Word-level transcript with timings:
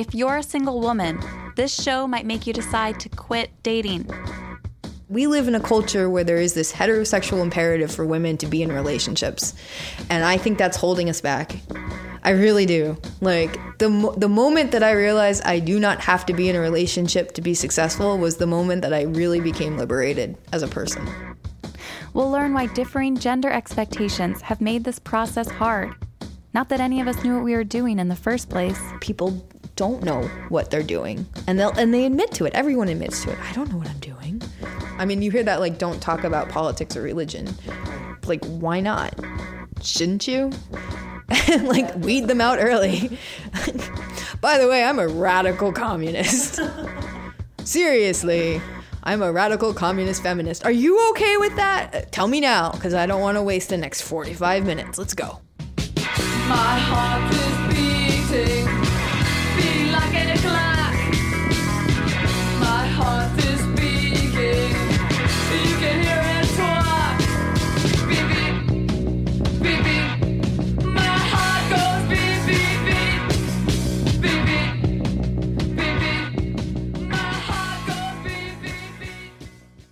If 0.00 0.14
you're 0.14 0.38
a 0.38 0.42
single 0.42 0.80
woman, 0.80 1.20
this 1.56 1.74
show 1.74 2.08
might 2.08 2.24
make 2.24 2.46
you 2.46 2.54
decide 2.54 2.98
to 3.00 3.10
quit 3.10 3.50
dating. 3.62 4.08
We 5.10 5.26
live 5.26 5.46
in 5.46 5.54
a 5.54 5.60
culture 5.60 6.08
where 6.08 6.24
there 6.24 6.38
is 6.38 6.54
this 6.54 6.72
heterosexual 6.72 7.42
imperative 7.42 7.94
for 7.94 8.06
women 8.06 8.38
to 8.38 8.46
be 8.46 8.62
in 8.62 8.72
relationships. 8.72 9.52
And 10.08 10.24
I 10.24 10.38
think 10.38 10.56
that's 10.56 10.78
holding 10.78 11.10
us 11.10 11.20
back. 11.20 11.54
I 12.22 12.30
really 12.30 12.64
do. 12.64 12.96
Like 13.20 13.58
the 13.76 13.90
mo- 13.90 14.14
the 14.14 14.30
moment 14.30 14.72
that 14.72 14.82
I 14.82 14.92
realized 14.92 15.42
I 15.44 15.58
do 15.58 15.78
not 15.78 16.00
have 16.00 16.24
to 16.26 16.32
be 16.32 16.48
in 16.48 16.56
a 16.56 16.60
relationship 16.60 17.32
to 17.32 17.42
be 17.42 17.52
successful 17.52 18.16
was 18.16 18.38
the 18.38 18.46
moment 18.46 18.80
that 18.80 18.94
I 18.94 19.02
really 19.02 19.40
became 19.40 19.76
liberated 19.76 20.34
as 20.50 20.62
a 20.62 20.68
person. 20.68 21.06
We'll 22.14 22.30
learn 22.30 22.54
why 22.54 22.68
differing 22.68 23.18
gender 23.18 23.50
expectations 23.50 24.40
have 24.40 24.62
made 24.62 24.84
this 24.84 24.98
process 24.98 25.50
hard. 25.50 25.94
Not 26.54 26.70
that 26.70 26.80
any 26.80 27.02
of 27.02 27.06
us 27.06 27.22
knew 27.22 27.34
what 27.34 27.44
we 27.44 27.54
were 27.54 27.64
doing 27.64 27.98
in 27.98 28.08
the 28.08 28.16
first 28.16 28.48
place. 28.48 28.80
People 29.02 29.46
don't 29.80 30.02
know 30.02 30.24
what 30.50 30.70
they're 30.70 30.82
doing, 30.82 31.24
and 31.46 31.58
they 31.58 31.64
will 31.64 31.72
and 31.78 31.94
they 31.94 32.04
admit 32.04 32.32
to 32.32 32.44
it. 32.44 32.52
Everyone 32.52 32.88
admits 32.88 33.24
to 33.24 33.30
it. 33.30 33.38
I 33.40 33.50
don't 33.54 33.70
know 33.70 33.78
what 33.78 33.88
I'm 33.88 33.98
doing. 34.00 34.42
I 34.98 35.06
mean, 35.06 35.22
you 35.22 35.30
hear 35.30 35.42
that 35.42 35.58
like 35.58 35.78
don't 35.78 36.02
talk 36.02 36.22
about 36.22 36.50
politics 36.50 36.98
or 36.98 37.00
religion. 37.00 37.48
Like 38.26 38.44
why 38.44 38.80
not? 38.80 39.18
Shouldn't 39.80 40.28
you? 40.28 40.52
like 41.62 41.96
weed 41.96 42.28
them 42.28 42.42
out 42.42 42.58
early. 42.60 43.18
By 44.42 44.58
the 44.58 44.68
way, 44.68 44.84
I'm 44.84 44.98
a 44.98 45.08
radical 45.08 45.72
communist. 45.72 46.60
Seriously. 47.64 48.60
I'm 49.02 49.22
a 49.22 49.32
radical 49.32 49.72
communist 49.72 50.22
feminist. 50.22 50.66
Are 50.66 50.70
you 50.70 51.10
okay 51.12 51.38
with 51.38 51.56
that? 51.56 51.94
Uh, 51.94 52.02
tell 52.10 52.28
me 52.28 52.38
now, 52.38 52.72
because 52.72 52.92
I 52.92 53.06
don't 53.06 53.22
want 53.22 53.38
to 53.38 53.42
waste 53.42 53.70
the 53.70 53.78
next 53.78 54.02
45 54.02 54.66
minutes. 54.66 54.98
Let's 54.98 55.14
go. 55.14 55.40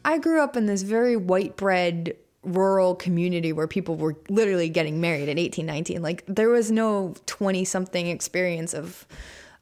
I 0.09 0.17
grew 0.17 0.41
up 0.41 0.57
in 0.57 0.65
this 0.65 0.81
very 0.81 1.17
white 1.17 1.57
bread 1.57 2.17
rural 2.43 2.95
community 2.95 3.53
where 3.53 3.67
people 3.69 3.95
were 3.95 4.17
literally 4.31 4.71
getting 4.71 5.03
married 5.03 5.29
at 5.29 5.39
18, 5.39 5.67
19. 5.67 6.01
Like 6.01 6.25
there 6.27 6.49
was 6.49 6.71
no 6.71 7.15
20 7.27 7.67
something 7.67 8.07
experience 8.07 8.73
of 8.73 9.07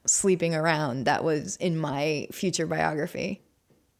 sleeping 0.06 0.54
around 0.54 1.02
that 1.06 1.24
was 1.24 1.56
in 1.56 1.76
my 1.76 2.28
future 2.30 2.64
biography. 2.68 3.42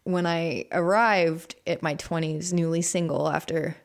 When 0.04 0.24
I 0.24 0.66
arrived 0.70 1.56
at 1.66 1.82
my 1.82 1.96
20s, 1.96 2.52
newly 2.52 2.80
single 2.80 3.28
after 3.28 3.76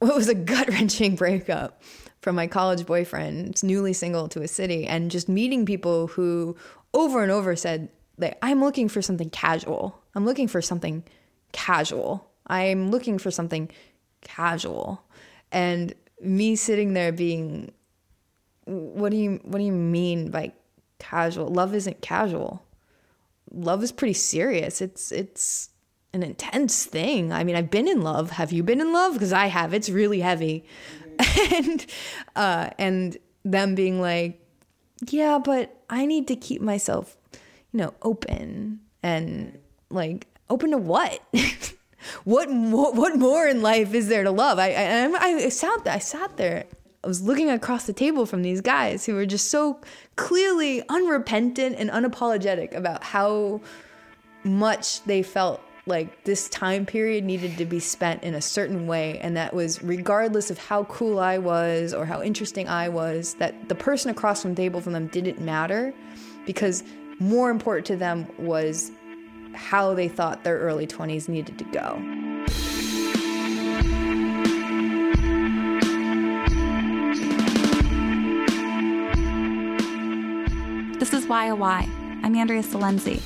what 0.00 0.14
was 0.14 0.28
a 0.28 0.34
gut 0.34 0.68
wrenching 0.68 1.16
breakup 1.16 1.80
from 2.20 2.36
my 2.36 2.48
college 2.48 2.84
boyfriend, 2.84 3.62
newly 3.62 3.94
single 3.94 4.28
to 4.28 4.42
a 4.42 4.48
city, 4.48 4.86
and 4.86 5.10
just 5.10 5.26
meeting 5.26 5.64
people 5.64 6.08
who 6.08 6.54
over 6.92 7.22
and 7.22 7.32
over 7.32 7.56
said 7.56 7.88
like, 8.18 8.36
I'm 8.42 8.60
looking 8.60 8.90
for 8.90 9.00
something 9.00 9.30
casual. 9.30 10.02
I'm 10.14 10.26
looking 10.26 10.48
for 10.48 10.60
something 10.60 11.02
casual. 11.52 12.30
I'm 12.46 12.90
looking 12.90 13.18
for 13.18 13.30
something 13.30 13.70
casual. 14.22 15.02
And 15.52 15.94
me 16.20 16.56
sitting 16.56 16.94
there 16.94 17.12
being 17.12 17.72
what 18.66 19.10
do 19.10 19.16
you 19.16 19.40
what 19.44 19.58
do 19.58 19.64
you 19.64 19.72
mean 19.72 20.30
by 20.30 20.52
casual? 20.98 21.48
Love 21.48 21.74
isn't 21.74 22.00
casual. 22.00 22.64
Love 23.52 23.82
is 23.82 23.92
pretty 23.92 24.14
serious. 24.14 24.80
It's 24.80 25.12
it's 25.12 25.70
an 26.12 26.22
intense 26.22 26.84
thing. 26.84 27.32
I 27.32 27.44
mean, 27.44 27.54
I've 27.56 27.70
been 27.70 27.88
in 27.88 28.00
love. 28.00 28.30
Have 28.32 28.52
you 28.52 28.62
been 28.62 28.80
in 28.80 28.92
love? 28.92 29.12
Because 29.12 29.32
I 29.32 29.46
have. 29.46 29.72
It's 29.72 29.88
really 29.88 30.20
heavy. 30.20 30.64
and 31.52 31.86
uh 32.34 32.70
and 32.78 33.16
them 33.44 33.74
being 33.74 34.00
like, 34.00 34.40
"Yeah, 35.08 35.38
but 35.38 35.82
I 35.88 36.06
need 36.06 36.26
to 36.28 36.36
keep 36.36 36.60
myself, 36.60 37.16
you 37.72 37.78
know, 37.78 37.94
open 38.02 38.80
and 39.02 39.58
like 39.90 40.26
open 40.48 40.70
to 40.70 40.78
what?" 40.78 41.20
what 42.24 42.50
more, 42.50 42.92
what 42.92 43.16
more 43.16 43.46
in 43.46 43.62
life 43.62 43.94
is 43.94 44.08
there 44.08 44.24
to 44.24 44.30
love? 44.30 44.58
I, 44.58 44.72
I, 44.72 45.12
I 45.14 45.48
sat 45.48 45.86
I 45.86 45.98
sat 45.98 46.36
there. 46.36 46.64
I 47.04 47.08
was 47.08 47.22
looking 47.22 47.50
across 47.50 47.86
the 47.86 47.92
table 47.92 48.26
from 48.26 48.42
these 48.42 48.60
guys 48.60 49.06
who 49.06 49.14
were 49.14 49.26
just 49.26 49.50
so 49.50 49.80
clearly 50.16 50.82
unrepentant 50.88 51.76
and 51.78 51.88
unapologetic 51.88 52.74
about 52.74 53.04
how 53.04 53.60
much 54.42 55.04
they 55.04 55.22
felt 55.22 55.60
like 55.86 56.24
this 56.24 56.48
time 56.48 56.84
period 56.84 57.22
needed 57.22 57.56
to 57.58 57.64
be 57.64 57.78
spent 57.78 58.24
in 58.24 58.34
a 58.34 58.40
certain 58.40 58.88
way 58.88 59.20
and 59.20 59.36
that 59.36 59.54
was 59.54 59.80
regardless 59.84 60.50
of 60.50 60.58
how 60.58 60.82
cool 60.84 61.20
I 61.20 61.38
was 61.38 61.94
or 61.94 62.04
how 62.04 62.22
interesting 62.22 62.68
I 62.68 62.88
was 62.88 63.34
that 63.34 63.68
the 63.68 63.76
person 63.76 64.10
across 64.10 64.42
from 64.42 64.54
the 64.54 64.62
table 64.62 64.80
from 64.80 64.92
them 64.92 65.06
didn't 65.06 65.40
matter 65.40 65.94
because 66.44 66.82
more 67.20 67.50
important 67.50 67.86
to 67.86 67.96
them 67.96 68.26
was 68.36 68.90
how 69.56 69.94
they 69.94 70.08
thought 70.08 70.44
their 70.44 70.58
early 70.58 70.86
20s 70.86 71.28
needed 71.28 71.58
to 71.58 71.64
go. 71.64 72.00
This 80.98 81.12
is 81.12 81.26
Why 81.26 81.46
a 81.46 81.54
Why. 81.54 81.88
I'm 82.22 82.36
Andrea 82.36 82.62
Silenzi. 82.62 83.22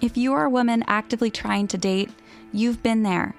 If 0.00 0.16
you 0.16 0.32
are 0.34 0.44
a 0.44 0.50
woman 0.50 0.84
actively 0.86 1.30
trying 1.30 1.68
to 1.68 1.78
date, 1.78 2.10
you've 2.52 2.82
been 2.82 3.02
there. 3.02 3.34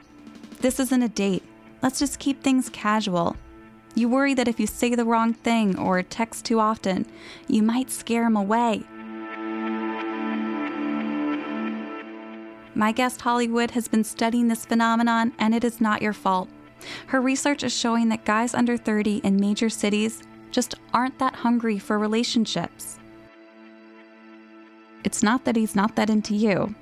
This 0.62 0.80
isn't 0.80 1.04
a 1.04 1.10
date. 1.10 1.44
Let's 1.82 2.00
just 2.00 2.20
keep 2.20 2.42
things 2.42 2.70
casual. 2.70 3.36
You 3.94 4.10
worry 4.10 4.34
that 4.34 4.48
if 4.48 4.60
you 4.60 4.68
say 4.68 4.96
the 4.96 5.06
wrong 5.06 5.34
thing 5.34 5.78
or 5.78 6.02
text 6.04 6.46
too 6.46 6.60
often, 6.60 7.06
you 7.48 7.62
might 7.62 7.92
scare 7.92 8.26
him 8.26 8.36
away. 8.36 8.84
My 12.78 12.92
guest 12.92 13.22
Holly 13.22 13.48
Wood 13.48 13.72
has 13.72 13.88
been 13.88 14.04
studying 14.04 14.50
this 14.50 14.64
phenomenon, 14.64 15.34
and 15.40 15.56
it 15.56 15.64
is 15.64 15.82
not 15.82 16.04
your 16.04 16.14
fault. 16.14 16.48
Her 17.08 17.20
research 17.20 17.64
is 17.64 17.76
showing 17.76 18.10
that 18.10 18.24
guys 18.24 18.54
under 18.54 18.78
30 18.78 19.18
in 19.24 19.40
major 19.40 19.68
cities 19.68 20.22
just 20.52 20.76
aren't 20.94 21.18
that 21.18 21.38
hungry 21.38 21.80
for 21.80 21.98
relationships. 21.98 23.00
It's 25.04 25.24
not 25.24 25.44
that 25.46 25.56
he's 25.56 25.76
not 25.76 25.96
that 25.96 26.12
into 26.12 26.36
you, 26.36 26.76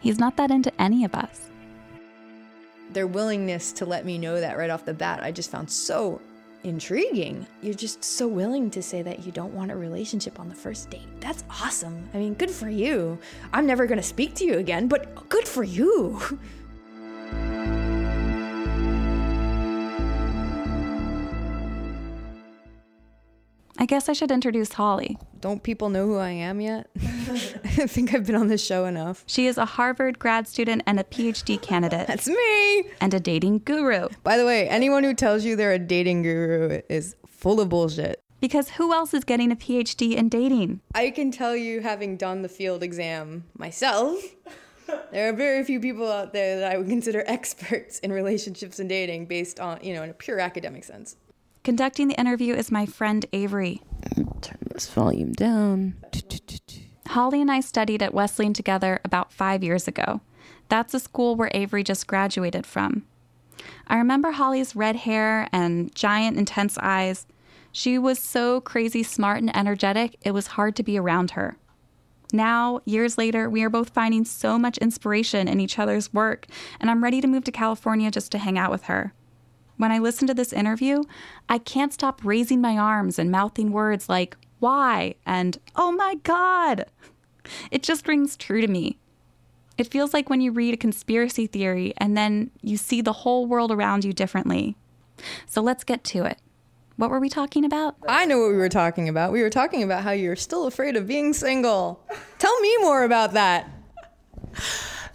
he's 0.00 0.18
not 0.18 0.36
that 0.36 0.50
into 0.50 0.78
any 0.78 1.06
of 1.06 1.14
us. 1.14 1.50
Their 2.92 3.06
willingness 3.06 3.72
to 3.72 3.86
let 3.86 4.04
me 4.04 4.18
know 4.18 4.38
that 4.42 4.58
right 4.58 4.68
off 4.68 4.84
the 4.84 4.92
bat, 4.92 5.22
I 5.22 5.32
just 5.32 5.50
found 5.50 5.70
so 5.70 6.20
intriguing. 6.64 7.46
You're 7.62 7.74
just 7.74 8.04
so 8.04 8.26
willing 8.28 8.70
to 8.70 8.82
say 8.82 9.02
that 9.02 9.24
you 9.24 9.32
don't 9.32 9.54
want 9.54 9.70
a 9.70 9.76
relationship 9.76 10.38
on 10.40 10.48
the 10.48 10.54
first 10.54 10.90
date. 10.90 11.08
That's 11.20 11.44
awesome. 11.50 12.08
I 12.14 12.18
mean, 12.18 12.34
good 12.34 12.50
for 12.50 12.68
you. 12.68 13.18
I'm 13.52 13.66
never 13.66 13.86
going 13.86 13.98
to 13.98 14.06
speak 14.06 14.34
to 14.36 14.44
you 14.44 14.58
again, 14.58 14.88
but 14.88 15.28
good 15.28 15.46
for 15.46 15.64
you. 15.64 16.20
guess 23.90 24.08
I 24.08 24.12
should 24.12 24.30
introduce 24.30 24.74
Holly. 24.74 25.18
Don't 25.40 25.64
people 25.64 25.88
know 25.88 26.06
who 26.06 26.16
I 26.16 26.30
am 26.30 26.60
yet? 26.60 26.88
I 27.02 27.88
think 27.88 28.14
I've 28.14 28.24
been 28.24 28.36
on 28.36 28.46
this 28.46 28.64
show 28.64 28.84
enough. 28.84 29.24
She 29.26 29.48
is 29.48 29.58
a 29.58 29.64
Harvard 29.64 30.20
grad 30.20 30.46
student 30.46 30.84
and 30.86 31.00
a 31.00 31.02
PhD 31.02 31.60
candidate. 31.60 32.06
That's 32.06 32.28
me. 32.28 32.84
And 33.00 33.12
a 33.12 33.18
dating 33.18 33.62
guru. 33.64 34.08
By 34.22 34.36
the 34.36 34.46
way, 34.46 34.68
anyone 34.68 35.02
who 35.02 35.12
tells 35.12 35.44
you 35.44 35.56
they're 35.56 35.72
a 35.72 35.78
dating 35.80 36.22
guru 36.22 36.82
is 36.88 37.16
full 37.26 37.60
of 37.60 37.68
bullshit. 37.68 38.22
Because 38.38 38.70
who 38.70 38.94
else 38.94 39.12
is 39.12 39.24
getting 39.24 39.50
a 39.50 39.56
PhD 39.56 40.14
in 40.14 40.28
dating? 40.28 40.82
I 40.94 41.10
can 41.10 41.32
tell 41.32 41.56
you, 41.56 41.80
having 41.80 42.16
done 42.16 42.42
the 42.42 42.48
field 42.48 42.84
exam 42.84 43.42
myself, 43.58 44.22
there 45.10 45.28
are 45.28 45.32
very 45.32 45.64
few 45.64 45.80
people 45.80 46.08
out 46.08 46.32
there 46.32 46.60
that 46.60 46.70
I 46.70 46.78
would 46.78 46.88
consider 46.88 47.24
experts 47.26 47.98
in 47.98 48.12
relationships 48.12 48.78
and 48.78 48.88
dating 48.88 49.26
based 49.26 49.58
on, 49.58 49.80
you 49.82 49.94
know, 49.94 50.04
in 50.04 50.10
a 50.10 50.14
pure 50.14 50.38
academic 50.38 50.84
sense. 50.84 51.16
Conducting 51.62 52.08
the 52.08 52.18
interview 52.18 52.54
is 52.54 52.70
my 52.70 52.86
friend 52.86 53.26
Avery. 53.34 53.82
Turn 54.40 54.58
this 54.72 54.88
volume 54.88 55.32
down. 55.32 55.94
Holly 57.08 57.42
and 57.42 57.50
I 57.52 57.60
studied 57.60 58.02
at 58.02 58.14
Wesleyan 58.14 58.54
together 58.54 58.98
about 59.04 59.30
five 59.30 59.62
years 59.62 59.86
ago. 59.86 60.22
That's 60.70 60.94
a 60.94 61.00
school 61.00 61.36
where 61.36 61.50
Avery 61.52 61.84
just 61.84 62.06
graduated 62.06 62.64
from. 62.64 63.04
I 63.86 63.98
remember 63.98 64.30
Holly's 64.30 64.74
red 64.74 64.96
hair 64.96 65.48
and 65.52 65.94
giant, 65.94 66.38
intense 66.38 66.78
eyes. 66.78 67.26
She 67.72 67.98
was 67.98 68.18
so 68.18 68.62
crazy 68.62 69.02
smart 69.02 69.40
and 69.40 69.54
energetic, 69.54 70.16
it 70.22 70.30
was 70.30 70.46
hard 70.46 70.76
to 70.76 70.82
be 70.82 70.98
around 70.98 71.32
her. 71.32 71.58
Now, 72.32 72.80
years 72.86 73.18
later, 73.18 73.50
we 73.50 73.62
are 73.64 73.70
both 73.70 73.90
finding 73.90 74.24
so 74.24 74.58
much 74.58 74.78
inspiration 74.78 75.46
in 75.46 75.60
each 75.60 75.78
other's 75.78 76.14
work, 76.14 76.46
and 76.80 76.90
I'm 76.90 77.04
ready 77.04 77.20
to 77.20 77.28
move 77.28 77.44
to 77.44 77.52
California 77.52 78.10
just 78.10 78.32
to 78.32 78.38
hang 78.38 78.56
out 78.56 78.70
with 78.70 78.84
her. 78.84 79.12
When 79.80 79.90
I 79.90 79.98
listen 79.98 80.26
to 80.26 80.34
this 80.34 80.52
interview, 80.52 81.04
I 81.48 81.56
can't 81.56 81.90
stop 81.90 82.20
raising 82.22 82.60
my 82.60 82.76
arms 82.76 83.18
and 83.18 83.30
mouthing 83.30 83.72
words 83.72 84.10
like, 84.10 84.36
why, 84.58 85.14
and 85.24 85.56
oh 85.74 85.90
my 85.90 86.16
God. 86.16 86.84
It 87.70 87.82
just 87.82 88.06
rings 88.06 88.36
true 88.36 88.60
to 88.60 88.68
me. 88.68 88.98
It 89.78 89.90
feels 89.90 90.12
like 90.12 90.28
when 90.28 90.42
you 90.42 90.52
read 90.52 90.74
a 90.74 90.76
conspiracy 90.76 91.46
theory 91.46 91.94
and 91.96 92.14
then 92.14 92.50
you 92.60 92.76
see 92.76 93.00
the 93.00 93.14
whole 93.14 93.46
world 93.46 93.72
around 93.72 94.04
you 94.04 94.12
differently. 94.12 94.76
So 95.46 95.62
let's 95.62 95.82
get 95.82 96.04
to 96.04 96.26
it. 96.26 96.36
What 96.96 97.08
were 97.08 97.18
we 97.18 97.30
talking 97.30 97.64
about? 97.64 97.96
I 98.06 98.26
know 98.26 98.38
what 98.38 98.50
we 98.50 98.58
were 98.58 98.68
talking 98.68 99.08
about. 99.08 99.32
We 99.32 99.40
were 99.40 99.48
talking 99.48 99.82
about 99.82 100.02
how 100.02 100.10
you're 100.10 100.36
still 100.36 100.66
afraid 100.66 100.94
of 100.94 101.06
being 101.06 101.32
single. 101.32 102.06
Tell 102.38 102.60
me 102.60 102.76
more 102.82 103.04
about 103.04 103.32
that. 103.32 103.70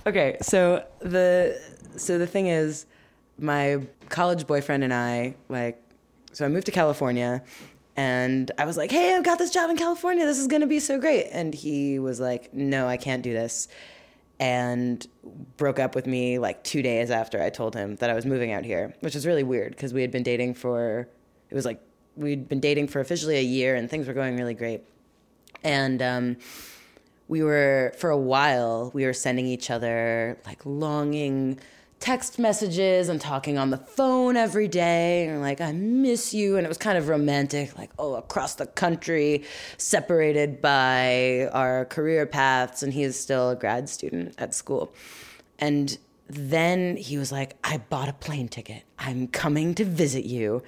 Okay, 0.08 0.38
so 0.42 0.84
the 1.02 1.62
so 1.98 2.18
the 2.18 2.26
thing 2.26 2.48
is, 2.48 2.88
my 3.38 3.82
college 4.10 4.48
boyfriend 4.48 4.84
and 4.84 4.94
I 4.94 5.36
like, 5.50 5.82
so 6.34 6.46
I 6.46 6.48
moved 6.50 6.66
to 6.66 6.72
California, 6.72 7.44
and 7.96 8.52
I 8.58 8.66
was 8.66 8.78
like, 8.78 8.92
"Hey, 8.92 9.16
I've 9.16 9.24
got 9.24 9.38
this 9.40 9.52
job 9.52 9.70
in 9.70 9.78
California. 9.78 10.26
This 10.26 10.38
is 10.38 10.48
gonna 10.48 10.68
be 10.68 10.80
so 10.80 11.00
great." 11.00 11.28
And 11.32 11.54
he 11.54 12.00
was 12.00 12.20
like, 12.20 12.54
"No, 12.54 12.88
I 12.88 12.98
can't 12.98 13.24
do 13.24 13.34
this," 13.34 13.68
and 14.40 15.06
broke 15.58 15.80
up 15.80 15.96
with 15.96 16.06
me 16.06 16.40
like 16.40 16.64
two 16.64 16.82
days 16.82 17.10
after 17.10 17.42
I 17.42 17.50
told 17.50 17.74
him 17.74 17.96
that 17.98 18.10
I 18.10 18.14
was 18.14 18.26
moving 18.26 18.52
out 18.52 18.66
here, 18.66 18.94
which 19.00 19.16
is 19.16 19.26
really 19.26 19.44
weird 19.44 19.72
because 19.72 19.94
we 19.94 20.02
had 20.02 20.12
been 20.12 20.24
dating 20.24 20.56
for 20.56 21.08
it 21.50 21.56
was 21.56 21.66
like 21.66 21.82
we'd 22.16 22.48
been 22.48 22.60
dating 22.60 22.88
for 22.88 23.00
officially 23.00 23.38
a 23.38 23.42
year 23.42 23.76
and 23.76 23.90
things 23.90 24.08
were 24.08 24.14
going 24.14 24.38
really 24.38 24.54
great. 24.54 24.82
And 25.64 26.02
um, 26.02 26.38
we 27.28 27.44
were, 27.44 27.94
for 27.98 28.10
a 28.10 28.18
while, 28.18 28.92
we 28.94 29.06
were 29.06 29.14
sending 29.14 29.48
each 29.48 29.70
other 29.70 30.38
like 30.46 30.66
longing 30.66 31.60
text 32.00 32.38
messages 32.38 33.10
and 33.10 33.20
talking 33.22 33.58
on 33.58 33.70
the 33.70 33.78
phone 33.78 34.36
every 34.36 34.68
day 34.68 35.28
and 35.28 35.42
like 35.42 35.62
i 35.62 35.72
miss 35.72 36.34
you 36.34 36.58
and 36.58 36.66
it 36.66 36.70
was 36.70 36.78
kind 36.78 36.98
of 36.98 37.08
romantic 37.08 37.76
like 37.78 37.90
oh 37.98 38.16
across 38.16 38.56
the 38.56 38.66
country 38.66 39.44
separated 39.78 40.62
by 40.62 41.50
our 41.54 41.86
career 41.86 42.26
paths 42.26 42.84
and 42.84 42.94
he 42.94 43.04
is 43.04 43.20
still 43.20 43.52
a 43.52 43.56
grad 43.56 43.88
student 43.90 44.36
at 44.38 44.54
school 44.54 44.94
and 45.58 45.98
then 46.28 46.98
he 46.98 47.18
was 47.18 47.32
like 47.32 47.56
i 47.64 47.78
bought 47.78 48.10
a 48.10 48.14
plane 48.14 48.48
ticket 48.48 48.84
i'm 49.00 49.28
coming 49.28 49.74
to 49.74 49.86
visit 49.86 50.26
you 50.26 50.62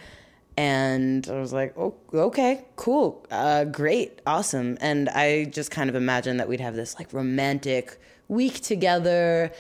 and 0.60 1.30
I 1.30 1.40
was 1.40 1.54
like, 1.54 1.78
oh, 1.78 1.94
okay, 2.12 2.66
cool, 2.78 3.24
uh, 3.30 3.66
great, 3.66 4.24
awesome. 4.26 4.76
And 4.82 5.08
I 5.08 5.46
just 5.46 5.70
kind 5.70 5.88
of 5.88 5.96
imagined 5.96 6.40
that 6.40 6.50
we'd 6.50 6.62
have 6.62 6.76
this 6.76 6.96
like 6.98 7.14
romantic 7.14 8.00
week 8.28 8.62
together. 8.62 9.52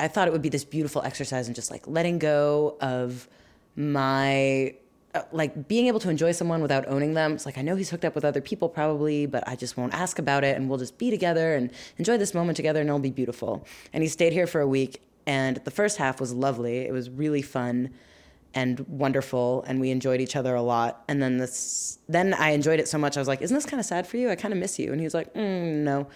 I 0.00 0.08
thought 0.08 0.28
it 0.28 0.32
would 0.32 0.42
be 0.42 0.48
this 0.48 0.64
beautiful 0.64 1.02
exercise 1.02 1.48
in 1.48 1.54
just 1.54 1.70
like 1.70 1.86
letting 1.86 2.18
go 2.18 2.76
of 2.80 3.28
my 3.76 4.74
uh, 5.14 5.22
like 5.32 5.66
being 5.66 5.86
able 5.88 5.98
to 6.00 6.08
enjoy 6.08 6.32
someone 6.32 6.62
without 6.62 6.86
owning 6.88 7.14
them. 7.14 7.32
It's 7.32 7.44
like 7.44 7.58
I 7.58 7.62
know 7.62 7.76
he's 7.76 7.90
hooked 7.90 8.04
up 8.04 8.14
with 8.14 8.24
other 8.24 8.40
people 8.40 8.68
probably, 8.68 9.26
but 9.26 9.46
I 9.46 9.56
just 9.56 9.76
won't 9.76 9.92
ask 9.92 10.18
about 10.18 10.44
it 10.44 10.56
and 10.56 10.68
we'll 10.68 10.78
just 10.78 10.98
be 10.98 11.10
together 11.10 11.54
and 11.54 11.70
enjoy 11.98 12.16
this 12.16 12.32
moment 12.32 12.56
together 12.56 12.80
and 12.80 12.88
it'll 12.88 13.00
be 13.00 13.10
beautiful. 13.10 13.66
And 13.92 14.02
he 14.02 14.08
stayed 14.08 14.32
here 14.32 14.46
for 14.46 14.60
a 14.60 14.68
week 14.68 15.02
and 15.26 15.56
the 15.58 15.70
first 15.70 15.98
half 15.98 16.20
was 16.20 16.32
lovely. 16.32 16.78
It 16.78 16.92
was 16.92 17.10
really 17.10 17.42
fun 17.42 17.90
and 18.54 18.80
wonderful 18.88 19.64
and 19.66 19.80
we 19.80 19.90
enjoyed 19.90 20.20
each 20.20 20.34
other 20.34 20.54
a 20.54 20.62
lot 20.62 21.04
and 21.06 21.22
then 21.22 21.36
this 21.38 21.98
then 22.08 22.34
i 22.34 22.50
enjoyed 22.50 22.80
it 22.80 22.88
so 22.88 22.98
much 22.98 23.16
i 23.16 23.20
was 23.20 23.28
like 23.28 23.40
isn't 23.40 23.54
this 23.54 23.64
kind 23.64 23.78
of 23.78 23.86
sad 23.86 24.04
for 24.06 24.16
you 24.16 24.28
i 24.28 24.34
kind 24.34 24.52
of 24.52 24.58
miss 24.58 24.76
you 24.76 24.90
and 24.90 25.00
he 25.00 25.04
was 25.04 25.14
like 25.14 25.32
mm, 25.34 25.76
no 25.84 26.08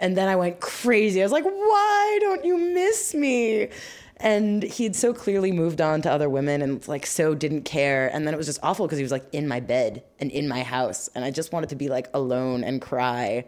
and 0.00 0.16
then 0.16 0.28
i 0.28 0.34
went 0.34 0.60
crazy. 0.60 1.20
I 1.20 1.24
was 1.24 1.32
like 1.32 1.44
why 1.44 2.18
don't 2.20 2.44
you 2.44 2.58
miss 2.58 3.14
me? 3.14 3.68
And 4.16 4.62
he'd 4.62 4.94
so 4.94 5.14
clearly 5.14 5.50
moved 5.50 5.80
on 5.80 6.02
to 6.02 6.10
other 6.10 6.28
women 6.28 6.60
and 6.60 6.86
like 6.86 7.06
so 7.06 7.34
didn't 7.34 7.62
care. 7.62 8.08
And 8.12 8.26
then 8.26 8.34
it 8.34 8.36
was 8.36 8.46
just 8.46 8.58
awful 8.62 8.86
because 8.86 8.98
he 8.98 9.02
was 9.02 9.12
like 9.12 9.26
in 9.32 9.48
my 9.48 9.60
bed 9.60 10.02
and 10.18 10.30
in 10.30 10.46
my 10.48 10.62
house. 10.62 11.08
And 11.14 11.24
i 11.24 11.30
just 11.30 11.52
wanted 11.52 11.70
to 11.70 11.76
be 11.76 11.88
like 11.88 12.08
alone 12.12 12.64
and 12.64 12.82
cry. 12.82 13.46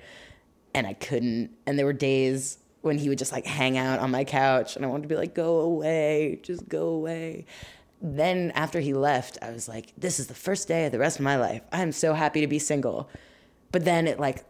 And 0.74 0.86
i 0.86 0.94
couldn't. 0.94 1.50
And 1.66 1.78
there 1.78 1.86
were 1.86 1.92
days 1.92 2.58
when 2.80 2.98
he 2.98 3.08
would 3.08 3.18
just 3.18 3.32
like 3.32 3.46
hang 3.46 3.76
out 3.78 4.00
on 4.00 4.10
my 4.10 4.24
couch 4.24 4.74
and 4.74 4.84
i 4.84 4.88
wanted 4.88 5.02
to 5.02 5.08
be 5.08 5.16
like 5.16 5.34
go 5.34 5.60
away. 5.60 6.40
Just 6.42 6.68
go 6.68 6.88
away. 6.88 7.46
Then 8.00 8.50
after 8.56 8.80
he 8.80 8.94
left, 8.94 9.38
I 9.40 9.52
was 9.52 9.68
like, 9.68 9.92
this 9.96 10.18
is 10.18 10.26
the 10.26 10.34
first 10.34 10.66
day 10.66 10.86
of 10.86 10.92
the 10.92 10.98
rest 10.98 11.18
of 11.18 11.22
my 11.22 11.36
life. 11.36 11.62
I'm 11.70 11.92
so 11.92 12.14
happy 12.14 12.40
to 12.40 12.48
be 12.48 12.58
single. 12.58 13.08
But 13.70 13.84
then 13.84 14.08
it 14.08 14.18
like 14.18 14.44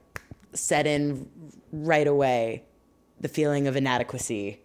set 0.54 0.86
in 0.86 1.28
right 1.72 2.06
away 2.06 2.64
the 3.20 3.28
feeling 3.28 3.66
of 3.66 3.76
inadequacy 3.76 4.60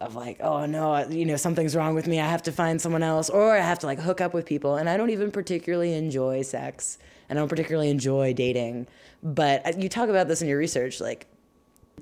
of 0.00 0.14
like, 0.14 0.38
oh 0.40 0.66
no, 0.66 1.06
you 1.08 1.24
know, 1.24 1.36
something's 1.36 1.74
wrong 1.74 1.94
with 1.94 2.06
me. 2.06 2.20
I 2.20 2.26
have 2.26 2.42
to 2.44 2.52
find 2.52 2.80
someone 2.80 3.02
else 3.02 3.28
or 3.28 3.56
I 3.56 3.60
have 3.60 3.78
to 3.80 3.86
like 3.86 3.98
hook 3.98 4.20
up 4.20 4.32
with 4.32 4.46
people. 4.46 4.76
And 4.76 4.88
I 4.88 4.96
don't 4.96 5.10
even 5.10 5.30
particularly 5.30 5.94
enjoy 5.94 6.42
sex 6.42 6.98
and 7.28 7.38
I 7.38 7.42
don't 7.42 7.48
particularly 7.48 7.90
enjoy 7.90 8.32
dating. 8.32 8.86
But 9.22 9.66
uh, 9.66 9.72
you 9.76 9.88
talk 9.88 10.08
about 10.08 10.28
this 10.28 10.40
in 10.40 10.48
your 10.48 10.58
research, 10.58 11.00
like 11.00 11.26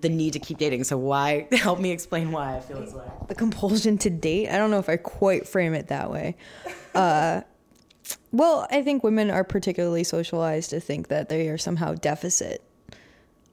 the 0.00 0.08
need 0.08 0.34
to 0.34 0.38
keep 0.38 0.58
dating. 0.58 0.84
So 0.84 0.98
why 0.98 1.48
help 1.52 1.80
me 1.80 1.90
explain 1.90 2.32
why 2.32 2.56
I 2.56 2.60
feel 2.60 2.80
this 2.80 2.92
way? 2.92 3.06
The 3.28 3.34
compulsion 3.34 3.98
to 3.98 4.10
date. 4.10 4.50
I 4.50 4.58
don't 4.58 4.70
know 4.70 4.78
if 4.78 4.88
I 4.88 4.96
quite 4.96 5.48
frame 5.48 5.74
it 5.74 5.88
that 5.88 6.10
way. 6.10 6.36
Uh, 6.94 7.42
well, 8.32 8.66
I 8.70 8.80
think 8.80 9.04
women 9.04 9.30
are 9.30 9.44
particularly 9.44 10.02
socialized 10.02 10.70
to 10.70 10.80
think 10.80 11.08
that 11.08 11.28
they 11.28 11.50
are 11.50 11.58
somehow 11.58 11.92
deficit, 11.92 12.62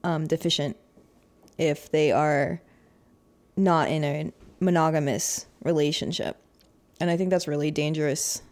um, 0.04 0.26
deficient, 0.26 0.76
if 1.58 1.90
they 1.90 2.12
are 2.12 2.60
not 3.56 3.88
in 3.88 4.04
a 4.04 4.32
monogamous 4.60 5.46
relationship, 5.64 6.36
and 7.00 7.10
I 7.10 7.16
think 7.16 7.30
that's 7.30 7.48
really 7.48 7.70
dangerous 7.70 8.42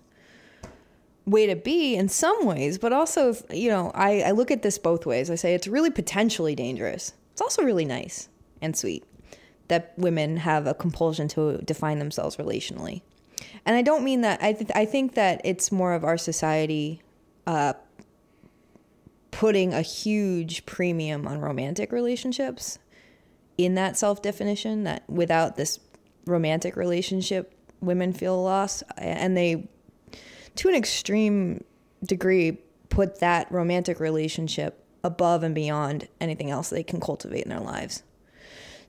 way 1.25 1.47
to 1.47 1.55
be 1.55 1.95
in 1.95 2.09
some 2.09 2.45
ways, 2.45 2.79
but 2.79 2.93
also, 2.93 3.37
you 3.51 3.71
know, 3.71 3.93
I, 3.95 4.23
I 4.23 4.31
look 4.33 4.51
at 4.51 4.63
this 4.63 4.77
both 4.79 5.07
ways. 5.07 5.31
I 5.31 5.37
say 5.37 5.55
it's 5.55 5.69
really 5.69 5.91
potentially 5.91 6.57
dangerous 6.57 7.13
it's 7.33 7.41
also 7.41 7.63
really 7.63 7.85
nice 7.85 8.29
and 8.61 8.77
sweet 8.77 9.05
that 9.69 9.95
women 9.97 10.37
have 10.37 10.67
a 10.67 10.75
compulsion 10.75 11.29
to 11.29 11.59
define 11.59 11.99
themselves 11.99 12.37
relationally. 12.37 13.01
And 13.65 13.75
I 13.75 13.83
don't 13.83 14.05
mean 14.05 14.21
that, 14.21 14.43
I, 14.43 14.53
th- 14.53 14.71
I 14.75 14.85
think 14.85 15.15
that 15.15 15.41
it's 15.45 15.73
more 15.73 15.95
of 15.95 16.05
our 16.05 16.19
society 16.19 17.01
uh, 17.47 17.73
putting 19.33 19.75
a 19.75 19.83
huge 19.83 20.65
premium 20.67 21.27
on 21.27 21.41
romantic 21.41 21.91
relationships 21.91 22.79
in 23.59 23.75
that 23.75 23.97
self 23.97 24.23
definition, 24.23 24.85
that 24.85 25.03
without 25.09 25.57
this 25.57 25.81
romantic 26.27 26.77
relationship, 26.77 27.53
women 27.81 28.13
feel 28.13 28.41
lost. 28.41 28.85
And 28.97 29.37
they, 29.37 29.69
to 30.57 30.69
an 30.69 30.77
extreme 30.77 31.65
degree, 32.05 32.59
put 32.89 33.21
that 33.21 33.51
romantic 33.51 33.99
relationship 33.99 34.85
above 35.03 35.43
and 35.43 35.55
beyond 35.55 36.09
anything 36.21 36.51
else 36.51 36.71
they 36.71 36.85
can 36.85 37.01
cultivate 37.01 37.43
in 37.43 37.51
their 37.51 37.61
lives. 37.61 38.05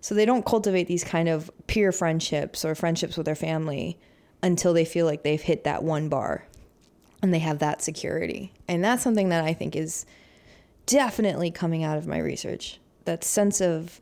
So 0.02 0.14
they 0.14 0.26
don't 0.26 0.46
cultivate 0.46 0.88
these 0.88 1.04
kind 1.04 1.30
of 1.30 1.50
peer 1.68 1.92
friendships 1.92 2.66
or 2.66 2.76
friendships 2.76 3.16
with 3.16 3.26
their 3.26 3.36
family 3.36 3.98
until 4.44 4.74
they 4.74 4.84
feel 4.84 5.06
like 5.06 5.24
they've 5.24 5.42
hit 5.42 5.64
that 5.64 5.84
one 5.84 6.10
bar 6.10 6.46
and 7.22 7.34
they 7.34 7.40
have 7.40 7.60
that 7.60 7.82
security. 7.82 8.52
And 8.68 8.84
that's 8.84 9.02
something 9.02 9.30
that 9.30 9.46
I 9.46 9.54
think 9.54 9.78
is 9.78 10.06
definitely 10.86 11.52
coming 11.52 11.84
out 11.84 11.98
of 11.98 12.08
my 12.08 12.18
research. 12.18 12.80
That 13.06 13.24
sense 13.24 13.62
of 13.62 14.02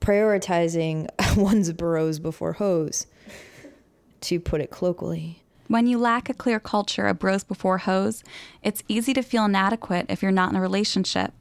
prioritizing 0.00 1.08
one's 1.36 1.72
bros 1.72 2.18
before 2.18 2.54
hoes, 2.54 3.06
to 4.22 4.40
put 4.40 4.60
it 4.60 4.70
colloquially. 4.70 5.42
When 5.68 5.86
you 5.86 5.98
lack 5.98 6.28
a 6.28 6.34
clear 6.34 6.60
culture 6.60 7.06
of 7.06 7.18
bros 7.18 7.44
before 7.44 7.78
hoes, 7.78 8.22
it's 8.62 8.82
easy 8.88 9.14
to 9.14 9.22
feel 9.22 9.46
inadequate 9.46 10.06
if 10.08 10.22
you're 10.22 10.30
not 10.30 10.50
in 10.50 10.56
a 10.56 10.60
relationship. 10.60 11.32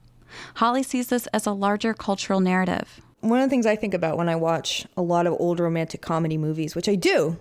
Holly 0.55 0.83
sees 0.83 1.07
this 1.07 1.27
as 1.27 1.45
a 1.45 1.51
larger 1.51 1.93
cultural 1.93 2.39
narrative. 2.39 3.01
One 3.19 3.39
of 3.39 3.45
the 3.45 3.49
things 3.49 3.65
I 3.65 3.75
think 3.75 3.93
about 3.93 4.17
when 4.17 4.29
I 4.29 4.35
watch 4.35 4.85
a 4.97 5.01
lot 5.01 5.27
of 5.27 5.35
old 5.39 5.59
romantic 5.59 6.01
comedy 6.01 6.37
movies, 6.37 6.75
which 6.75 6.89
I 6.89 6.95
do, 6.95 7.37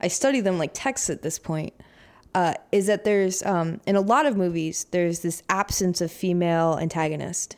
I 0.00 0.08
study 0.08 0.40
them 0.40 0.58
like 0.58 0.70
texts 0.74 1.10
at 1.10 1.22
this 1.22 1.38
point, 1.38 1.74
uh, 2.36 2.52
is 2.70 2.86
that 2.86 3.04
there's, 3.04 3.42
um, 3.44 3.80
in 3.86 3.96
a 3.96 4.00
lot 4.00 4.26
of 4.26 4.36
movies, 4.36 4.86
there's 4.90 5.20
this 5.20 5.42
absence 5.48 6.02
of 6.02 6.12
female 6.12 6.78
antagonist. 6.78 7.56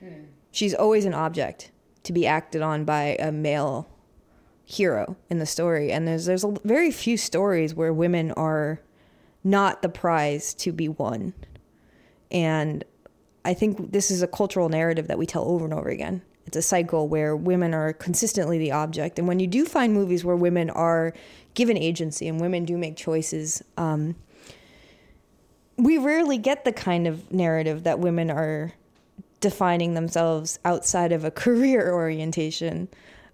Hmm. 0.00 0.24
She's 0.50 0.74
always 0.74 1.04
an 1.04 1.14
object 1.14 1.70
to 2.02 2.12
be 2.12 2.26
acted 2.26 2.60
on 2.60 2.84
by 2.84 3.16
a 3.20 3.30
male 3.30 3.88
hero 4.64 5.16
in 5.30 5.38
the 5.38 5.46
story 5.46 5.90
and 5.90 6.06
there's 6.06 6.26
there's 6.26 6.44
a, 6.44 6.54
very 6.62 6.90
few 6.90 7.16
stories 7.16 7.74
where 7.74 7.90
women 7.90 8.30
are 8.32 8.82
not 9.42 9.80
the 9.80 9.88
prize 9.88 10.52
to 10.52 10.72
be 10.72 10.90
won 10.90 11.32
and 12.30 12.84
i 13.46 13.54
think 13.54 13.92
this 13.92 14.10
is 14.10 14.20
a 14.20 14.26
cultural 14.26 14.68
narrative 14.68 15.08
that 15.08 15.16
we 15.16 15.24
tell 15.24 15.44
over 15.48 15.64
and 15.64 15.72
over 15.72 15.88
again 15.88 16.20
it's 16.48 16.56
a 16.56 16.62
cycle 16.62 17.08
where 17.08 17.36
women 17.36 17.74
are 17.74 17.92
consistently 17.92 18.56
the 18.56 18.72
object. 18.72 19.18
And 19.18 19.28
when 19.28 19.38
you 19.38 19.46
do 19.46 19.66
find 19.66 19.92
movies 19.92 20.24
where 20.24 20.34
women 20.34 20.70
are 20.70 21.12
given 21.52 21.76
agency 21.76 22.26
and 22.26 22.40
women 22.40 22.64
do 22.64 22.78
make 22.78 22.96
choices 22.96 23.62
um, 23.76 24.16
we 25.76 25.98
rarely 25.98 26.38
get 26.38 26.64
the 26.64 26.72
kind 26.72 27.06
of 27.06 27.30
narrative 27.30 27.84
that 27.84 27.98
women 27.98 28.30
are 28.30 28.72
defining 29.40 29.92
themselves 29.92 30.58
outside 30.64 31.12
of 31.12 31.24
a 31.24 31.30
career 31.44 31.92
orientation. 31.92 32.88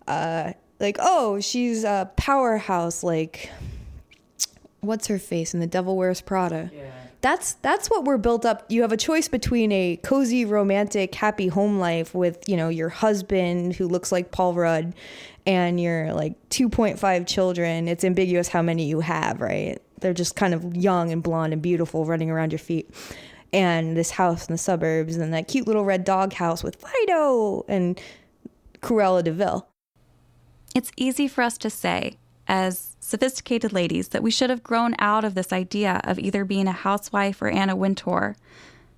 Uh, 0.06 0.52
like 0.80 0.96
oh 0.98 1.40
she's 1.40 1.84
a 1.84 2.10
powerhouse 2.16 3.04
like 3.04 3.48
what's 4.80 5.06
her 5.06 5.18
face 5.20 5.54
in 5.54 5.60
the 5.60 5.66
devil 5.68 5.96
wears 5.96 6.20
prada? 6.20 6.70
Yeah. 6.74 6.90
That's 7.24 7.54
that's 7.54 7.88
what 7.88 8.04
we're 8.04 8.18
built 8.18 8.44
up. 8.44 8.66
You 8.68 8.82
have 8.82 8.92
a 8.92 8.98
choice 8.98 9.28
between 9.28 9.72
a 9.72 9.98
cozy, 10.02 10.44
romantic, 10.44 11.14
happy 11.14 11.48
home 11.48 11.78
life 11.78 12.14
with 12.14 12.46
you 12.46 12.54
know 12.54 12.68
your 12.68 12.90
husband 12.90 13.74
who 13.74 13.88
looks 13.88 14.12
like 14.12 14.30
Paul 14.30 14.52
Rudd, 14.52 14.92
and 15.46 15.80
your 15.80 16.12
like 16.12 16.34
2.5 16.50 17.26
children. 17.26 17.88
It's 17.88 18.04
ambiguous 18.04 18.48
how 18.48 18.60
many 18.60 18.84
you 18.84 19.00
have, 19.00 19.40
right? 19.40 19.80
They're 20.02 20.12
just 20.12 20.36
kind 20.36 20.52
of 20.52 20.76
young 20.76 21.12
and 21.12 21.22
blonde 21.22 21.54
and 21.54 21.62
beautiful, 21.62 22.04
running 22.04 22.30
around 22.30 22.52
your 22.52 22.58
feet. 22.58 22.90
And 23.54 23.96
this 23.96 24.10
house 24.10 24.46
in 24.46 24.52
the 24.52 24.58
suburbs, 24.58 25.16
and 25.16 25.32
that 25.32 25.48
cute 25.48 25.66
little 25.66 25.86
red 25.86 26.04
dog 26.04 26.34
house 26.34 26.62
with 26.62 26.76
Fido 26.76 27.64
and 27.68 27.98
Cruella 28.82 29.24
de 29.24 29.32
Vil. 29.32 29.66
It's 30.74 30.90
easy 30.98 31.26
for 31.26 31.40
us 31.40 31.56
to 31.58 31.70
say, 31.70 32.18
as 32.46 32.96
sophisticated 33.00 33.72
ladies, 33.72 34.08
that 34.08 34.22
we 34.22 34.30
should 34.30 34.50
have 34.50 34.62
grown 34.62 34.94
out 34.98 35.24
of 35.24 35.34
this 35.34 35.52
idea 35.52 36.00
of 36.04 36.18
either 36.18 36.44
being 36.44 36.66
a 36.66 36.72
housewife 36.72 37.40
or 37.40 37.48
Anna 37.48 37.76
Wintour. 37.76 38.36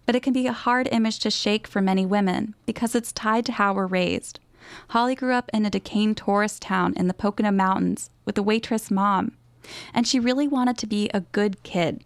But 0.05 0.15
it 0.15 0.23
can 0.23 0.33
be 0.33 0.47
a 0.47 0.53
hard 0.53 0.88
image 0.93 1.19
to 1.21 1.31
shake 1.31 1.67
for 1.67 1.81
many 1.81 2.07
women 2.07 2.55
because 2.65 2.95
it's 2.95 3.12
tied 3.12 3.47
to 3.47 3.53
how 3.53 3.75
we're 3.75 3.87
raised. 3.87 4.41
Holly 4.88 5.15
grew 5.15 5.33
up 5.33 5.50
in 5.53 5.65
a 5.65 5.71
decaying 5.71 6.17
tourist 6.17 6.62
town 6.62 6.95
in 6.97 7.07
the 7.07 7.15
Pocono 7.15 7.50
Mountains 7.50 8.11
with 8.25 8.37
a 8.38 8.43
waitress 8.43 8.91
mom, 8.91 9.37
and 9.95 10.07
she 10.07 10.19
really 10.19 10.49
wanted 10.49 10.79
to 10.79 10.87
be 10.87 11.09
a 11.12 11.21
good 11.21 11.62
kid, 11.62 12.05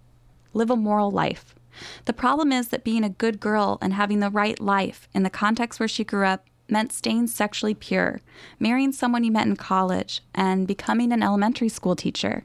live 0.53 0.71
a 0.71 0.77
moral 0.77 1.11
life. 1.11 1.55
The 2.05 2.13
problem 2.13 2.53
is 2.53 2.69
that 2.69 2.85
being 2.85 3.05
a 3.05 3.09
good 3.09 3.41
girl 3.41 3.79
and 3.81 3.95
having 3.95 4.21
the 4.21 4.31
right 4.31 4.61
life 4.61 5.09
in 5.15 5.23
the 5.23 5.31
context 5.31 5.81
where 5.81 5.89
she 5.89 6.05
grew 6.05 6.27
up 6.27 6.47
meant 6.71 6.93
staying 6.93 7.27
sexually 7.29 7.75
pure, 7.75 8.21
marrying 8.59 8.93
someone 8.93 9.25
you 9.25 9.33
met 9.33 9.47
in 9.47 9.57
college, 9.57 10.23
and 10.35 10.67
becoming 10.67 11.13
an 11.13 11.23
elementary 11.23 11.69
school 11.69 11.97
teacher. 11.97 12.45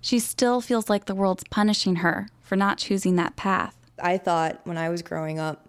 She 0.00 0.18
still 0.18 0.60
feels 0.60 0.88
like 0.88 1.06
the 1.06 1.14
world's 1.14 1.44
punishing 1.50 1.96
her 1.96 2.28
for 2.42 2.56
not 2.56 2.78
choosing 2.78 3.16
that 3.16 3.36
path. 3.36 3.76
I 4.00 4.18
thought 4.18 4.60
when 4.64 4.78
I 4.78 4.88
was 4.88 5.02
growing 5.02 5.38
up 5.38 5.68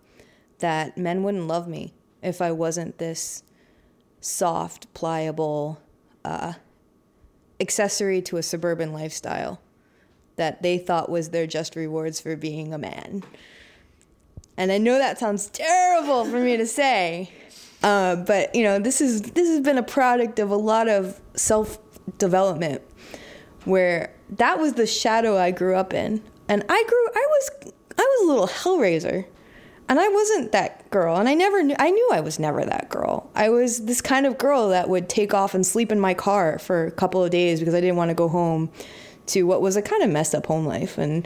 that 0.60 0.98
men 0.98 1.24
wouldn't 1.24 1.48
love 1.48 1.68
me 1.68 1.94
if 2.22 2.42
I 2.42 2.51
wasn't 2.51 2.98
this 2.98 3.44
soft, 4.22 4.94
pliable 4.94 5.82
uh, 6.25 6.54
accessory 7.60 8.22
to 8.24 8.38
a 8.38 8.44
suburban 8.44 8.94
lifestyle 8.94 9.62
that 10.36 10.62
they 10.62 10.77
thought 10.77 11.10
was 11.10 11.30
their 11.30 11.48
just 11.48 11.75
rewards 11.75 12.20
for 12.20 12.36
being 12.36 12.74
a 12.74 12.77
man. 12.77 13.24
And 14.56 14.72
I 14.72 14.77
know 14.77 14.98
that 14.98 15.20
sounds 15.20 15.48
terrible 15.50 16.25
for 16.25 16.39
me 16.39 16.58
to 16.58 16.66
say, 16.66 17.32
uh, 17.88 18.17
but 18.17 18.53
you 18.53 18.63
know 18.63 18.79
this 18.79 19.00
is 19.00 19.22
this 19.22 19.48
has 19.48 19.62
been 19.62 19.77
a 19.77 19.84
product 19.84 20.39
of 20.39 20.50
a 20.51 20.58
lot 20.58 20.89
of 20.89 21.22
self 21.36 21.77
development, 22.17 22.82
where 23.63 24.13
that 24.29 24.60
was 24.60 24.74
the 24.74 24.86
shadow 24.86 25.38
I 25.38 25.51
grew 25.51 25.74
up 25.74 25.94
in, 25.94 26.22
and 26.50 26.65
I 26.67 26.84
grew 26.86 27.08
I 27.15 27.27
was 27.29 27.50
I 27.98 28.01
was 28.01 28.22
a 28.24 28.32
little 28.32 28.48
hellraiser 28.48 29.25
and 29.89 30.01
I 30.01 30.10
wasn't 30.10 30.51
that 30.51 30.89
girl, 30.89 31.15
and 31.15 31.29
I 31.29 31.34
never 31.34 31.63
knew. 31.63 31.77
I 31.79 31.91
knew 31.91 32.10
I 32.12 32.20
was 32.20 32.39
never 32.39 32.65
that 32.65 32.89
girl. 32.89 33.29
I 33.36 33.48
was 33.48 33.86
this 33.86 34.01
kind 34.01 34.25
of 34.25 34.38
girl 34.38 34.67
that 34.70 34.89
would 34.89 35.08
take 35.08 35.34
off 35.34 35.53
and 35.53 35.65
sleep 35.65 35.89
in 35.89 36.00
my 36.00 36.13
car 36.13 36.60
for 36.60 36.88
a 36.88 36.91
couple 36.91 37.24
of 37.24 37.32
days 37.32 37.60
because 37.60 37.74
I 37.74 37.79
didn't 37.79 37.96
want 37.96 38.10
to 38.10 38.15
go 38.15 38.27
home 38.27 38.70
to 39.27 39.44
what 39.44 39.62
was 39.62 39.77
a 39.77 39.82
kind 39.82 40.03
of 40.03 40.10
messed 40.10 40.36
up 40.36 40.46
home 40.46 40.65
life, 40.65 40.98
and 40.98 41.25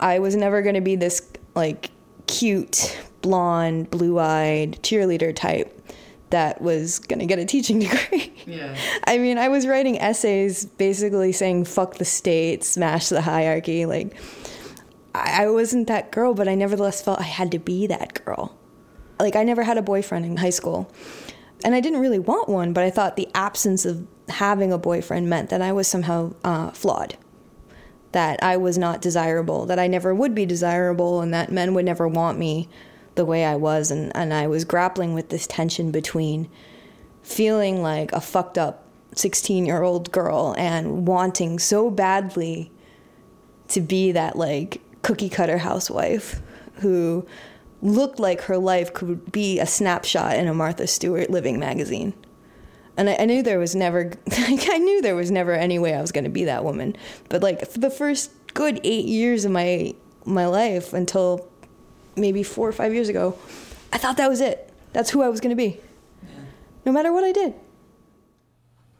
I 0.00 0.18
was 0.18 0.34
never 0.34 0.60
going 0.60 0.74
to 0.74 0.80
be 0.80 0.96
this 0.96 1.22
like 1.54 1.90
cute, 2.26 3.00
blonde, 3.22 3.90
blue-eyed 3.90 4.80
cheerleader 4.82 5.34
type 5.34 5.76
that 6.30 6.62
was 6.62 6.98
going 6.98 7.18
to 7.18 7.26
get 7.26 7.38
a 7.38 7.44
teaching 7.44 7.78
degree. 7.86 8.32
Yeah. 8.46 8.76
I 9.04 9.18
mean, 9.18 9.38
I 9.38 9.48
was 9.48 9.66
writing 9.66 9.98
essays 10.00 10.64
basically 10.64 11.32
saying 11.32 11.64
fuck 11.64 11.96
the 11.96 12.04
state, 12.04 12.64
smash 12.64 13.08
the 13.08 13.20
hierarchy, 13.20 13.86
like 13.86 14.16
I 15.14 15.48
wasn't 15.48 15.88
that 15.88 16.12
girl, 16.12 16.34
but 16.34 16.48
I 16.48 16.54
nevertheless 16.54 17.02
felt 17.02 17.20
I 17.20 17.24
had 17.24 17.50
to 17.52 17.58
be 17.58 17.86
that 17.88 18.24
girl. 18.24 18.56
Like, 19.18 19.36
I 19.36 19.42
never 19.42 19.62
had 19.62 19.76
a 19.76 19.82
boyfriend 19.82 20.24
in 20.24 20.36
high 20.36 20.50
school. 20.50 20.90
And 21.64 21.74
I 21.74 21.80
didn't 21.80 22.00
really 22.00 22.18
want 22.18 22.48
one, 22.48 22.72
but 22.72 22.84
I 22.84 22.90
thought 22.90 23.16
the 23.16 23.28
absence 23.34 23.84
of 23.84 24.06
having 24.28 24.72
a 24.72 24.78
boyfriend 24.78 25.28
meant 25.28 25.50
that 25.50 25.60
I 25.60 25.72
was 25.72 25.88
somehow 25.88 26.32
uh, 26.42 26.70
flawed, 26.70 27.16
that 28.12 28.42
I 28.42 28.56
was 28.56 28.78
not 28.78 29.02
desirable, 29.02 29.66
that 29.66 29.78
I 29.78 29.86
never 29.86 30.14
would 30.14 30.34
be 30.34 30.46
desirable, 30.46 31.20
and 31.20 31.34
that 31.34 31.52
men 31.52 31.74
would 31.74 31.84
never 31.84 32.08
want 32.08 32.38
me 32.38 32.68
the 33.14 33.24
way 33.24 33.44
I 33.44 33.56
was. 33.56 33.90
And, 33.90 34.14
and 34.14 34.32
I 34.32 34.46
was 34.46 34.64
grappling 34.64 35.14
with 35.14 35.28
this 35.28 35.46
tension 35.46 35.90
between 35.90 36.48
feeling 37.22 37.82
like 37.82 38.12
a 38.12 38.20
fucked 38.20 38.58
up 38.58 38.84
16 39.14 39.66
year 39.66 39.82
old 39.82 40.10
girl 40.12 40.54
and 40.56 41.06
wanting 41.06 41.58
so 41.58 41.90
badly 41.90 42.70
to 43.68 43.80
be 43.80 44.12
that, 44.12 44.36
like, 44.36 44.80
cookie 45.02 45.28
cutter 45.28 45.58
housewife 45.58 46.40
who 46.74 47.26
looked 47.82 48.18
like 48.18 48.42
her 48.42 48.58
life 48.58 48.92
could 48.92 49.32
be 49.32 49.58
a 49.58 49.66
snapshot 49.66 50.36
in 50.36 50.48
a 50.48 50.54
Martha 50.54 50.86
Stewart 50.86 51.30
living 51.30 51.58
magazine. 51.58 52.14
And 52.96 53.08
I, 53.08 53.16
I 53.20 53.24
knew 53.24 53.42
there 53.42 53.58
was 53.58 53.74
never, 53.74 54.12
I 54.32 54.78
knew 54.78 55.00
there 55.02 55.16
was 55.16 55.30
never 55.30 55.52
any 55.52 55.78
way 55.78 55.94
I 55.94 56.00
was 56.00 56.12
going 56.12 56.24
to 56.24 56.30
be 56.30 56.44
that 56.44 56.64
woman. 56.64 56.96
But 57.28 57.42
like 57.42 57.66
for 57.68 57.78
the 57.78 57.90
first 57.90 58.32
good 58.54 58.80
eight 58.84 59.06
years 59.06 59.44
of 59.44 59.52
my 59.52 59.94
my 60.24 60.46
life 60.46 60.92
until 60.92 61.48
maybe 62.16 62.42
four 62.42 62.68
or 62.68 62.72
five 62.72 62.94
years 62.94 63.08
ago, 63.08 63.38
I 63.92 63.98
thought 63.98 64.16
that 64.16 64.28
was 64.28 64.40
it. 64.40 64.72
That's 64.92 65.10
who 65.10 65.22
I 65.22 65.28
was 65.28 65.40
going 65.40 65.50
to 65.50 65.56
be, 65.56 65.80
yeah. 66.22 66.40
no 66.84 66.92
matter 66.92 67.12
what 67.12 67.24
I 67.24 67.32
did. 67.32 67.54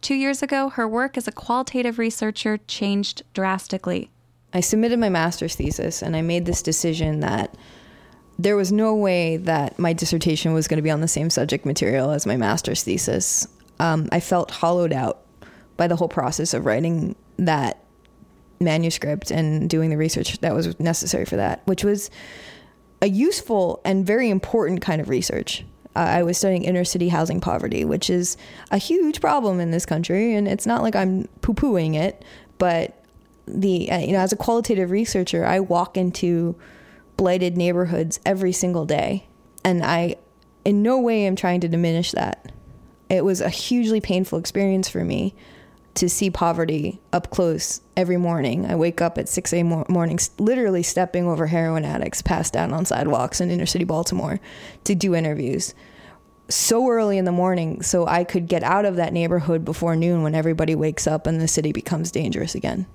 Two 0.00 0.14
years 0.14 0.42
ago, 0.42 0.70
her 0.70 0.88
work 0.88 1.16
as 1.16 1.28
a 1.28 1.32
qualitative 1.32 1.98
researcher 1.98 2.58
changed 2.58 3.22
drastically. 3.34 4.10
I 4.52 4.60
submitted 4.60 4.98
my 4.98 5.08
master's 5.08 5.54
thesis 5.54 6.02
and 6.02 6.16
I 6.16 6.22
made 6.22 6.46
this 6.46 6.62
decision 6.62 7.20
that 7.20 7.54
there 8.38 8.56
was 8.56 8.72
no 8.72 8.94
way 8.94 9.36
that 9.36 9.78
my 9.78 9.92
dissertation 9.92 10.54
was 10.54 10.66
going 10.66 10.78
to 10.78 10.82
be 10.82 10.90
on 10.90 11.02
the 11.02 11.08
same 11.08 11.28
subject 11.28 11.66
material 11.66 12.10
as 12.10 12.24
my 12.24 12.36
master's 12.36 12.82
thesis. 12.82 13.46
Um, 13.78 14.08
I 14.10 14.20
felt 14.20 14.50
hollowed 14.50 14.92
out 14.92 15.22
by 15.76 15.86
the 15.86 15.96
whole 15.96 16.08
process 16.08 16.54
of 16.54 16.64
writing 16.64 17.14
that 17.38 17.84
manuscript 18.58 19.30
and 19.30 19.68
doing 19.68 19.90
the 19.90 19.96
research 19.96 20.38
that 20.40 20.54
was 20.54 20.78
necessary 20.80 21.24
for 21.24 21.36
that, 21.36 21.60
which 21.66 21.84
was 21.84 22.10
a 23.02 23.08
useful 23.08 23.80
and 23.84 24.06
very 24.06 24.30
important 24.30 24.80
kind 24.80 25.00
of 25.00 25.08
research. 25.08 25.64
Uh, 25.96 26.00
I 26.00 26.22
was 26.22 26.38
studying 26.38 26.64
inner 26.64 26.84
city 26.84 27.08
housing 27.08 27.40
poverty, 27.40 27.84
which 27.84 28.10
is 28.10 28.36
a 28.70 28.78
huge 28.78 29.20
problem 29.20 29.58
in 29.58 29.70
this 29.70 29.84
country, 29.84 30.34
and 30.34 30.46
it's 30.46 30.66
not 30.66 30.82
like 30.82 30.94
I'm 30.94 31.28
poo 31.42 31.54
pooing 31.54 31.96
it, 31.96 32.24
but 32.58 33.00
the 33.54 33.90
uh, 33.90 33.98
you 33.98 34.12
know 34.12 34.20
as 34.20 34.32
a 34.32 34.36
qualitative 34.36 34.90
researcher 34.90 35.44
i 35.44 35.58
walk 35.60 35.96
into 35.96 36.54
blighted 37.16 37.56
neighborhoods 37.56 38.20
every 38.24 38.52
single 38.52 38.84
day 38.84 39.26
and 39.64 39.84
i 39.84 40.14
in 40.64 40.82
no 40.82 40.98
way 40.98 41.24
am 41.26 41.36
trying 41.36 41.60
to 41.60 41.68
diminish 41.68 42.12
that 42.12 42.52
it 43.08 43.24
was 43.24 43.40
a 43.40 43.48
hugely 43.48 44.00
painful 44.00 44.38
experience 44.38 44.88
for 44.88 45.04
me 45.04 45.34
to 45.94 46.08
see 46.08 46.30
poverty 46.30 47.00
up 47.12 47.30
close 47.30 47.80
every 47.96 48.16
morning. 48.16 48.64
I 48.66 48.76
wake 48.76 49.00
up 49.00 49.18
at 49.18 49.28
6 49.28 49.52
a.m. 49.52 49.84
mornings, 49.88 50.30
literally 50.38 50.82
stepping 50.82 51.26
over 51.26 51.46
heroin 51.46 51.84
addicts 51.84 52.22
passed 52.22 52.56
out 52.56 52.72
on 52.72 52.84
sidewalks 52.84 53.40
in 53.40 53.50
inner 53.50 53.66
city 53.66 53.84
Baltimore 53.84 54.40
to 54.84 54.94
do 54.94 55.14
interviews 55.14 55.74
so 56.48 56.88
early 56.88 57.16
in 57.16 57.24
the 57.24 57.32
morning 57.32 57.80
so 57.82 58.06
I 58.06 58.24
could 58.24 58.48
get 58.48 58.62
out 58.62 58.84
of 58.84 58.96
that 58.96 59.12
neighborhood 59.12 59.64
before 59.64 59.96
noon 59.96 60.22
when 60.22 60.34
everybody 60.34 60.74
wakes 60.74 61.06
up 61.06 61.26
and 61.26 61.40
the 61.40 61.48
city 61.48 61.72
becomes 61.72 62.10
dangerous 62.10 62.54
again. 62.54 62.86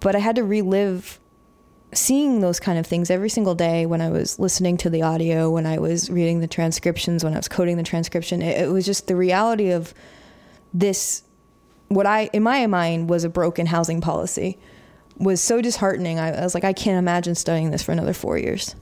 But 0.00 0.14
I 0.16 0.18
had 0.18 0.36
to 0.36 0.44
relive 0.44 1.20
seeing 1.94 2.40
those 2.40 2.60
kind 2.60 2.78
of 2.78 2.86
things 2.86 3.10
every 3.10 3.30
single 3.30 3.54
day 3.54 3.86
when 3.86 4.00
I 4.00 4.10
was 4.10 4.38
listening 4.38 4.76
to 4.78 4.90
the 4.90 5.02
audio, 5.02 5.50
when 5.50 5.64
I 5.64 5.78
was 5.78 6.10
reading 6.10 6.40
the 6.40 6.46
transcriptions, 6.46 7.24
when 7.24 7.32
I 7.32 7.38
was 7.38 7.48
coding 7.48 7.76
the 7.76 7.82
transcription. 7.82 8.42
It, 8.42 8.62
it 8.62 8.70
was 8.70 8.84
just 8.84 9.06
the 9.06 9.16
reality 9.16 9.70
of 9.70 9.94
this, 10.74 11.22
what 11.88 12.06
I, 12.06 12.30
in 12.32 12.42
my 12.42 12.66
mind, 12.66 13.10
was 13.10 13.24
a 13.24 13.28
broken 13.28 13.66
housing 13.66 14.00
policy, 14.00 14.58
was 15.16 15.40
so 15.40 15.60
disheartening. 15.60 16.18
I, 16.18 16.42
was 16.42 16.54
like, 16.54 16.64
I 16.64 16.72
can't 16.72 16.98
imagine 16.98 17.34
studying 17.34 17.70
this 17.70 17.82
for 17.82 17.92
another 17.92 18.12
four 18.12 18.38
years. 18.38 18.74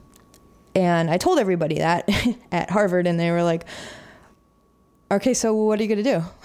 And 0.74 1.10
I 1.10 1.16
told 1.16 1.38
everybody 1.38 1.78
that 1.78 2.08
at 2.52 2.70
Harvard, 2.70 3.06
and 3.06 3.18
they 3.18 3.30
were 3.30 3.42
like, 3.42 3.64
okay, 5.10 5.34
so 5.34 5.54
what 5.54 5.80
are 5.80 5.82
you 5.82 5.88
going 5.88 6.04
to 6.04 6.18
do? 6.18 6.24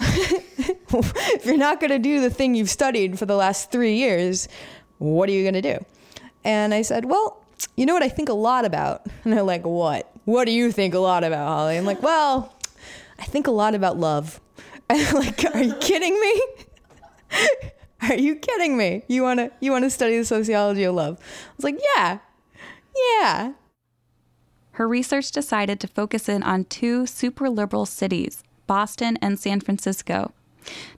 if 1.34 1.44
you're 1.44 1.56
not 1.56 1.80
going 1.80 1.90
to 1.90 1.98
do 1.98 2.20
the 2.20 2.30
thing 2.30 2.54
you've 2.54 2.70
studied 2.70 3.18
for 3.18 3.26
the 3.26 3.36
last 3.36 3.70
three 3.70 3.96
years, 3.96 4.48
what 4.98 5.28
are 5.28 5.32
you 5.32 5.42
going 5.42 5.60
to 5.60 5.76
do? 5.76 5.84
And 6.44 6.72
I 6.72 6.82
said, 6.82 7.04
well, 7.04 7.44
you 7.76 7.86
know 7.86 7.94
what 7.94 8.02
I 8.02 8.08
think 8.08 8.28
a 8.28 8.34
lot 8.34 8.64
about? 8.64 9.06
And 9.24 9.32
they're 9.32 9.42
like, 9.42 9.64
what? 9.64 10.10
What 10.24 10.46
do 10.46 10.52
you 10.52 10.72
think 10.72 10.94
a 10.94 10.98
lot 10.98 11.22
about, 11.22 11.46
Holly? 11.46 11.78
I'm 11.78 11.84
like, 11.84 12.02
well, 12.02 12.52
I 13.20 13.24
think 13.24 13.46
a 13.46 13.52
lot 13.52 13.76
about 13.76 13.98
love. 13.98 14.40
Like, 15.12 15.44
are 15.54 15.62
you 15.62 15.74
kidding 15.74 16.18
me? 16.20 16.42
Are 18.02 18.14
you 18.16 18.34
kidding 18.34 18.76
me? 18.76 19.04
You 19.06 19.22
wanna 19.22 19.52
you 19.60 19.70
wanna 19.70 19.88
study 19.88 20.18
the 20.18 20.24
sociology 20.24 20.82
of 20.82 20.96
love? 20.96 21.18
I 21.20 21.52
was 21.56 21.64
like, 21.64 21.80
yeah, 21.94 22.18
yeah. 23.20 23.52
Her 24.72 24.88
research 24.88 25.30
decided 25.30 25.78
to 25.80 25.86
focus 25.86 26.28
in 26.28 26.42
on 26.42 26.64
two 26.64 27.06
super 27.06 27.48
liberal 27.48 27.86
cities, 27.86 28.42
Boston 28.66 29.18
and 29.22 29.38
San 29.38 29.60
Francisco, 29.60 30.32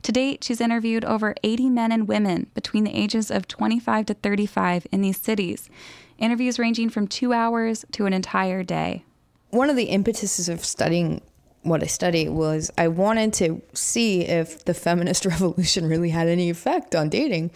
to 0.02 0.12
date, 0.12 0.44
she's 0.44 0.60
interviewed 0.60 1.04
over 1.04 1.34
80 1.42 1.70
men 1.70 1.92
and 1.92 2.08
women 2.08 2.50
between 2.54 2.84
the 2.84 2.96
ages 2.96 3.30
of 3.30 3.48
25 3.48 4.06
to 4.06 4.14
35 4.14 4.86
in 4.92 5.00
these 5.00 5.18
cities, 5.18 5.70
interviews 6.18 6.58
ranging 6.58 6.90
from 6.90 7.08
two 7.08 7.32
hours 7.32 7.84
to 7.92 8.06
an 8.06 8.12
entire 8.12 8.62
day. 8.62 9.04
One 9.50 9.70
of 9.70 9.76
the 9.76 9.90
impetuses 9.90 10.48
of 10.48 10.64
studying 10.64 11.20
what 11.64 11.82
I 11.82 11.86
studied 11.86 12.30
was 12.30 12.70
I 12.78 12.88
wanted 12.88 13.32
to 13.34 13.60
see 13.72 14.22
if 14.22 14.64
the 14.64 14.74
feminist 14.74 15.26
revolution 15.26 15.88
really 15.88 16.10
had 16.10 16.28
any 16.28 16.50
effect 16.50 16.94
on 16.94 17.08
dating. 17.08 17.50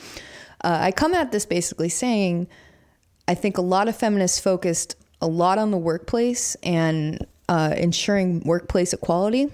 Uh, 0.65 0.79
I 0.81 0.91
come 0.91 1.15
at 1.15 1.31
this 1.31 1.47
basically 1.47 1.89
saying 1.89 2.49
I 3.29 3.35
think 3.35 3.59
a 3.59 3.63
lot 3.63 3.89
of 3.89 3.97
feminists 3.97 4.41
focused 4.41 4.97
a 5.21 5.29
lot 5.29 5.59
on 5.59 5.71
the 5.71 5.77
workplace 5.77 6.57
and 6.63 7.27
uh, 7.49 7.75
ensuring 7.77 8.41
workplace 8.41 8.93
equality. 8.93 9.49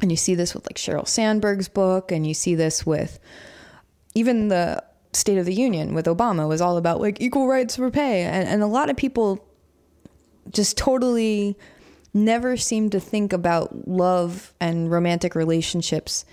And 0.00 0.10
you 0.10 0.16
see 0.16 0.34
this 0.34 0.54
with 0.54 0.64
like 0.64 0.76
Sheryl 0.76 1.06
Sandberg's 1.06 1.68
book, 1.68 2.10
and 2.10 2.26
you 2.26 2.32
see 2.32 2.54
this 2.54 2.86
with 2.86 3.18
even 4.14 4.48
the 4.48 4.82
State 5.12 5.38
of 5.38 5.44
the 5.44 5.52
Union 5.52 5.92
with 5.92 6.06
Obama 6.06 6.48
was 6.48 6.60
all 6.60 6.76
about 6.76 7.00
like 7.00 7.20
equal 7.20 7.48
rights 7.48 7.76
for 7.76 7.90
pay. 7.90 8.22
And, 8.22 8.48
and 8.48 8.62
a 8.62 8.66
lot 8.66 8.88
of 8.88 8.96
people 8.96 9.44
just 10.50 10.78
totally 10.78 11.56
never 12.12 12.56
seem 12.56 12.90
to 12.90 13.00
think 13.00 13.32
about 13.32 13.88
love 13.88 14.52
and 14.60 14.90
romantic 14.90 15.34
relationships 15.34 16.24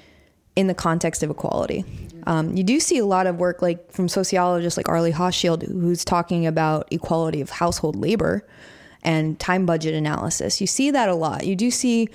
in 0.56 0.68
the 0.68 0.74
context 0.74 1.22
of 1.22 1.30
equality. 1.30 1.86
Um, 2.26 2.58
you 2.58 2.64
do 2.64 2.80
see 2.80 2.98
a 2.98 3.06
lot 3.06 3.28
of 3.28 3.38
work 3.38 3.62
like 3.62 3.92
from 3.92 4.10
sociologists 4.10 4.76
like 4.76 4.90
Arlie 4.90 5.14
Hochschild, 5.14 5.68
who's 5.68 6.04
talking 6.04 6.48
about 6.48 6.88
equality 6.92 7.42
of 7.42 7.52
household 7.52 7.96
labor 7.96 8.46
and 9.04 9.40
time 9.40 9.68
budget 9.68 9.94
analysis. 9.94 10.60
You 10.60 10.66
see 10.66 10.92
that 10.92 11.10
a 11.10 11.16
lot. 11.16 11.46
You 11.46 11.56
do 11.56 11.70
see, 11.70 12.10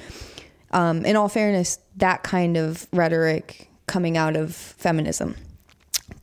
um, 0.73 1.05
in 1.05 1.15
all 1.15 1.29
fairness, 1.29 1.79
that 1.97 2.25
kind 2.25 2.57
of 2.57 2.89
rhetoric 2.93 3.71
coming 3.87 4.17
out 4.17 4.37
of 4.37 4.55
feminism. 4.55 5.37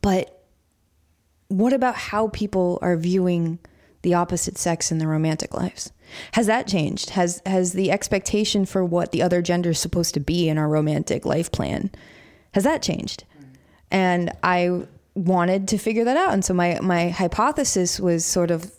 But 0.01 0.43
what 1.47 1.71
about 1.71 1.95
how 1.95 2.27
people 2.27 2.79
are 2.81 2.97
viewing 2.97 3.59
the 4.01 4.13
opposite 4.13 4.57
sex 4.57 4.91
in 4.91 4.97
their 4.97 5.07
romantic 5.07 5.53
lives? 5.53 5.91
Has 6.33 6.47
that 6.47 6.67
changed? 6.67 7.11
Has 7.11 7.41
has 7.45 7.73
the 7.73 7.91
expectation 7.91 8.65
for 8.65 8.83
what 8.83 9.11
the 9.11 9.21
other 9.21 9.41
gender 9.41 9.71
is 9.71 9.79
supposed 9.79 10.13
to 10.13 10.19
be 10.19 10.49
in 10.49 10.57
our 10.57 10.67
romantic 10.67 11.25
life 11.25 11.51
plan 11.51 11.91
has 12.53 12.63
that 12.63 12.81
changed? 12.81 13.23
And 13.91 14.31
I 14.43 14.85
wanted 15.15 15.67
to 15.69 15.77
figure 15.77 16.03
that 16.05 16.17
out. 16.17 16.33
And 16.33 16.43
so 16.43 16.53
my 16.53 16.79
my 16.81 17.09
hypothesis 17.09 17.99
was 17.99 18.25
sort 18.25 18.51
of 18.51 18.71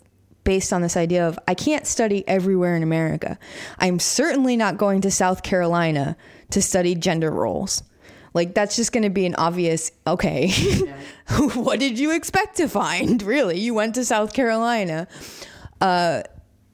based 0.43 0.73
on 0.73 0.81
this 0.81 0.97
idea 0.97 1.27
of 1.27 1.37
I 1.47 1.53
can't 1.53 1.85
study 1.85 2.27
everywhere 2.27 2.75
in 2.75 2.83
America. 2.83 3.37
I'm 3.79 3.99
certainly 3.99 4.57
not 4.57 4.77
going 4.77 5.01
to 5.01 5.11
South 5.11 5.43
Carolina 5.43 6.17
to 6.49 6.61
study 6.61 6.95
gender 6.95 7.31
roles. 7.31 7.83
Like 8.33 8.53
that's 8.53 8.75
just 8.77 8.93
going 8.93 9.03
to 9.03 9.09
be 9.09 9.25
an 9.25 9.35
obvious 9.35 9.91
okay. 10.07 10.51
What 11.53 11.79
did 11.79 11.97
you 11.97 12.13
expect 12.13 12.57
to 12.57 12.67
find? 12.67 13.21
Really, 13.23 13.57
you 13.57 13.73
went 13.73 13.95
to 13.95 14.03
South 14.03 14.33
Carolina. 14.33 15.07
Uh, 15.79 16.23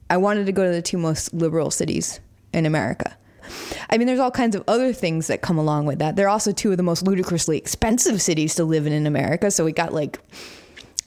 I 0.09 0.17
wanted 0.17 0.45
to 0.45 0.51
go 0.51 0.65
to 0.65 0.71
the 0.71 0.81
two 0.81 0.97
most 0.97 1.33
liberal 1.33 1.71
cities 1.71 2.19
in 2.53 2.65
America. 2.65 3.17
I 3.89 3.97
mean, 3.97 4.07
there's 4.07 4.19
all 4.19 4.31
kinds 4.31 4.55
of 4.55 4.63
other 4.67 4.93
things 4.93 5.27
that 5.27 5.41
come 5.41 5.57
along 5.57 5.85
with 5.85 5.99
that. 5.99 6.15
They're 6.15 6.29
also 6.29 6.51
two 6.51 6.71
of 6.71 6.77
the 6.77 6.83
most 6.83 7.03
ludicrously 7.03 7.57
expensive 7.57 8.21
cities 8.21 8.55
to 8.55 8.65
live 8.65 8.85
in 8.85 8.93
in 8.93 9.07
America. 9.07 9.51
So 9.51 9.63
we 9.63 9.71
got 9.71 9.93
like, 9.93 10.19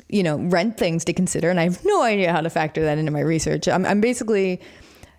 you 0.09 0.23
know, 0.23 0.39
rent 0.39 0.79
things 0.79 1.05
to 1.05 1.13
consider. 1.13 1.51
And 1.51 1.61
I 1.61 1.65
have 1.65 1.85
no 1.85 2.03
idea 2.03 2.33
how 2.33 2.41
to 2.41 2.51
factor 2.51 2.83
that 2.83 2.99
into 2.99 3.13
my 3.13 3.21
research. 3.21 3.69
I'm, 3.69 3.85
I'm 3.85 4.01
basically 4.01 4.61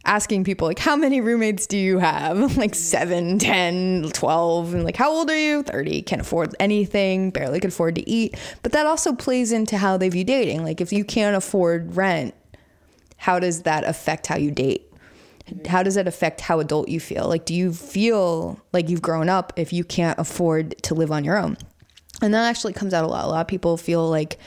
asking 0.03 0.43
people 0.43 0.67
like 0.67 0.79
how 0.79 0.95
many 0.95 1.21
roommates 1.21 1.67
do 1.67 1.77
you 1.77 1.99
have 1.99 2.57
like 2.57 2.73
7 2.73 3.37
10 3.37 4.09
12 4.11 4.73
and 4.73 4.83
like 4.83 4.95
how 4.95 5.11
old 5.11 5.29
are 5.29 5.37
you 5.37 5.61
30 5.61 6.01
can't 6.01 6.21
afford 6.21 6.55
anything 6.59 7.29
barely 7.29 7.59
can 7.59 7.67
afford 7.67 7.93
to 7.93 8.09
eat 8.09 8.35
but 8.63 8.71
that 8.71 8.87
also 8.87 9.13
plays 9.13 9.51
into 9.51 9.77
how 9.77 9.97
they 9.97 10.09
view 10.09 10.23
dating 10.23 10.63
like 10.63 10.81
if 10.81 10.91
you 10.91 11.05
can't 11.05 11.35
afford 11.35 11.95
rent 11.95 12.33
how 13.21 13.37
does 13.37 13.61
that 13.61 13.83
affect 13.83 14.25
how 14.25 14.35
you 14.35 14.49
date? 14.49 14.91
How 15.67 15.83
does 15.83 15.95
it 15.95 16.07
affect 16.07 16.41
how 16.41 16.59
adult 16.59 16.89
you 16.89 16.99
feel? 16.99 17.27
Like, 17.27 17.45
do 17.45 17.53
you 17.53 17.71
feel 17.71 18.59
like 18.73 18.89
you've 18.89 19.03
grown 19.03 19.29
up 19.29 19.53
if 19.57 19.71
you 19.71 19.83
can't 19.83 20.17
afford 20.17 20.81
to 20.81 20.95
live 20.95 21.11
on 21.11 21.23
your 21.23 21.37
own? 21.37 21.55
And 22.23 22.33
that 22.33 22.49
actually 22.49 22.73
comes 22.73 22.95
out 22.95 23.03
a 23.03 23.07
lot. 23.07 23.25
A 23.25 23.27
lot 23.27 23.41
of 23.41 23.47
people 23.47 23.77
feel 23.77 24.09
like 24.09 24.39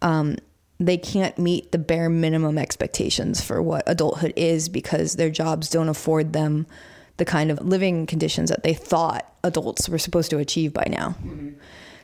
um, 0.00 0.36
they 0.78 0.96
can't 0.96 1.36
meet 1.40 1.72
the 1.72 1.78
bare 1.78 2.08
minimum 2.08 2.56
expectations 2.56 3.40
for 3.40 3.60
what 3.60 3.82
adulthood 3.88 4.32
is 4.36 4.68
because 4.68 5.16
their 5.16 5.30
jobs 5.30 5.68
don't 5.68 5.88
afford 5.88 6.32
them 6.34 6.68
the 7.16 7.24
kind 7.24 7.50
of 7.50 7.60
living 7.66 8.06
conditions 8.06 8.48
that 8.48 8.62
they 8.62 8.74
thought 8.74 9.28
adults 9.42 9.88
were 9.88 9.98
supposed 9.98 10.30
to 10.30 10.38
achieve 10.38 10.72
by 10.72 10.86
now. 10.88 11.16
Mm-hmm. 11.24 11.50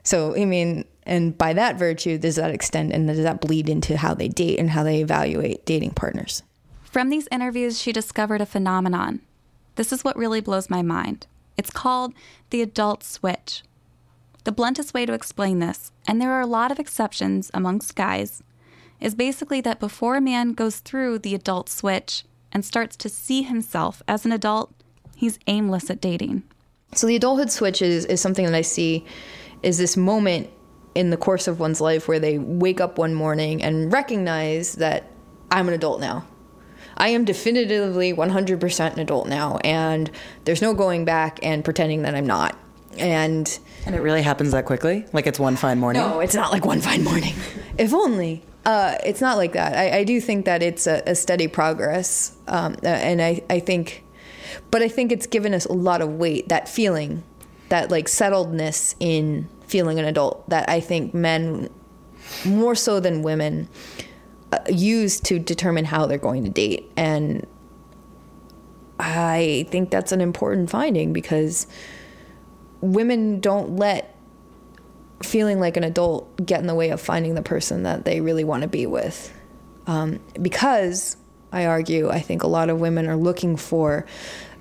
So, 0.03 0.35
I 0.37 0.45
mean, 0.45 0.87
and 1.05 1.37
by 1.37 1.53
that 1.55 1.79
virtue, 1.79 2.19
does 2.19 2.37
that 2.37 2.51
extend 2.51 2.93
and 2.93 3.07
does 3.07 3.23
that 3.23 3.41
bleed 3.41 3.69
into 3.69 3.97
how 3.97 4.15
they 4.15 4.29
date 4.29 4.59
and 4.59 4.71
how 4.71 4.83
they 4.83 5.01
evaluate 5.01 5.65
dating 5.65 5.93
partners? 5.93 6.43
From 6.83 7.09
these 7.09 7.29
interviews, 7.31 7.81
she 7.81 7.93
discovered 7.93 8.41
a 8.41 8.47
phenomenon. 8.47 9.21
This 9.77 9.93
is 9.93 10.05
what 10.05 10.17
really 10.17 10.41
blows 10.41 10.69
my 10.69 10.83
mind. 10.83 11.27
It's 11.57 11.71
called 11.71 12.15
the 12.51 12.63
adult 12.63 13.05
switch. 13.05 13.63
The 14.45 14.53
bluntest 14.53 14.95
way 14.95 15.07
to 15.07 15.13
explain 15.13 15.59
this, 15.59 15.93
and 16.07 16.21
there 16.21 16.33
are 16.33 16.41
a 16.41 16.47
lot 16.47 16.73
of 16.73 16.79
exceptions 16.79 17.51
amongst 17.53 17.95
guys, 17.95 18.43
is 19.01 19.15
basically 19.15 19.61
that 19.61 19.81
before 19.81 20.17
a 20.17 20.21
man 20.21 20.53
goes 20.53 20.81
through 20.81 21.19
the 21.19 21.35
adult 21.35 21.69
switch 21.69 22.25
and 22.53 22.65
starts 22.65 22.97
to 22.97 23.09
see 23.09 23.43
himself 23.43 24.03
as 24.09 24.25
an 24.25 24.33
adult, 24.33 24.73
he's 25.15 25.39
aimless 25.47 25.91
at 25.91 26.01
dating. 26.01 26.43
So 26.95 27.07
the 27.07 27.17
adulthood 27.17 27.51
switch 27.51 27.83
is, 27.83 28.05
is 28.07 28.21
something 28.21 28.45
that 28.47 28.55
I 28.55 28.63
see 28.63 29.05
is 29.63 29.79
this 29.79 29.97
moment 29.97 30.51
in 30.95 31.11
the 31.11 31.17
course 31.17 31.47
of 31.47 31.61
one's 31.61 31.81
life 31.81 32.09
where 32.09 32.19
they 32.19 32.39
wake 32.39 32.81
up 32.81 32.99
one 32.99 33.15
morning 33.15 33.63
and 33.63 33.93
recognize 33.93 34.75
that 34.75 35.11
I'm 35.51 35.69
an 35.69 35.75
adult 35.75 36.01
now. 36.01 36.25
I 36.97 37.09
am 37.09 37.25
definitively 37.25 38.13
100% 38.13 38.93
an 38.93 39.01
adult 39.01 39.27
now, 39.27 39.57
and 39.65 40.11
there's 40.45 40.61
no 40.61 40.75
going 40.75 41.05
back 41.05 41.39
and 41.43 41.65
pretending 41.65 42.03
that 42.03 42.15
I'm 42.15 42.27
not. 42.27 42.59
And 42.99 43.59
and 43.87 43.95
it 43.95 44.01
really 44.01 44.21
happens 44.21 44.53
that 44.53 44.67
quickly? 44.67 45.07
Like 45.13 45.27
it's 45.27 45.39
one 45.39 45.57
fine 45.57 45.79
morning? 45.79 46.03
No, 46.03 46.21
it's 46.21 46.35
not 46.35 46.53
like 46.53 46.67
one 46.67 46.81
fine 46.81 47.05
morning. 47.05 47.35
if 47.79 47.95
only. 47.95 48.45
Uh, 48.67 48.97
it's 49.07 49.23
not 49.23 49.39
like 49.39 49.53
that. 49.55 49.75
I, 49.75 49.99
I 49.99 50.05
do 50.05 50.21
think 50.21 50.45
that 50.45 50.63
it's 50.63 50.87
a, 50.87 51.03
a 51.07 51.15
steady 51.15 51.49
progress, 51.49 52.37
um, 52.47 52.77
uh, 52.85 52.89
and 52.89 53.23
I, 53.23 53.43
I 53.49 53.59
think, 53.59 54.05
but 54.71 54.83
I 54.83 54.89
think 54.89 55.13
it's 55.13 55.27
given 55.27 55.55
us 55.55 55.65
a 55.65 55.73
lot 55.73 56.03
of 56.03 56.11
weight. 56.17 56.51
That 56.51 56.69
feeling, 56.69 57.23
that 57.71 57.91
like 57.91 58.07
settledness 58.07 58.95
in 59.01 59.49
feeling 59.67 59.99
an 59.99 60.05
adult 60.05 60.49
that 60.51 60.69
I 60.69 60.81
think 60.81 61.15
men, 61.15 61.71
more 62.45 62.75
so 62.75 63.01
than 63.01 63.23
women, 63.23 63.69
uh, 64.53 64.59
use 64.69 65.21
to 65.21 65.39
determine 65.39 65.85
how 65.85 66.07
they're 66.07 66.19
going 66.19 66.45
to 66.45 66.51
date. 66.51 66.91
And 66.97 67.47
I 68.99 69.67
think 69.71 69.91
that's 69.91 70.13
an 70.13 70.21
important 70.21 70.71
finding 70.71 71.13
because 71.13 71.67
women 72.81 73.41
don't 73.41 73.77
let 73.77 74.17
feeling 75.23 75.61
like 75.61 75.77
an 75.77 75.85
adult 75.85 76.45
get 76.45 76.61
in 76.61 76.67
the 76.67 76.75
way 76.75 76.91
of 76.91 77.01
finding 77.01 77.35
the 77.35 77.43
person 77.43 77.85
that 77.85 78.05
they 78.05 78.21
really 78.21 78.45
want 78.45 78.63
to 78.63 78.69
be 78.69 78.87
with. 78.87 79.33
Um, 79.87 80.21
because 80.41 81.17
I 81.53 81.67
argue, 81.67 82.11
I 82.11 82.21
think 82.21 82.43
a 82.43 82.47
lot 82.47 82.71
of 82.71 82.81
women 82.81 83.09
are 83.09 83.17
looking 83.17 83.57
for 83.57 84.07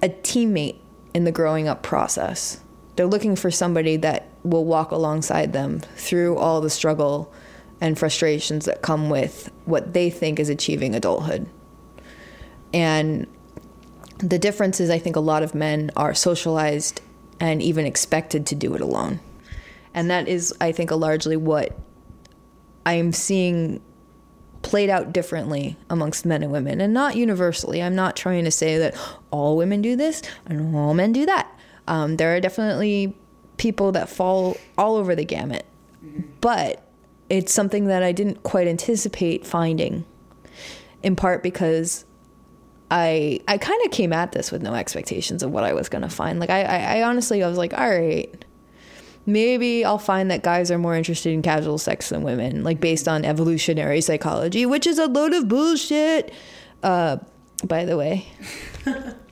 a 0.02 0.10
teammate 0.10 0.78
in 1.14 1.24
the 1.24 1.32
growing 1.32 1.68
up 1.68 1.82
process. 1.82 2.62
They're 3.00 3.08
looking 3.08 3.38
for 3.38 3.50
somebody 3.50 3.96
that 3.96 4.28
will 4.44 4.66
walk 4.66 4.92
alongside 4.92 5.54
them 5.54 5.80
through 5.80 6.36
all 6.36 6.60
the 6.60 6.70
struggle 6.70 7.34
and 7.80 7.98
frustrations 7.98 8.66
that 8.66 8.82
come 8.82 9.10
with 9.10 9.50
what 9.64 9.94
they 9.94 10.10
think 10.10 10.38
is 10.38 10.50
achieving 10.50 10.94
adulthood. 10.94 11.48
And 12.74 13.26
the 14.18 14.38
difference 14.38 14.82
is, 14.82 14.90
I 14.90 15.00
think 15.00 15.16
a 15.16 15.22
lot 15.22 15.44
of 15.44 15.56
men 15.56 15.92
are 15.96 16.14
socialized 16.14 17.02
and 17.40 17.62
even 17.62 17.86
expected 17.86 18.46
to 18.48 18.56
do 18.56 18.76
it 18.76 18.82
alone. 18.82 19.22
And 19.94 20.12
that 20.12 20.28
is, 20.28 20.54
I 20.60 20.74
think, 20.74 20.92
largely 20.92 21.38
what 21.38 21.80
I'm 22.86 23.14
seeing 23.14 23.82
played 24.62 24.90
out 24.90 25.14
differently 25.14 25.78
amongst 25.90 26.26
men 26.26 26.44
and 26.44 26.52
women, 26.52 26.82
and 26.82 26.94
not 26.94 27.16
universally. 27.16 27.82
I'm 27.82 27.96
not 27.96 28.18
trying 28.18 28.44
to 28.44 28.52
say 28.52 28.78
that 28.78 28.94
all 29.32 29.56
women 29.56 29.82
do 29.82 29.96
this 29.96 30.22
and 30.48 30.76
all 30.76 30.94
men 30.94 31.14
do 31.14 31.26
that. 31.28 31.50
Um, 31.90 32.18
there 32.18 32.36
are 32.36 32.40
definitely 32.40 33.18
people 33.58 33.92
that 33.94 34.08
fall 34.08 34.56
all 34.78 34.96
over 34.96 35.16
the 35.16 35.26
gamut, 35.26 35.66
but 36.40 36.88
it's 37.30 37.54
something 37.54 37.86
that 37.86 38.04
I 38.04 38.12
didn't 38.12 38.44
quite 38.44 38.68
anticipate 38.68 39.46
finding, 39.46 40.06
in 41.04 41.16
part 41.16 41.44
because 41.44 42.06
I 42.92 43.40
I 43.48 43.58
kind 43.58 43.84
of 43.86 43.92
came 43.92 44.14
at 44.14 44.32
this 44.32 44.52
with 44.52 44.62
no 44.62 44.76
expectations 44.76 45.44
of 45.44 45.52
what 45.52 45.64
I 45.64 45.74
was 45.74 45.90
gonna 45.90 46.10
find. 46.10 46.40
Like 46.40 46.52
I, 46.52 46.62
I, 46.62 46.78
I 47.00 47.04
honestly 47.04 47.44
I 47.44 47.48
was 47.48 47.58
like, 47.58 47.74
all 47.74 47.90
right, 47.90 48.46
maybe 49.26 49.84
I'll 49.84 49.98
find 49.98 50.30
that 50.30 50.44
guys 50.44 50.70
are 50.70 50.78
more 50.78 50.96
interested 50.96 51.34
in 51.34 51.42
casual 51.42 51.80
sex 51.80 52.10
than 52.10 52.22
women, 52.22 52.64
like 52.64 52.80
based 52.80 53.08
on 53.08 53.26
evolutionary 53.26 54.02
psychology, 54.02 54.66
which 54.68 54.86
is 54.86 55.00
a 55.00 55.08
load 55.08 55.34
of 55.34 55.48
bullshit. 55.48 56.32
Uh, 56.84 57.18
by 57.66 57.84
the 57.84 57.98
way. 57.98 58.28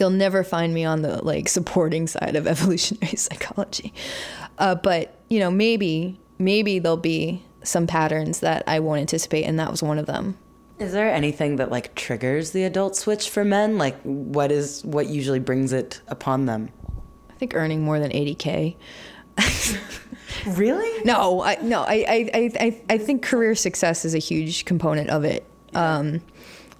You'll 0.00 0.10
never 0.10 0.42
find 0.42 0.72
me 0.74 0.84
on 0.84 1.02
the 1.02 1.24
like 1.24 1.48
supporting 1.48 2.06
side 2.06 2.36
of 2.36 2.46
evolutionary 2.48 3.16
psychology. 3.16 3.92
Uh, 4.58 4.74
but 4.74 5.14
you 5.28 5.38
know, 5.38 5.50
maybe 5.50 6.18
maybe 6.38 6.78
there'll 6.78 6.96
be 6.96 7.42
some 7.62 7.86
patterns 7.86 8.40
that 8.40 8.64
I 8.66 8.80
won't 8.80 9.00
anticipate, 9.00 9.44
and 9.44 9.58
that 9.58 9.70
was 9.70 9.82
one 9.82 9.98
of 9.98 10.06
them. 10.06 10.38
Is 10.78 10.92
there 10.92 11.12
anything 11.12 11.56
that 11.56 11.70
like 11.70 11.94
triggers 11.94 12.52
the 12.52 12.64
adult 12.64 12.96
switch 12.96 13.28
for 13.28 13.44
men? 13.44 13.76
Like 13.76 14.00
what 14.02 14.50
is 14.50 14.82
what 14.84 15.08
usually 15.08 15.38
brings 15.38 15.72
it 15.72 16.00
upon 16.08 16.46
them? 16.46 16.70
I 17.28 17.34
think 17.34 17.54
earning 17.54 17.82
more 17.82 18.00
than 18.00 18.10
80k. 18.10 18.76
Really? 20.46 21.04
No, 21.04 21.42
I 21.42 21.56
no, 21.56 21.82
I 21.82 21.94
I, 22.08 22.30
I, 22.34 22.50
I 22.60 22.82
I 22.90 22.98
think 22.98 23.22
career 23.22 23.54
success 23.54 24.04
is 24.04 24.14
a 24.14 24.18
huge 24.18 24.64
component 24.64 25.10
of 25.10 25.24
it. 25.24 25.44
Um, 25.74 26.22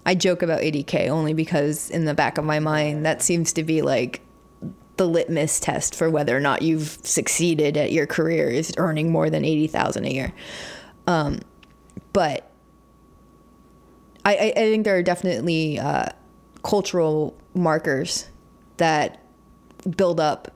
I 0.06 0.14
joke 0.14 0.42
about 0.42 0.60
80k 0.60 1.08
only 1.08 1.34
because 1.34 1.90
in 1.90 2.04
the 2.04 2.14
back 2.14 2.38
of 2.38 2.44
my 2.44 2.58
mind 2.58 3.04
that 3.06 3.22
seems 3.22 3.52
to 3.54 3.62
be 3.62 3.82
like 3.82 4.22
the 4.96 5.06
litmus 5.06 5.60
test 5.60 5.94
for 5.94 6.10
whether 6.10 6.36
or 6.36 6.40
not 6.40 6.62
you've 6.62 6.98
succeeded 7.02 7.76
at 7.76 7.92
your 7.92 8.06
career 8.06 8.50
is 8.50 8.74
earning 8.76 9.10
more 9.10 9.30
than 9.30 9.44
80,000 9.44 10.04
a 10.04 10.10
year. 10.10 10.32
Um, 11.06 11.40
but 12.12 12.50
I, 14.24 14.36
I, 14.36 14.52
think 14.52 14.84
there 14.84 14.96
are 14.96 15.02
definitely 15.02 15.78
uh, 15.78 16.10
cultural 16.62 17.34
markers 17.54 18.28
that 18.76 19.24
build 19.96 20.20
up 20.20 20.54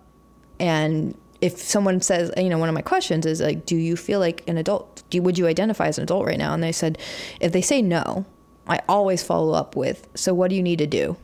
and 0.61 1.17
if 1.41 1.59
someone 1.59 2.01
says 2.01 2.31
you 2.37 2.49
know 2.49 2.59
one 2.59 2.69
of 2.69 2.75
my 2.75 2.83
questions 2.83 3.27
is 3.27 3.41
like 3.41 3.67
do 3.67 3.77
you 3.77 3.97
feel 3.97 4.21
like 4.21 4.47
an 4.47 4.57
adult 4.57 5.03
do 5.11 5.21
would 5.23 5.39
you 5.39 5.47
identify 5.47 5.87
as 5.87 5.99
an 5.99 6.05
adult 6.05 6.27
right 6.27 6.39
now 6.39 6.53
and 6.55 6.63
they 6.63 6.73
said 6.73 6.99
if 7.41 7.53
they 7.53 7.63
say 7.63 7.83
no 7.83 8.25
i 8.67 8.81
always 8.89 9.23
follow 9.23 9.53
up 9.53 9.77
with 9.77 10.09
so 10.15 10.35
what 10.35 10.49
do 10.49 10.57
you 10.57 10.63
need 10.63 10.79
to 10.79 10.87
do 10.87 11.17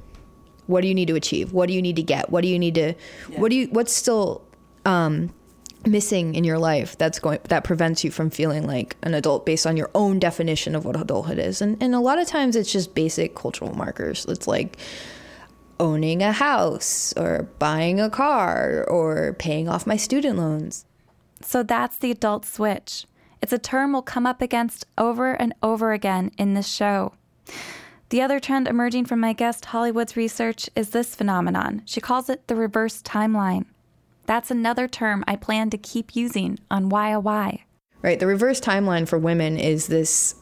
what 0.66 0.82
do 0.82 0.88
you 0.88 0.94
need 0.94 1.08
to 1.08 1.14
achieve 1.14 1.52
what 1.52 1.66
do 1.66 1.72
you 1.72 1.82
need 1.82 1.96
to 1.96 2.02
get 2.02 2.30
what 2.30 2.42
do 2.42 2.48
you 2.48 2.58
need 2.58 2.74
to 2.74 2.94
yeah. 3.28 3.40
what 3.40 3.50
do 3.50 3.56
you 3.56 3.66
what's 3.68 3.94
still 3.94 4.42
um, 4.86 5.32
missing 5.86 6.34
in 6.34 6.44
your 6.44 6.58
life 6.58 6.96
that's 6.96 7.18
going 7.18 7.38
that 7.44 7.64
prevents 7.64 8.04
you 8.04 8.10
from 8.10 8.30
feeling 8.30 8.66
like 8.66 8.96
an 9.02 9.14
adult 9.14 9.44
based 9.44 9.66
on 9.66 9.76
your 9.76 9.90
own 9.94 10.18
definition 10.18 10.74
of 10.74 10.84
what 10.84 10.98
adulthood 10.98 11.38
is 11.38 11.60
and 11.60 11.82
and 11.82 11.94
a 11.94 12.00
lot 12.00 12.18
of 12.18 12.26
times 12.26 12.56
it's 12.56 12.72
just 12.72 12.94
basic 12.94 13.34
cultural 13.34 13.74
markers 13.74 14.24
it's 14.26 14.46
like 14.46 14.78
owning 15.80 16.22
a 16.22 16.30
house 16.30 17.12
or 17.16 17.48
buying 17.58 17.98
a 17.98 18.10
car 18.10 18.84
or 18.86 19.34
paying 19.38 19.68
off 19.68 19.86
my 19.86 19.96
student 19.96 20.36
loans. 20.38 20.84
So 21.40 21.62
that's 21.62 21.96
the 21.96 22.10
adult 22.10 22.44
switch. 22.44 23.06
It's 23.40 23.52
a 23.52 23.58
term 23.58 23.92
we'll 23.92 24.02
come 24.02 24.26
up 24.26 24.42
against 24.42 24.84
over 24.98 25.32
and 25.32 25.54
over 25.62 25.92
again 25.92 26.30
in 26.36 26.52
this 26.52 26.68
show. 26.68 27.14
The 28.10 28.22
other 28.22 28.40
trend 28.40 28.66
emerging 28.66 29.04
from 29.04 29.20
my 29.20 29.32
guest 29.32 29.66
Holly 29.66 29.92
Wood's 29.92 30.16
research 30.16 30.68
is 30.74 30.90
this 30.90 31.14
phenomenon. 31.14 31.82
She 31.86 32.00
calls 32.00 32.28
it 32.28 32.46
the 32.48 32.56
reverse 32.56 33.02
timeline. 33.02 33.66
That's 34.26 34.50
another 34.50 34.88
term 34.88 35.24
I 35.28 35.36
plan 35.36 35.70
to 35.70 35.78
keep 35.78 36.16
using 36.16 36.58
on 36.70 36.88
Why 36.88 37.10
a 37.10 37.20
Why. 37.20 37.64
Right. 38.02 38.18
The 38.18 38.26
reverse 38.26 38.60
timeline 38.60 39.06
for 39.06 39.18
women 39.18 39.58
is 39.58 39.86
this 39.86 40.34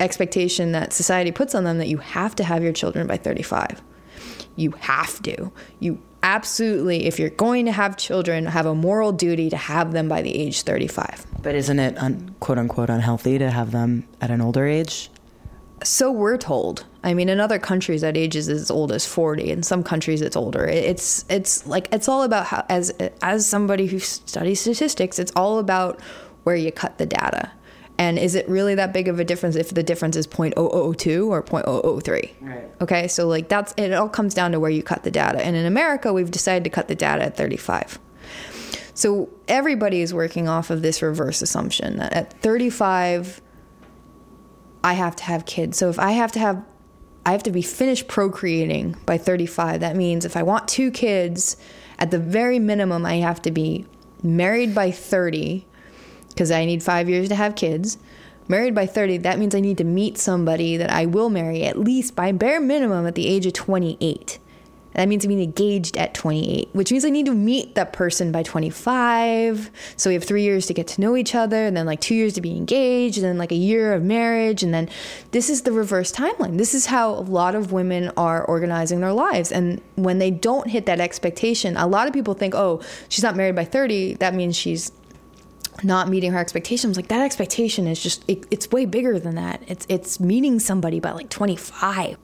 expectation 0.00 0.72
that 0.72 0.92
society 0.92 1.32
puts 1.32 1.54
on 1.54 1.64
them 1.64 1.78
that 1.78 1.88
you 1.88 1.98
have 1.98 2.36
to 2.36 2.44
have 2.44 2.62
your 2.62 2.72
children 2.72 3.06
by 3.06 3.16
35 3.16 3.82
you 4.58 4.72
have 4.80 5.22
to. 5.22 5.52
You 5.78 6.02
absolutely, 6.22 7.06
if 7.06 7.18
you're 7.18 7.30
going 7.30 7.66
to 7.66 7.72
have 7.72 7.96
children, 7.96 8.46
have 8.46 8.66
a 8.66 8.74
moral 8.74 9.12
duty 9.12 9.48
to 9.50 9.56
have 9.56 9.92
them 9.92 10.08
by 10.08 10.20
the 10.20 10.34
age 10.36 10.62
35. 10.62 11.26
But 11.42 11.54
isn't 11.54 11.78
it 11.78 11.96
un, 11.96 12.34
quote 12.40 12.58
unquote 12.58 12.90
unhealthy 12.90 13.38
to 13.38 13.50
have 13.50 13.70
them 13.70 14.06
at 14.20 14.30
an 14.30 14.40
older 14.40 14.66
age? 14.66 15.10
So 15.84 16.10
we're 16.10 16.38
told. 16.38 16.84
I 17.04 17.14
mean, 17.14 17.28
in 17.28 17.40
other 17.40 17.58
countries, 17.58 18.00
that 18.00 18.16
age 18.16 18.36
is 18.36 18.48
as 18.48 18.70
old 18.70 18.90
as 18.92 19.06
40. 19.06 19.50
In 19.50 19.62
some 19.62 19.82
countries, 19.82 20.20
it's 20.20 20.36
older. 20.36 20.64
It's 20.64 21.24
it's 21.28 21.66
like 21.66 21.88
it's 21.92 22.08
all 22.08 22.22
about 22.22 22.46
how, 22.46 22.66
as 22.68 22.90
as 23.22 23.46
somebody 23.46 23.86
who 23.86 23.98
studies 23.98 24.60
statistics, 24.60 25.18
it's 25.18 25.32
all 25.36 25.58
about 25.58 26.00
where 26.44 26.56
you 26.56 26.72
cut 26.72 26.98
the 26.98 27.06
data. 27.06 27.50
And 27.98 28.16
is 28.18 28.36
it 28.36 28.48
really 28.48 28.76
that 28.76 28.92
big 28.92 29.08
of 29.08 29.18
a 29.18 29.24
difference 29.24 29.56
if 29.56 29.70
the 29.70 29.82
difference 29.82 30.14
is 30.14 30.26
0.002 30.26 31.26
or 31.26 31.42
0.003? 31.42 32.32
Right. 32.40 32.70
Okay, 32.80 33.08
so 33.08 33.26
like 33.26 33.48
that's 33.48 33.74
it 33.76 33.92
all 33.92 34.08
comes 34.08 34.34
down 34.34 34.52
to 34.52 34.60
where 34.60 34.70
you 34.70 34.82
cut 34.82 35.02
the 35.02 35.10
data. 35.10 35.44
And 35.44 35.56
in 35.56 35.66
America, 35.66 36.12
we've 36.12 36.30
decided 36.30 36.64
to 36.64 36.70
cut 36.70 36.88
the 36.88 36.94
data 36.94 37.24
at 37.24 37.36
35. 37.36 37.98
So 38.94 39.28
everybody 39.46 40.00
is 40.00 40.12
working 40.14 40.48
off 40.48 40.70
of 40.70 40.82
this 40.82 41.02
reverse 41.02 41.42
assumption 41.42 41.98
that 41.98 42.12
at 42.12 42.32
35 42.40 43.40
I 44.82 44.94
have 44.94 45.16
to 45.16 45.24
have 45.24 45.46
kids. 45.46 45.78
So 45.78 45.88
if 45.88 45.98
I 45.98 46.12
have 46.12 46.32
to 46.32 46.38
have 46.38 46.64
I 47.26 47.32
have 47.32 47.42
to 47.42 47.50
be 47.50 47.62
finished 47.62 48.08
procreating 48.08 48.96
by 49.04 49.18
35. 49.18 49.80
That 49.80 49.96
means 49.96 50.24
if 50.24 50.34
I 50.34 50.42
want 50.42 50.66
two 50.66 50.90
kids, 50.90 51.58
at 51.98 52.10
the 52.10 52.18
very 52.18 52.58
minimum 52.58 53.04
I 53.04 53.16
have 53.16 53.42
to 53.42 53.50
be 53.50 53.84
married 54.22 54.74
by 54.74 54.90
30 54.90 55.66
because 56.28 56.50
I 56.50 56.64
need 56.64 56.82
five 56.82 57.08
years 57.08 57.28
to 57.28 57.34
have 57.34 57.54
kids. 57.54 57.98
Married 58.46 58.74
by 58.74 58.86
30, 58.86 59.18
that 59.18 59.38
means 59.38 59.54
I 59.54 59.60
need 59.60 59.76
to 59.76 59.84
meet 59.84 60.16
somebody 60.16 60.78
that 60.78 60.90
I 60.90 61.04
will 61.04 61.28
marry 61.28 61.64
at 61.64 61.78
least 61.78 62.16
by 62.16 62.32
bare 62.32 62.60
minimum 62.60 63.06
at 63.06 63.14
the 63.14 63.26
age 63.26 63.44
of 63.44 63.52
28. 63.52 64.38
That 64.98 65.06
means 65.06 65.24
being 65.24 65.40
engaged 65.40 65.96
at 65.96 66.12
28, 66.12 66.70
which 66.72 66.90
means 66.90 67.04
I 67.04 67.10
need 67.10 67.26
to 67.26 67.32
meet 67.32 67.76
that 67.76 67.92
person 67.92 68.32
by 68.32 68.42
25. 68.42 69.70
So 69.96 70.10
we 70.10 70.14
have 70.14 70.24
three 70.24 70.42
years 70.42 70.66
to 70.66 70.74
get 70.74 70.88
to 70.88 71.00
know 71.00 71.16
each 71.16 71.36
other, 71.36 71.66
and 71.66 71.76
then 71.76 71.86
like 71.86 72.00
two 72.00 72.16
years 72.16 72.32
to 72.32 72.40
be 72.40 72.56
engaged, 72.56 73.16
and 73.16 73.24
then 73.24 73.38
like 73.38 73.52
a 73.52 73.54
year 73.54 73.92
of 73.92 74.02
marriage. 74.02 74.64
And 74.64 74.74
then 74.74 74.88
this 75.30 75.50
is 75.50 75.62
the 75.62 75.70
reverse 75.70 76.10
timeline. 76.10 76.58
This 76.58 76.74
is 76.74 76.86
how 76.86 77.10
a 77.10 77.22
lot 77.22 77.54
of 77.54 77.70
women 77.70 78.10
are 78.16 78.44
organizing 78.44 78.98
their 78.98 79.12
lives. 79.12 79.52
And 79.52 79.80
when 79.94 80.18
they 80.18 80.32
don't 80.32 80.66
hit 80.66 80.86
that 80.86 80.98
expectation, 80.98 81.76
a 81.76 81.86
lot 81.86 82.08
of 82.08 82.12
people 82.12 82.34
think, 82.34 82.56
oh, 82.56 82.82
she's 83.08 83.22
not 83.22 83.36
married 83.36 83.54
by 83.54 83.66
30. 83.66 84.14
That 84.14 84.34
means 84.34 84.56
she's 84.56 84.90
not 85.84 86.08
meeting 86.08 86.32
her 86.32 86.40
expectations 86.40 86.96
like 86.96 87.06
that 87.06 87.20
expectation 87.20 87.86
is 87.86 88.02
just 88.02 88.24
it, 88.26 88.44
it's 88.50 88.68
way 88.72 88.84
bigger 88.84 89.16
than 89.20 89.36
that 89.36 89.62
it's 89.68 89.86
it's 89.88 90.18
meeting 90.18 90.58
somebody 90.58 90.98
by 90.98 91.12
like 91.12 91.28
25 91.28 92.18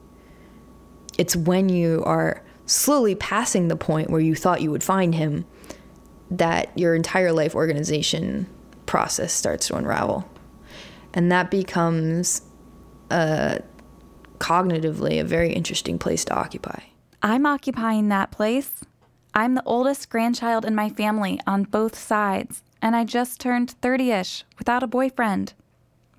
it's 1.17 1.37
when 1.37 1.69
you 1.69 2.03
are 2.05 2.43
slowly 2.67 3.15
passing 3.15 3.69
the 3.69 3.77
point 3.77 4.11
where 4.11 4.21
you 4.21 4.35
thought 4.35 4.63
you 4.63 4.71
would 4.71 4.83
find 4.83 5.15
him 5.15 5.45
that 6.31 6.77
your 6.79 6.95
entire 6.95 7.33
life 7.33 7.55
organization 7.55 8.47
process 8.87 9.33
starts 9.33 9.69
to 9.69 9.77
unravel 9.77 10.29
and 11.13 11.31
that 11.31 11.51
becomes 11.51 12.43
uh, 13.11 13.59
cognitively 14.39 15.21
a 15.21 15.25
very 15.25 15.53
interesting 15.53 15.99
place 15.99 16.25
to 16.25 16.35
occupy 16.35 16.81
i'm 17.23 17.47
occupying 17.47 18.09
that 18.09 18.31
place 18.31 18.83
i'm 19.35 19.55
the 19.55 19.63
oldest 19.65 20.09
grandchild 20.09 20.65
in 20.65 20.75
my 20.75 20.89
family 20.91 21.39
on 21.47 21.65
both 21.65 21.97
sides 21.97 22.63
and 22.85 22.95
I 22.95 23.05
just 23.05 23.41
turned 23.41 23.71
30 23.71 24.11
ish 24.11 24.45
without 24.59 24.83
a 24.83 24.87
boyfriend. 24.87 25.55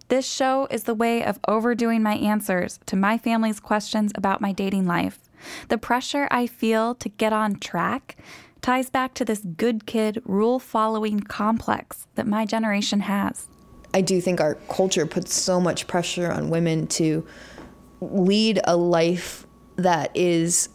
This 0.07 0.27
show 0.27 0.67
is 0.71 0.85
the 0.85 0.95
way 0.95 1.23
of 1.23 1.39
overdoing 1.47 2.01
my 2.01 2.15
answers 2.15 2.79
to 2.87 2.95
my 2.95 3.19
family's 3.19 3.59
questions 3.59 4.11
about 4.15 4.41
my 4.41 4.51
dating 4.51 4.87
life. 4.87 5.19
The 5.69 5.77
pressure 5.77 6.27
I 6.31 6.47
feel 6.47 6.95
to 6.95 7.09
get 7.09 7.33
on 7.33 7.57
track 7.57 8.17
ties 8.61 8.89
back 8.89 9.13
to 9.13 9.25
this 9.25 9.41
good 9.57 9.85
kid, 9.85 10.21
rule 10.25 10.59
following 10.59 11.19
complex 11.19 12.07
that 12.15 12.25
my 12.25 12.45
generation 12.45 13.01
has. 13.01 13.47
I 13.93 14.01
do 14.01 14.19
think 14.19 14.41
our 14.41 14.55
culture 14.69 15.05
puts 15.05 15.33
so 15.33 15.61
much 15.61 15.87
pressure 15.87 16.31
on 16.31 16.49
women 16.49 16.87
to 16.87 17.25
lead 18.01 18.59
a 18.63 18.75
life 18.75 19.45
that 19.75 20.11
is 20.15 20.69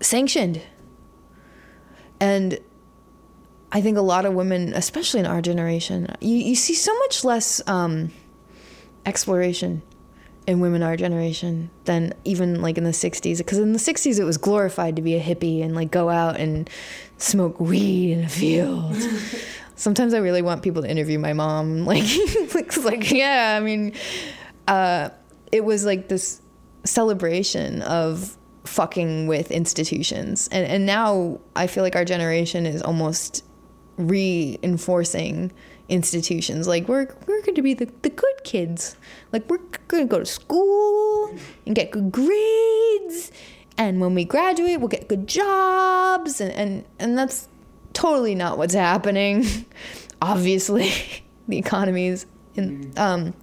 sanctioned. 0.00 0.60
And 2.20 2.58
I 3.70 3.80
think 3.80 3.96
a 3.96 4.02
lot 4.02 4.26
of 4.26 4.34
women, 4.34 4.72
especially 4.74 5.20
in 5.20 5.26
our 5.26 5.40
generation, 5.40 6.14
you, 6.20 6.36
you 6.36 6.54
see 6.54 6.74
so 6.74 6.96
much 6.98 7.24
less 7.24 7.66
um, 7.68 8.10
exploration 9.06 9.82
in 10.48 10.60
women 10.60 10.82
our 10.82 10.96
generation 10.96 11.68
than 11.84 12.14
even 12.24 12.62
like 12.62 12.78
in 12.78 12.84
the 12.84 12.90
60s 12.90 13.36
because 13.36 13.58
in 13.58 13.74
the 13.74 13.78
60s 13.78 14.18
it 14.18 14.24
was 14.24 14.38
glorified 14.38 14.96
to 14.96 15.02
be 15.02 15.14
a 15.14 15.20
hippie 15.20 15.62
and 15.62 15.74
like 15.74 15.90
go 15.90 16.08
out 16.08 16.40
and 16.40 16.70
smoke 17.18 17.60
weed 17.60 18.12
in 18.12 18.24
a 18.24 18.28
field. 18.30 18.96
Sometimes 19.76 20.14
i 20.14 20.18
really 20.18 20.40
want 20.40 20.62
people 20.62 20.80
to 20.80 20.90
interview 20.90 21.18
my 21.18 21.34
mom 21.34 21.84
like 21.84 22.06
like 22.78 23.10
yeah 23.10 23.58
i 23.58 23.60
mean 23.60 23.92
uh, 24.66 25.10
it 25.52 25.64
was 25.64 25.84
like 25.84 26.08
this 26.08 26.40
celebration 26.84 27.82
of 27.82 28.36
fucking 28.64 29.26
with 29.26 29.50
institutions. 29.50 30.48
And 30.50 30.66
and 30.66 30.86
now 30.86 31.40
i 31.56 31.66
feel 31.66 31.84
like 31.84 31.94
our 31.94 32.06
generation 32.06 32.64
is 32.64 32.80
almost 32.80 33.44
reinforcing 33.98 35.52
institutions. 35.88 36.68
Like 36.68 36.88
we're 36.88 37.08
we're 37.26 37.42
going 37.42 37.54
to 37.54 37.62
be 37.62 37.74
the, 37.74 37.90
the 38.02 38.10
good 38.10 38.44
kids. 38.44 38.96
Like 39.32 39.48
we're 39.48 39.58
going 39.88 40.06
to 40.06 40.10
go 40.10 40.18
to 40.18 40.26
school 40.26 41.34
and 41.66 41.74
get 41.74 41.90
good 41.90 42.12
grades, 42.12 43.32
and 43.76 44.00
when 44.00 44.14
we 44.14 44.24
graduate, 44.24 44.78
we'll 44.80 44.88
get 44.88 45.08
good 45.08 45.26
jobs, 45.26 46.40
and 46.40 46.52
and, 46.52 46.84
and 46.98 47.18
that's 47.18 47.48
totally 47.92 48.34
not 48.34 48.58
what's 48.58 48.74
happening. 48.74 49.44
Obviously, 50.22 50.92
the 51.48 51.58
economy's 51.58 52.26
in. 52.54 52.92
Um, 52.96 53.34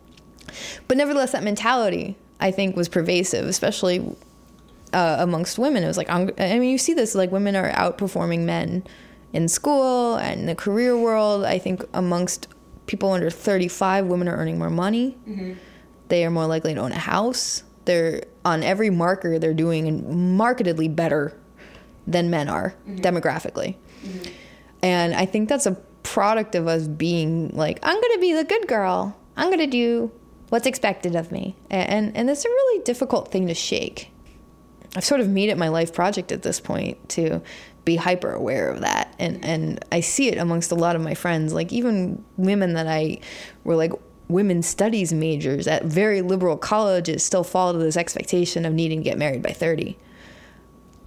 but 0.88 0.98
nevertheless, 0.98 1.32
that 1.32 1.44
mentality 1.44 2.18
I 2.40 2.52
think 2.52 2.76
was 2.76 2.88
pervasive, 2.88 3.48
especially 3.48 4.16
uh, 4.94 5.18
amongst 5.20 5.58
women. 5.58 5.84
It 5.84 5.88
was 5.88 5.98
like 5.98 6.10
I 6.10 6.26
mean, 6.26 6.64
you 6.64 6.78
see 6.78 6.94
this 6.94 7.16
like 7.16 7.32
women 7.32 7.56
are 7.56 7.72
outperforming 7.72 8.42
men 8.42 8.84
in 9.36 9.50
school 9.50 10.16
and 10.16 10.48
the 10.48 10.56
career 10.56 10.98
world. 10.98 11.44
I 11.44 11.60
think 11.60 11.84
amongst 11.94 12.48
people 12.88 13.12
under 13.12 13.30
35, 13.30 14.06
women 14.06 14.28
are 14.30 14.38
earning 14.38 14.58
more 14.58 14.70
money. 14.70 15.18
Mm-hmm. 15.28 15.54
They 16.08 16.26
are 16.26 16.32
more 16.32 16.46
likely 16.46 16.74
to 16.74 16.80
own 16.80 16.94
a 16.94 17.00
house. 17.00 17.64
They're 17.84 18.24
on 18.46 18.64
every 18.64 18.90
marker 18.90 19.38
they're 19.38 19.54
doing 19.54 20.38
markedly 20.38 20.88
better 20.88 21.38
than 22.08 22.30
men 22.30 22.48
are 22.48 22.76
mm-hmm. 22.88 22.98
demographically. 22.98 23.76
Mm-hmm. 24.04 24.32
And 24.82 25.14
I 25.16 25.26
think 25.26 25.50
that's 25.50 25.66
a 25.66 25.74
product 26.04 26.56
of 26.56 26.68
us 26.68 26.88
being 26.88 27.50
like, 27.50 27.80
I'm 27.84 28.00
going 28.00 28.14
to 28.14 28.20
be 28.20 28.34
the 28.34 28.44
good 28.44 28.68
girl. 28.68 29.18
I'm 29.36 29.48
going 29.48 29.60
to 29.60 29.68
do 29.68 30.12
what's 30.50 30.68
expected 30.68 31.16
of 31.16 31.32
me. 31.32 31.56
And, 31.70 31.90
and, 31.90 32.18
and 32.18 32.30
it's 32.30 32.46
a 32.46 32.50
really 32.50 32.84
difficult 32.84 33.32
thing 33.32 33.48
to 33.48 33.54
shake. 33.54 34.12
I've 34.96 35.06
sort 35.06 35.22
of 35.22 35.30
made 35.30 35.50
it 35.50 35.58
my 35.58 35.68
life 35.68 35.94
project 35.94 36.32
at 36.32 36.42
this 36.42 36.60
point 36.60 37.10
to 37.10 37.42
be 37.84 37.96
hyper 37.96 38.32
aware 38.32 38.70
of 38.70 38.82
that. 38.82 39.14
And, 39.20 39.44
and 39.46 39.84
I 39.92 40.00
see 40.00 40.30
it 40.30 40.38
amongst 40.38 40.72
a 40.72 40.76
lot 40.76 40.96
of 40.96 41.02
my 41.02 41.14
friends, 41.14 41.54
like 41.54 41.72
even 41.72 42.24
women 42.38 42.74
that 42.74 42.88
I 42.88 43.20
were 43.64 43.76
like 43.76 43.92
women's 44.28 44.66
studies 44.66 45.14
majors 45.14 45.68
at 45.68 45.86
very 45.86 46.22
liberal 46.22 46.58
colleges 46.58 47.24
still 47.24 47.44
fall 47.44 47.74
to 47.74 47.80
this 47.80 47.96
expectation 47.96 48.66
of 48.66 48.74
needing 48.74 49.00
to 49.00 49.04
get 49.04 49.18
married 49.18 49.44
by 49.44 49.52
30. 49.52 49.98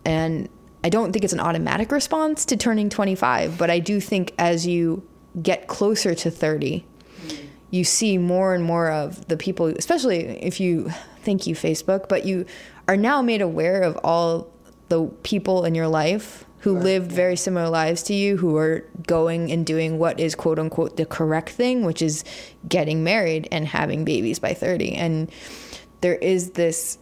And 0.04 0.48
I 0.84 0.88
don't 0.88 1.12
think 1.12 1.24
it's 1.24 1.32
an 1.32 1.40
automatic 1.40 1.90
response 1.90 2.44
to 2.46 2.56
turning 2.56 2.88
25, 2.88 3.58
but 3.58 3.70
I 3.70 3.80
do 3.80 4.00
think 4.00 4.32
as 4.38 4.66
you 4.66 5.06
get 5.42 5.66
closer 5.66 6.14
to 6.14 6.30
30, 6.30 6.84
you 7.70 7.84
see 7.84 8.16
more 8.16 8.54
and 8.54 8.64
more 8.64 8.90
of 8.90 9.26
the 9.28 9.36
people, 9.36 9.66
especially 9.66 10.42
if 10.42 10.60
you, 10.60 10.90
thank 11.22 11.46
you, 11.46 11.54
Facebook, 11.54 12.08
but 12.08 12.24
you 12.24 12.46
are 12.88 12.96
now 12.96 13.22
made 13.22 13.42
aware 13.42 13.82
of 13.82 13.96
all 14.02 14.50
the 14.88 15.06
people 15.22 15.64
in 15.64 15.74
your 15.74 15.88
life 15.88 16.44
who 16.60 16.76
lived 16.76 17.12
very 17.12 17.36
similar 17.36 17.68
lives 17.68 18.02
to 18.02 18.14
you, 18.14 18.36
who 18.36 18.56
are 18.56 18.84
going 19.06 19.52
and 19.52 19.64
doing 19.64 19.98
what 19.98 20.18
is 20.18 20.34
quote 20.34 20.58
unquote 20.58 20.96
the 20.96 21.06
correct 21.06 21.50
thing, 21.50 21.84
which 21.84 22.02
is 22.02 22.24
getting 22.68 23.04
married 23.04 23.46
and 23.52 23.66
having 23.66 24.04
babies 24.04 24.38
by 24.38 24.54
30. 24.54 24.94
And 24.94 25.30
there 26.00 26.16
is 26.16 26.52
this 26.52 26.98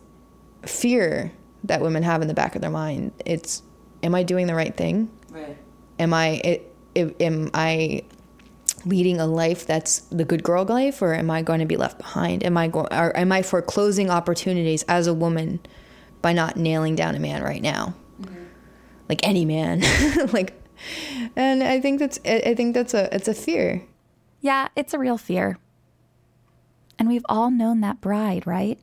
fear 0.62 1.32
that 1.64 1.80
women 1.80 2.02
have 2.02 2.20
in 2.20 2.28
the 2.28 2.34
back 2.34 2.54
of 2.54 2.60
their 2.60 2.70
mind. 2.70 3.12
It's, 3.24 3.62
am 4.02 4.14
I 4.14 4.24
doing 4.24 4.46
the 4.46 4.54
right 4.54 4.76
thing? 4.76 5.10
Right. 5.30 5.56
Am 5.98 6.12
I, 6.12 6.40
it, 6.44 6.74
it, 6.94 7.20
am 7.22 7.50
I 7.54 8.04
leading 8.86 9.20
a 9.20 9.26
life 9.26 9.66
that's 9.66 10.00
the 10.10 10.24
good 10.24 10.42
girl 10.42 10.64
life, 10.64 11.02
or 11.02 11.12
am 11.12 11.30
I 11.30 11.42
going 11.42 11.60
to 11.60 11.66
be 11.66 11.76
left 11.76 11.98
behind? 11.98 12.44
Am 12.44 12.56
I 12.56 12.68
going, 12.68 12.86
or 12.92 13.14
am 13.16 13.32
I 13.32 13.42
foreclosing 13.42 14.08
opportunities 14.08 14.84
as 14.84 15.06
a 15.06 15.14
woman 15.14 15.60
by 16.22 16.32
not 16.32 16.56
nailing 16.56 16.94
down 16.94 17.14
a 17.14 17.18
man 17.18 17.42
right 17.42 17.60
now? 17.60 17.94
Mm-hmm. 18.20 18.44
Like 19.08 19.26
any 19.26 19.44
man, 19.44 19.82
like, 20.32 20.54
and 21.34 21.62
I 21.62 21.80
think 21.80 21.98
that's, 21.98 22.18
I 22.24 22.54
think 22.54 22.74
that's 22.74 22.94
a, 22.94 23.14
it's 23.14 23.28
a 23.28 23.34
fear. 23.34 23.82
Yeah, 24.40 24.68
it's 24.76 24.94
a 24.94 24.98
real 24.98 25.18
fear. 25.18 25.58
And 26.98 27.08
we've 27.08 27.26
all 27.28 27.50
known 27.50 27.80
that 27.80 28.00
bride, 28.00 28.46
right? 28.46 28.78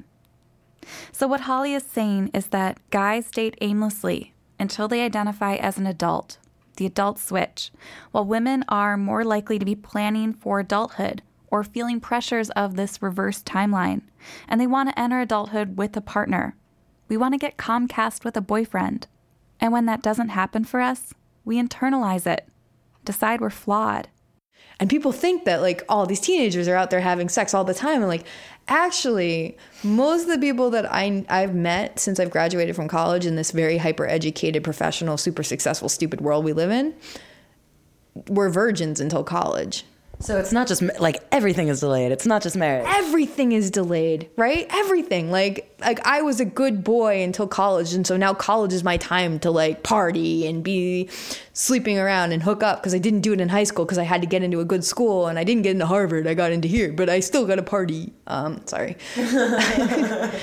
So, 1.11 1.27
what 1.27 1.41
Holly 1.41 1.73
is 1.73 1.83
saying 1.83 2.31
is 2.33 2.47
that 2.47 2.77
guys 2.89 3.31
date 3.31 3.55
aimlessly 3.61 4.33
until 4.59 4.87
they 4.87 5.01
identify 5.01 5.55
as 5.55 5.77
an 5.77 5.87
adult, 5.87 6.37
the 6.75 6.86
adult 6.86 7.19
switch, 7.19 7.71
while 8.12 8.25
women 8.25 8.63
are 8.67 8.97
more 8.97 9.23
likely 9.23 9.59
to 9.59 9.65
be 9.65 9.75
planning 9.75 10.33
for 10.33 10.59
adulthood 10.59 11.21
or 11.47 11.63
feeling 11.63 11.99
pressures 11.99 12.49
of 12.51 12.75
this 12.75 13.01
reverse 13.01 13.43
timeline, 13.43 14.01
and 14.47 14.59
they 14.59 14.67
want 14.67 14.89
to 14.89 14.99
enter 14.99 15.21
adulthood 15.21 15.77
with 15.77 15.95
a 15.95 16.01
partner. 16.01 16.55
We 17.07 17.17
want 17.17 17.33
to 17.33 17.38
get 17.38 17.57
Comcast 17.57 18.23
with 18.23 18.36
a 18.36 18.41
boyfriend. 18.41 19.07
And 19.59 19.71
when 19.71 19.86
that 19.86 20.01
doesn't 20.01 20.29
happen 20.29 20.63
for 20.63 20.81
us, 20.81 21.13
we 21.45 21.62
internalize 21.62 22.25
it, 22.25 22.47
decide 23.05 23.39
we're 23.39 23.49
flawed. 23.49 24.07
And 24.79 24.89
people 24.89 25.12
think 25.12 25.45
that 25.45 25.62
like 25.62 25.83
all 25.88 26.05
these 26.05 26.19
teenagers 26.19 26.67
are 26.67 26.75
out 26.75 26.89
there 26.89 27.01
having 27.01 27.29
sex 27.29 27.53
all 27.53 27.63
the 27.63 27.73
time 27.73 28.01
and 28.01 28.07
like 28.07 28.25
actually 28.67 29.58
most 29.84 30.23
of 30.23 30.30
the 30.30 30.38
people 30.38 30.69
that 30.69 30.91
I 30.91 31.26
I've 31.30 31.54
met 31.56 31.99
since 31.99 32.19
I've 32.19 32.32
graduated 32.32 32.76
from 32.76 32.88
college 32.88 33.26
in 33.26 33.36
this 33.36 33.52
very 33.52 33.78
hyper 33.78 34.08
educated 34.08 34.63
professional 34.63 35.17
super 35.17 35.43
successful 35.43 35.89
stupid 35.89 36.21
world 36.21 36.45
we 36.45 36.54
live 36.54 36.71
in 36.71 36.93
were 38.28 38.49
virgins 38.49 38.99
until 38.99 39.23
college. 39.23 39.86
So 40.23 40.38
it's 40.38 40.53
not 40.53 40.67
just 40.67 40.81
like 41.01 41.21
everything 41.33 41.67
is 41.67 41.81
delayed. 41.81 42.13
It's 42.13 42.25
not 42.25 42.41
just 42.41 42.55
marriage. 42.55 42.88
Everything 42.88 43.51
is 43.51 43.69
delayed, 43.69 44.29
right? 44.38 44.65
Everything. 44.69 45.29
Like 45.31 45.75
like 45.81 45.99
I 46.07 46.21
was 46.21 46.39
a 46.39 46.45
good 46.45 46.81
boy 46.81 47.21
until 47.21 47.45
college 47.45 47.93
and 47.93 48.07
so 48.07 48.15
now 48.15 48.33
college 48.33 48.71
is 48.71 48.86
my 48.86 48.95
time 48.95 49.38
to 49.39 49.51
like 49.51 49.83
party 49.83 50.47
and 50.47 50.63
be 50.63 51.09
sleeping 51.51 51.99
around 51.99 52.31
and 52.31 52.41
hook 52.41 52.63
up 52.63 52.79
because 52.79 52.93
I 52.93 52.99
didn't 52.99 53.19
do 53.19 53.33
it 53.33 53.41
in 53.41 53.49
high 53.49 53.65
school 53.65 53.83
because 53.83 53.97
I 53.97 54.03
had 54.03 54.21
to 54.21 54.27
get 54.27 54.43
into 54.43 54.62
a 54.62 54.65
good 54.65 54.86
school 54.86 55.27
and 55.27 55.38
I 55.38 55.43
didn't 55.43 55.63
get 55.63 55.71
into 55.71 55.88
Harvard. 55.88 56.25
I 56.25 56.36
got 56.36 56.53
into 56.53 56.69
here, 56.69 56.93
but 56.93 57.09
I 57.09 57.19
still 57.19 57.45
got 57.45 57.55
to 57.55 57.63
party. 57.63 58.13
Um 58.25 58.65
sorry. 58.65 58.95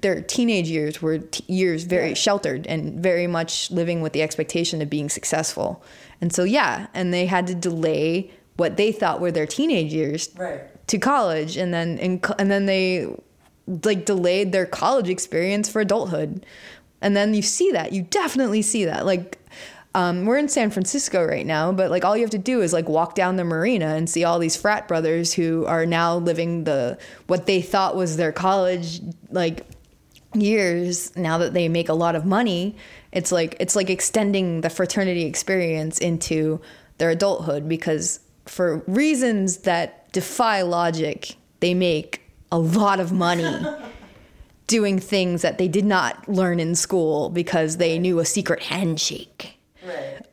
their 0.00 0.20
teenage 0.20 0.68
years 0.68 1.00
were 1.00 1.18
t- 1.18 1.44
years 1.46 1.84
very 1.84 2.14
sheltered 2.14 2.66
and 2.66 3.00
very 3.00 3.28
much 3.28 3.70
living 3.70 4.02
with 4.02 4.14
the 4.14 4.22
expectation 4.22 4.82
of 4.82 4.90
being 4.90 5.08
successful. 5.08 5.80
And 6.20 6.32
so 6.32 6.42
yeah, 6.42 6.88
and 6.92 7.14
they 7.14 7.26
had 7.26 7.46
to 7.46 7.54
delay 7.54 8.32
what 8.56 8.76
they 8.76 8.92
thought 8.92 9.20
were 9.20 9.32
their 9.32 9.46
teenage 9.46 9.92
years 9.92 10.28
Right. 10.36 10.60
to 10.88 10.98
college 10.98 11.56
and 11.56 11.72
then 11.72 11.98
in, 11.98 12.20
and 12.38 12.50
then 12.50 12.66
they 12.66 13.08
like 13.84 14.04
delayed 14.04 14.52
their 14.52 14.66
college 14.66 15.08
experience 15.08 15.68
for 15.68 15.80
adulthood. 15.80 16.44
And 17.00 17.16
then 17.16 17.34
you 17.34 17.42
see 17.42 17.70
that. 17.72 17.92
You 17.92 18.02
definitely 18.02 18.62
see 18.62 18.84
that. 18.84 19.06
Like 19.06 19.38
um, 19.94 20.24
we're 20.24 20.38
in 20.38 20.48
San 20.48 20.70
Francisco 20.70 21.24
right 21.24 21.44
now, 21.44 21.70
but 21.72 21.90
like 21.90 22.04
all 22.04 22.16
you 22.16 22.22
have 22.22 22.30
to 22.30 22.38
do 22.38 22.60
is 22.62 22.72
like 22.72 22.88
walk 22.88 23.14
down 23.14 23.36
the 23.36 23.44
marina 23.44 23.94
and 23.94 24.08
see 24.08 24.24
all 24.24 24.38
these 24.38 24.56
frat 24.56 24.88
brothers 24.88 25.32
who 25.34 25.64
are 25.66 25.84
now 25.86 26.16
living 26.16 26.64
the 26.64 26.98
what 27.26 27.46
they 27.46 27.60
thought 27.60 27.94
was 27.96 28.16
their 28.16 28.32
college 28.32 29.00
like 29.30 29.66
years 30.34 31.14
now 31.16 31.38
that 31.38 31.52
they 31.52 31.68
make 31.68 31.90
a 31.90 31.94
lot 31.94 32.14
of 32.16 32.24
money 32.24 32.74
it's 33.12 33.30
like 33.30 33.54
it's 33.60 33.76
like 33.76 33.90
extending 33.90 34.62
the 34.62 34.70
fraternity 34.70 35.24
experience 35.24 35.98
into 35.98 36.58
their 36.96 37.10
adulthood 37.10 37.68
because 37.68 38.18
for 38.46 38.78
reasons 38.86 39.58
that 39.58 40.10
defy 40.12 40.62
logic 40.62 41.36
they 41.60 41.74
make 41.74 42.20
a 42.50 42.58
lot 42.58 43.00
of 43.00 43.12
money 43.12 43.56
doing 44.66 44.98
things 44.98 45.42
that 45.42 45.58
they 45.58 45.68
did 45.68 45.84
not 45.84 46.28
learn 46.28 46.58
in 46.60 46.74
school 46.74 47.28
because 47.30 47.76
they 47.76 47.98
knew 47.98 48.18
a 48.18 48.24
secret 48.24 48.62
handshake 48.62 49.58
Right. 49.84 50.24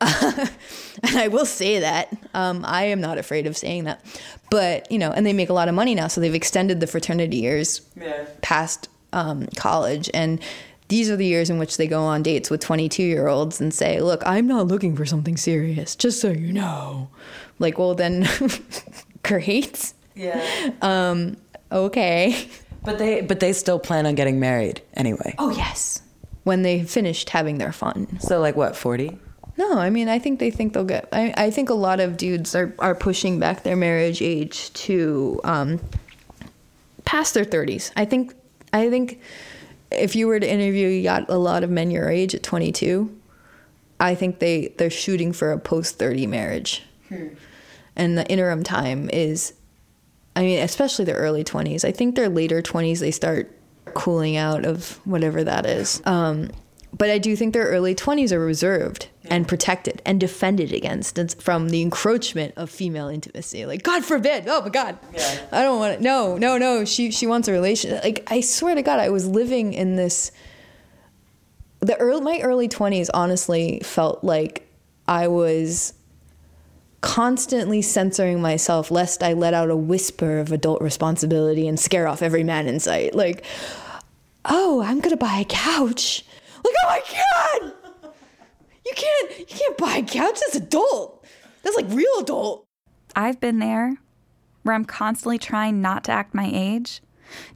and 1.02 1.16
I 1.16 1.26
will 1.26 1.44
say 1.44 1.80
that 1.80 2.16
um, 2.34 2.64
I 2.64 2.84
am 2.84 3.00
not 3.00 3.18
afraid 3.18 3.48
of 3.48 3.56
saying 3.56 3.82
that. 3.84 4.00
But 4.48 4.90
you 4.92 4.98
know, 4.98 5.10
and 5.10 5.26
they 5.26 5.32
make 5.32 5.48
a 5.48 5.52
lot 5.52 5.68
of 5.68 5.74
money 5.74 5.96
now, 5.96 6.06
so 6.06 6.20
they've 6.20 6.32
extended 6.36 6.78
the 6.78 6.86
fraternity 6.86 7.38
years 7.38 7.80
Yeah. 8.00 8.26
past 8.42 8.88
um, 9.12 9.48
college, 9.56 10.08
and 10.14 10.38
these 10.90 11.08
are 11.08 11.16
the 11.16 11.24
years 11.24 11.48
in 11.48 11.58
which 11.58 11.76
they 11.76 11.86
go 11.86 12.02
on 12.02 12.22
dates 12.22 12.50
with 12.50 12.60
22 12.60 13.02
year 13.02 13.28
olds 13.28 13.60
and 13.60 13.72
say, 13.72 14.00
"Look, 14.00 14.22
I'm 14.26 14.46
not 14.46 14.66
looking 14.66 14.94
for 14.96 15.06
something 15.06 15.36
serious, 15.36 15.96
just 15.96 16.20
so 16.20 16.30
you 16.30 16.52
know." 16.52 17.08
Like, 17.58 17.78
well, 17.78 17.94
then, 17.94 18.28
great, 19.22 19.92
Yeah. 20.14 20.44
Um, 20.82 21.36
okay. 21.70 22.48
But 22.82 22.98
they 22.98 23.20
but 23.20 23.40
they 23.40 23.52
still 23.52 23.78
plan 23.78 24.06
on 24.06 24.14
getting 24.14 24.40
married 24.40 24.82
anyway. 24.94 25.34
Oh 25.38 25.50
yes, 25.50 26.02
when 26.44 26.62
they 26.62 26.82
finished 26.82 27.30
having 27.30 27.58
their 27.58 27.72
fun. 27.72 28.18
So 28.20 28.40
like 28.40 28.56
what, 28.56 28.74
40? 28.74 29.18
No, 29.56 29.78
I 29.78 29.90
mean, 29.90 30.08
I 30.08 30.18
think 30.18 30.38
they 30.40 30.50
think 30.50 30.72
they'll 30.72 30.84
get. 30.84 31.06
I, 31.12 31.34
I 31.36 31.50
think 31.50 31.68
a 31.68 31.74
lot 31.74 32.00
of 32.00 32.16
dudes 32.16 32.54
are, 32.54 32.74
are 32.78 32.94
pushing 32.94 33.38
back 33.38 33.62
their 33.62 33.76
marriage 33.76 34.22
age 34.22 34.72
to 34.72 35.40
um, 35.44 35.80
past 37.04 37.34
their 37.34 37.44
thirties. 37.44 37.92
I 37.94 38.06
think. 38.06 38.34
I 38.72 38.88
think 38.88 39.20
if 39.90 40.14
you 40.16 40.26
were 40.26 40.40
to 40.40 40.50
interview 40.50 41.08
a 41.28 41.38
lot 41.38 41.64
of 41.64 41.70
men 41.70 41.90
your 41.90 42.08
age 42.08 42.34
at 42.34 42.42
22, 42.42 43.16
I 43.98 44.14
think 44.14 44.38
they 44.38 44.68
they're 44.78 44.90
shooting 44.90 45.32
for 45.32 45.52
a 45.52 45.58
post 45.58 45.98
30 45.98 46.26
marriage, 46.26 46.82
and 47.96 48.16
the 48.16 48.26
interim 48.28 48.62
time 48.62 49.10
is, 49.10 49.52
I 50.34 50.42
mean, 50.42 50.60
especially 50.60 51.04
their 51.04 51.16
early 51.16 51.44
20s. 51.44 51.84
I 51.84 51.92
think 51.92 52.14
their 52.14 52.28
later 52.28 52.62
20s 52.62 53.00
they 53.00 53.10
start 53.10 53.54
cooling 53.94 54.36
out 54.36 54.64
of 54.64 55.00
whatever 55.04 55.44
that 55.44 55.66
is. 55.66 56.00
Um, 56.06 56.50
but 56.96 57.10
I 57.10 57.18
do 57.18 57.36
think 57.36 57.54
their 57.54 57.66
early 57.66 57.94
20s 57.94 58.32
are 58.32 58.40
reserved 58.40 59.08
and 59.30 59.46
protected 59.46 60.02
and 60.04 60.18
defended 60.18 60.72
against 60.72 61.40
from 61.40 61.68
the 61.68 61.80
encroachment 61.80 62.52
of 62.56 62.68
female 62.68 63.08
intimacy. 63.08 63.64
Like, 63.64 63.84
God 63.84 64.04
forbid. 64.04 64.48
Oh 64.48 64.62
my 64.62 64.68
God. 64.68 64.98
Yeah. 65.14 65.46
I 65.52 65.62
don't 65.62 65.78
want 65.78 65.94
it. 65.94 66.00
No, 66.00 66.36
no, 66.36 66.58
no. 66.58 66.84
She, 66.84 67.12
she 67.12 67.26
wants 67.28 67.46
a 67.46 67.52
relation. 67.52 67.92
Like, 68.02 68.26
I 68.30 68.40
swear 68.40 68.74
to 68.74 68.82
God, 68.82 68.98
I 68.98 69.08
was 69.08 69.26
living 69.26 69.72
in 69.72 69.94
this. 69.94 70.32
The 71.78 71.96
early, 71.96 72.20
my 72.20 72.40
early 72.42 72.68
20s 72.68 73.08
honestly 73.14 73.80
felt 73.84 74.24
like 74.24 74.68
I 75.06 75.28
was 75.28 75.94
constantly 77.00 77.80
censoring 77.80 78.42
myself 78.42 78.90
lest 78.90 79.22
I 79.22 79.32
let 79.32 79.54
out 79.54 79.70
a 79.70 79.76
whisper 79.76 80.38
of 80.38 80.52
adult 80.52 80.82
responsibility 80.82 81.66
and 81.66 81.80
scare 81.80 82.06
off 82.06 82.20
every 82.20 82.44
man 82.44 82.66
in 82.66 82.80
sight. 82.80 83.14
Like, 83.14 83.44
oh, 84.44 84.82
I'm 84.82 85.00
gonna 85.00 85.16
buy 85.16 85.38
a 85.38 85.44
couch. 85.44 86.24
Like, 86.62 86.74
oh 86.84 86.88
my 86.88 87.60
god, 87.60 87.74
you 88.90 88.94
can't, 88.96 89.38
you 89.38 89.46
can't 89.46 89.78
buy 89.78 89.96
a 89.96 90.02
couch. 90.02 90.40
That's 90.40 90.56
adult. 90.56 91.24
That's 91.62 91.76
like 91.76 91.86
real 91.88 92.18
adult. 92.20 92.66
I've 93.14 93.40
been 93.40 93.58
there. 93.58 93.96
where 94.62 94.74
I'm 94.74 94.84
constantly 94.84 95.38
trying 95.38 95.80
not 95.80 96.04
to 96.04 96.12
act 96.12 96.34
my 96.34 96.50
age? 96.52 97.02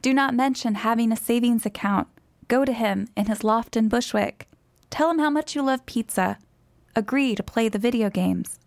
Do 0.03 0.15
not 0.15 0.35
mention 0.35 0.77
having 0.77 1.13
a 1.13 1.17
savings 1.17 1.67
account. 1.67 2.09
Go 2.49 2.65
to 2.65 2.73
him 2.73 3.09
in 3.17 3.27
his 3.27 3.45
loft 3.45 3.77
in 3.77 3.89
Bushwick. 3.89 4.49
Tell 4.91 5.11
him 5.11 5.19
how 5.19 5.31
much 5.31 5.55
you 5.55 5.63
love 5.63 5.85
pizza. 5.87 6.39
Agree 6.95 7.35
to 7.35 7.43
play 7.43 7.69
the 7.69 7.79
video 7.79 8.11
games. 8.11 8.59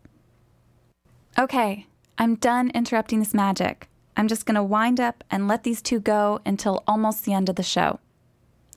Okay, 1.39 1.87
I'm 2.17 2.35
done 2.35 2.71
interrupting 2.73 3.19
this 3.19 3.33
magic. 3.33 3.87
I'm 4.17 4.27
just 4.27 4.45
going 4.45 4.55
to 4.55 4.63
wind 4.63 4.99
up 4.99 5.23
and 5.29 5.47
let 5.47 5.63
these 5.63 5.81
two 5.81 5.99
go 5.99 6.39
until 6.45 6.83
almost 6.87 7.23
the 7.23 7.33
end 7.33 7.49
of 7.49 7.55
the 7.55 7.63
show. 7.63 7.99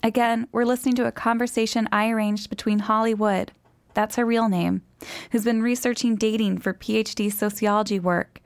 Again, 0.03 0.47
we're 0.53 0.65
listening 0.65 0.95
to 0.97 1.07
a 1.07 1.13
conversation 1.13 1.89
I 1.91 2.11
arranged 2.11 2.51
between 2.51 2.81
Holly 2.81 3.15
Wood, 3.15 3.53
that's 3.95 4.17
her 4.17 4.25
real 4.25 4.49
name, 4.49 4.83
who's 5.31 5.45
been 5.45 5.63
researching 5.63 6.17
dating 6.17 6.59
for 6.59 6.75
PhD 6.75 7.33
sociology 7.33 7.99
work, 7.99 8.41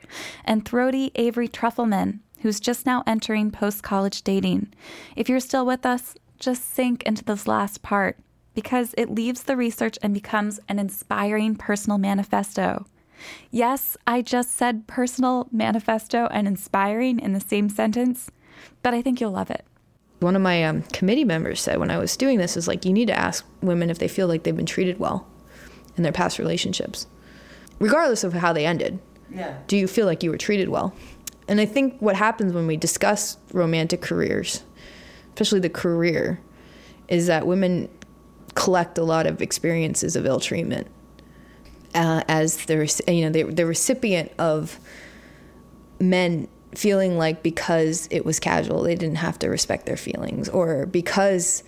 and 0.44 0.64
throaty 0.64 1.10
Avery 1.14 1.48
Trufelman, 1.48 2.20
who's 2.40 2.60
just 2.60 2.86
now 2.86 3.02
entering 3.06 3.50
post 3.50 3.82
college 3.82 4.22
dating. 4.22 4.72
If 5.16 5.28
you're 5.28 5.40
still 5.40 5.64
with 5.64 5.86
us, 5.86 6.14
just 6.38 6.74
sink 6.74 7.02
into 7.04 7.24
this 7.24 7.46
last 7.46 7.82
part 7.82 8.18
because 8.54 8.94
it 8.98 9.10
leaves 9.10 9.44
the 9.44 9.56
research 9.56 9.98
and 10.02 10.14
becomes 10.14 10.60
an 10.68 10.78
inspiring 10.78 11.56
personal 11.56 11.98
manifesto. 11.98 12.86
Yes, 13.50 13.96
I 14.06 14.22
just 14.22 14.54
said 14.54 14.86
personal 14.86 15.48
manifesto 15.50 16.26
and 16.26 16.46
inspiring 16.46 17.18
in 17.18 17.32
the 17.32 17.40
same 17.40 17.68
sentence, 17.68 18.30
but 18.82 18.94
I 18.94 19.02
think 19.02 19.20
you'll 19.20 19.30
love 19.30 19.50
it. 19.50 19.64
One 20.20 20.36
of 20.36 20.42
my 20.42 20.64
um, 20.64 20.82
committee 20.92 21.24
members 21.24 21.60
said 21.60 21.78
when 21.78 21.90
I 21.90 21.98
was 21.98 22.16
doing 22.16 22.38
this 22.38 22.56
is 22.56 22.68
like, 22.68 22.84
you 22.84 22.92
need 22.92 23.08
to 23.08 23.18
ask 23.18 23.46
women 23.62 23.90
if 23.90 23.98
they 23.98 24.08
feel 24.08 24.28
like 24.28 24.42
they've 24.42 24.56
been 24.56 24.66
treated 24.66 24.98
well 24.98 25.26
in 25.96 26.02
their 26.02 26.12
past 26.12 26.38
relationships, 26.38 27.06
regardless 27.78 28.24
of 28.24 28.32
how 28.32 28.52
they 28.52 28.66
ended. 28.66 28.98
Yeah. 29.30 29.58
Do 29.66 29.76
you 29.76 29.86
feel 29.86 30.06
like 30.06 30.22
you 30.22 30.30
were 30.30 30.38
treated 30.38 30.68
well? 30.68 30.94
And 31.48 31.60
I 31.60 31.66
think 31.66 32.00
what 32.00 32.16
happens 32.16 32.52
when 32.52 32.66
we 32.66 32.76
discuss 32.76 33.36
romantic 33.52 34.00
careers, 34.00 34.62
especially 35.34 35.60
the 35.60 35.70
career, 35.70 36.40
is 37.08 37.26
that 37.26 37.46
women 37.46 37.88
collect 38.54 38.98
a 38.98 39.02
lot 39.02 39.26
of 39.26 39.42
experiences 39.42 40.16
of 40.16 40.26
ill 40.26 40.40
treatment 40.40 40.86
uh, 41.94 42.22
as 42.28 42.64
the 42.66 43.04
you 43.08 43.22
know 43.24 43.30
the, 43.30 43.42
the 43.44 43.66
recipient 43.66 44.32
of 44.38 44.78
men 46.00 46.48
feeling 46.74 47.16
like 47.16 47.42
because 47.42 48.08
it 48.10 48.24
was 48.24 48.40
casual 48.40 48.82
they 48.82 48.96
didn't 48.96 49.16
have 49.16 49.38
to 49.38 49.48
respect 49.48 49.86
their 49.86 49.96
feelings 49.96 50.48
or 50.48 50.86
because 50.86 51.62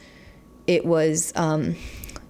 it 0.66 0.84
was 0.84 1.32
um, 1.36 1.76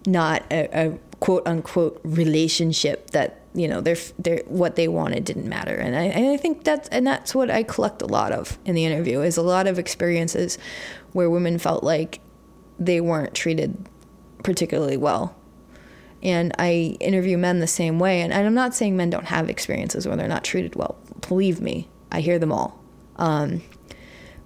not 0.06 0.44
a, 0.50 0.68
a, 0.88 0.98
quote 1.20 1.46
unquote 1.46 2.00
relationship 2.04 3.10
that 3.10 3.40
you 3.54 3.66
know 3.66 3.80
their 3.80 3.96
their 4.18 4.42
what 4.46 4.76
they 4.76 4.86
wanted 4.86 5.24
didn't 5.24 5.48
matter 5.48 5.74
and 5.74 5.96
I, 5.96 6.02
and 6.02 6.28
I 6.28 6.36
think 6.36 6.64
that's 6.64 6.88
and 6.90 7.06
that's 7.06 7.34
what 7.34 7.50
I 7.50 7.62
collect 7.62 8.02
a 8.02 8.06
lot 8.06 8.32
of 8.32 8.58
in 8.64 8.74
the 8.74 8.84
interview 8.84 9.22
is 9.22 9.36
a 9.36 9.42
lot 9.42 9.66
of 9.66 9.78
experiences 9.78 10.58
where 11.12 11.30
women 11.30 11.58
felt 11.58 11.82
like 11.82 12.20
they 12.78 13.00
weren't 13.00 13.34
treated 13.34 13.88
particularly 14.42 14.98
well 14.98 15.34
and 16.22 16.52
I 16.58 16.96
interview 16.98 17.38
men 17.38 17.60
the 17.60 17.66
same 17.66 17.98
way. 17.98 18.20
And, 18.20 18.32
and 18.32 18.46
I'm 18.46 18.54
not 18.54 18.74
saying 18.74 18.96
men 18.96 19.10
don't 19.10 19.26
have 19.26 19.48
experiences 19.48 20.08
where 20.08 20.16
they're 20.16 20.28
not 20.28 20.44
treated 20.44 20.74
well. 20.74 20.96
Believe 21.28 21.60
me, 21.60 21.88
I 22.10 22.20
hear 22.20 22.38
them 22.38 22.52
all. 22.52 22.82
Um, 23.16 23.62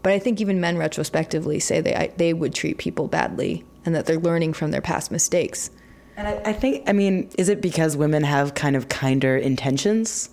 but 0.02 0.12
I 0.12 0.18
think 0.18 0.40
even 0.40 0.60
men 0.60 0.76
retrospectively 0.78 1.58
say 1.58 1.80
they 1.80 1.94
I, 1.94 2.08
they 2.16 2.32
would 2.32 2.54
treat 2.54 2.78
people 2.78 3.08
badly 3.08 3.64
and 3.84 3.94
that 3.94 4.06
they're 4.06 4.18
learning 4.18 4.52
from 4.52 4.70
their 4.70 4.80
past 4.80 5.10
mistakes. 5.10 5.70
And 6.20 6.28
I, 6.28 6.50
I 6.50 6.52
think, 6.52 6.86
I 6.86 6.92
mean, 6.92 7.30
is 7.38 7.48
it 7.48 7.62
because 7.62 7.96
women 7.96 8.24
have 8.24 8.54
kind 8.54 8.76
of 8.76 8.88
kinder 8.88 9.36
intentions? 9.36 10.30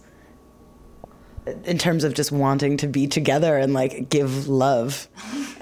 in 1.63 1.77
terms 1.77 2.03
of 2.03 2.13
just 2.13 2.29
wanting 2.29 2.75
to 2.75 2.87
be 2.87 3.07
together 3.07 3.55
and 3.57 3.73
like 3.73 4.09
give 4.09 4.49
love. 4.49 5.07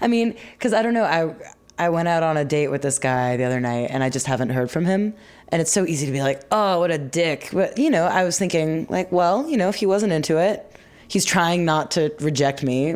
I 0.00 0.08
mean, 0.08 0.34
because 0.52 0.72
I 0.72 0.80
don't 0.80 0.94
know, 0.94 1.04
I 1.04 1.34
I 1.78 1.90
went 1.90 2.08
out 2.08 2.22
on 2.22 2.38
a 2.38 2.44
date 2.46 2.68
with 2.68 2.80
this 2.80 2.98
guy 2.98 3.36
the 3.36 3.44
other 3.44 3.60
night 3.60 3.88
and 3.90 4.02
I 4.02 4.08
just 4.08 4.26
haven't 4.26 4.48
heard 4.48 4.70
from 4.70 4.86
him. 4.86 5.12
And 5.48 5.60
it's 5.60 5.70
so 5.70 5.84
easy 5.84 6.06
to 6.06 6.12
be 6.12 6.22
like, 6.22 6.42
oh, 6.50 6.80
what 6.80 6.90
a 6.90 6.96
dick. 6.96 7.50
But, 7.52 7.76
you 7.76 7.90
know, 7.90 8.04
I 8.04 8.24
was 8.24 8.38
thinking, 8.38 8.86
like, 8.88 9.12
well, 9.12 9.46
you 9.46 9.58
know, 9.58 9.68
if 9.68 9.74
he 9.74 9.84
wasn't 9.84 10.14
into 10.14 10.38
it, 10.38 10.74
he's 11.06 11.26
trying 11.26 11.66
not 11.66 11.90
to 11.90 12.14
reject 12.20 12.62
me, 12.62 12.94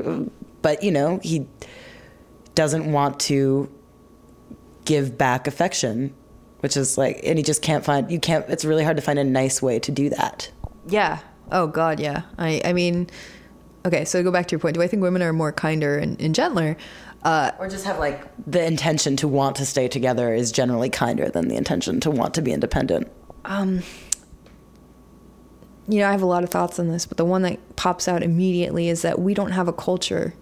but, 0.62 0.82
you 0.82 0.92
know, 0.92 1.20
he 1.22 1.46
doesn't 2.54 2.90
want 2.90 3.20
to 3.20 3.70
give 4.86 5.18
back 5.18 5.46
affection, 5.46 6.14
which 6.64 6.78
is 6.78 6.96
like, 6.96 7.20
and 7.24 7.36
he 7.36 7.44
just 7.44 7.60
can't 7.60 7.84
find, 7.84 8.10
you 8.10 8.18
can't, 8.18 8.48
it's 8.48 8.64
really 8.64 8.84
hard 8.84 8.96
to 8.96 9.02
find 9.02 9.18
a 9.18 9.24
nice 9.24 9.60
way 9.60 9.78
to 9.78 9.92
do 9.92 10.08
that. 10.08 10.50
Yeah. 10.88 11.18
Oh, 11.52 11.66
God, 11.66 12.00
yeah. 12.00 12.22
I, 12.38 12.62
I 12.64 12.72
mean, 12.72 13.10
okay, 13.84 14.06
so 14.06 14.22
go 14.22 14.30
back 14.30 14.46
to 14.46 14.52
your 14.52 14.60
point. 14.60 14.74
Do 14.74 14.80
I 14.80 14.86
think 14.86 15.02
women 15.02 15.20
are 15.20 15.34
more 15.34 15.52
kinder 15.52 15.98
and, 15.98 16.18
and 16.18 16.34
gentler? 16.34 16.78
Uh, 17.22 17.50
or 17.58 17.68
just 17.68 17.84
have 17.84 17.98
like 17.98 18.26
the 18.46 18.64
intention 18.64 19.14
to 19.16 19.28
want 19.28 19.56
to 19.56 19.66
stay 19.66 19.88
together 19.88 20.32
is 20.32 20.50
generally 20.52 20.88
kinder 20.88 21.28
than 21.28 21.48
the 21.48 21.56
intention 21.56 22.00
to 22.00 22.10
want 22.10 22.32
to 22.32 22.40
be 22.40 22.50
independent. 22.50 23.12
Um, 23.44 23.82
you 25.86 25.98
know, 25.98 26.08
I 26.08 26.12
have 26.12 26.22
a 26.22 26.26
lot 26.26 26.44
of 26.44 26.48
thoughts 26.48 26.78
on 26.78 26.88
this, 26.88 27.04
but 27.04 27.18
the 27.18 27.26
one 27.26 27.42
that 27.42 27.76
pops 27.76 28.08
out 28.08 28.22
immediately 28.22 28.88
is 28.88 29.02
that 29.02 29.18
we 29.18 29.34
don't 29.34 29.52
have 29.52 29.68
a 29.68 29.72
culture 29.74 30.32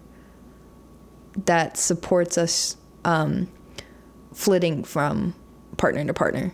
that 1.35 1.75
supports 1.75 2.37
us 2.37 2.77
um, 3.03 3.49
flitting 4.33 4.85
from 4.85 5.35
partner 5.77 6.05
to 6.05 6.13
partner. 6.13 6.53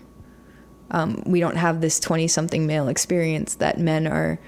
Um, 0.91 1.21
we 1.25 1.39
don't 1.39 1.58
have 1.58 1.82
this 1.82 1.99
20 1.99 2.27
something 2.27 2.65
male 2.65 2.88
experience 2.88 3.55
that 3.55 3.79
men 3.79 4.08
are 4.08 4.39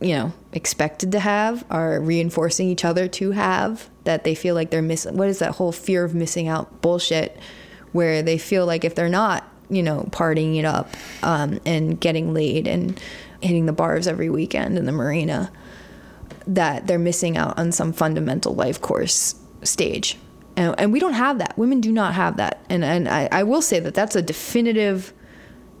you 0.00 0.14
know 0.16 0.32
expected 0.52 1.12
to 1.12 1.20
have 1.20 1.64
are 1.70 2.00
reinforcing 2.00 2.68
each 2.68 2.84
other 2.84 3.06
to 3.06 3.30
have 3.30 3.88
that 4.04 4.24
they 4.24 4.34
feel 4.34 4.54
like 4.54 4.70
they're 4.70 4.82
missing 4.82 5.16
what 5.16 5.28
is 5.28 5.38
that 5.38 5.52
whole 5.52 5.72
fear 5.72 6.04
of 6.04 6.14
missing 6.14 6.48
out 6.48 6.82
bullshit 6.82 7.38
where 7.92 8.22
they 8.22 8.36
feel 8.36 8.66
like 8.66 8.84
if 8.84 8.94
they're 8.94 9.08
not 9.08 9.48
you 9.70 9.82
know 9.82 10.08
partying 10.10 10.58
it 10.58 10.64
up 10.64 10.88
um, 11.22 11.60
and 11.64 12.00
getting 12.00 12.34
laid 12.34 12.66
and 12.66 13.00
hitting 13.40 13.66
the 13.66 13.72
bars 13.72 14.08
every 14.08 14.28
weekend 14.28 14.76
in 14.76 14.86
the 14.86 14.92
marina 14.92 15.50
that 16.46 16.86
they're 16.88 16.98
missing 16.98 17.36
out 17.36 17.56
on 17.56 17.70
some 17.70 17.92
fundamental 17.92 18.54
life 18.54 18.80
course 18.80 19.36
stage 19.62 20.18
and, 20.56 20.74
and 20.78 20.92
we 20.92 21.00
don't 21.00 21.14
have 21.14 21.38
that 21.38 21.56
women 21.56 21.80
do 21.80 21.92
not 21.92 22.14
have 22.14 22.36
that 22.36 22.64
and, 22.68 22.84
and 22.84 23.08
I, 23.08 23.28
I 23.30 23.42
will 23.42 23.62
say 23.62 23.80
that 23.80 23.94
that's 23.94 24.16
a 24.16 24.22
definitive 24.22 25.12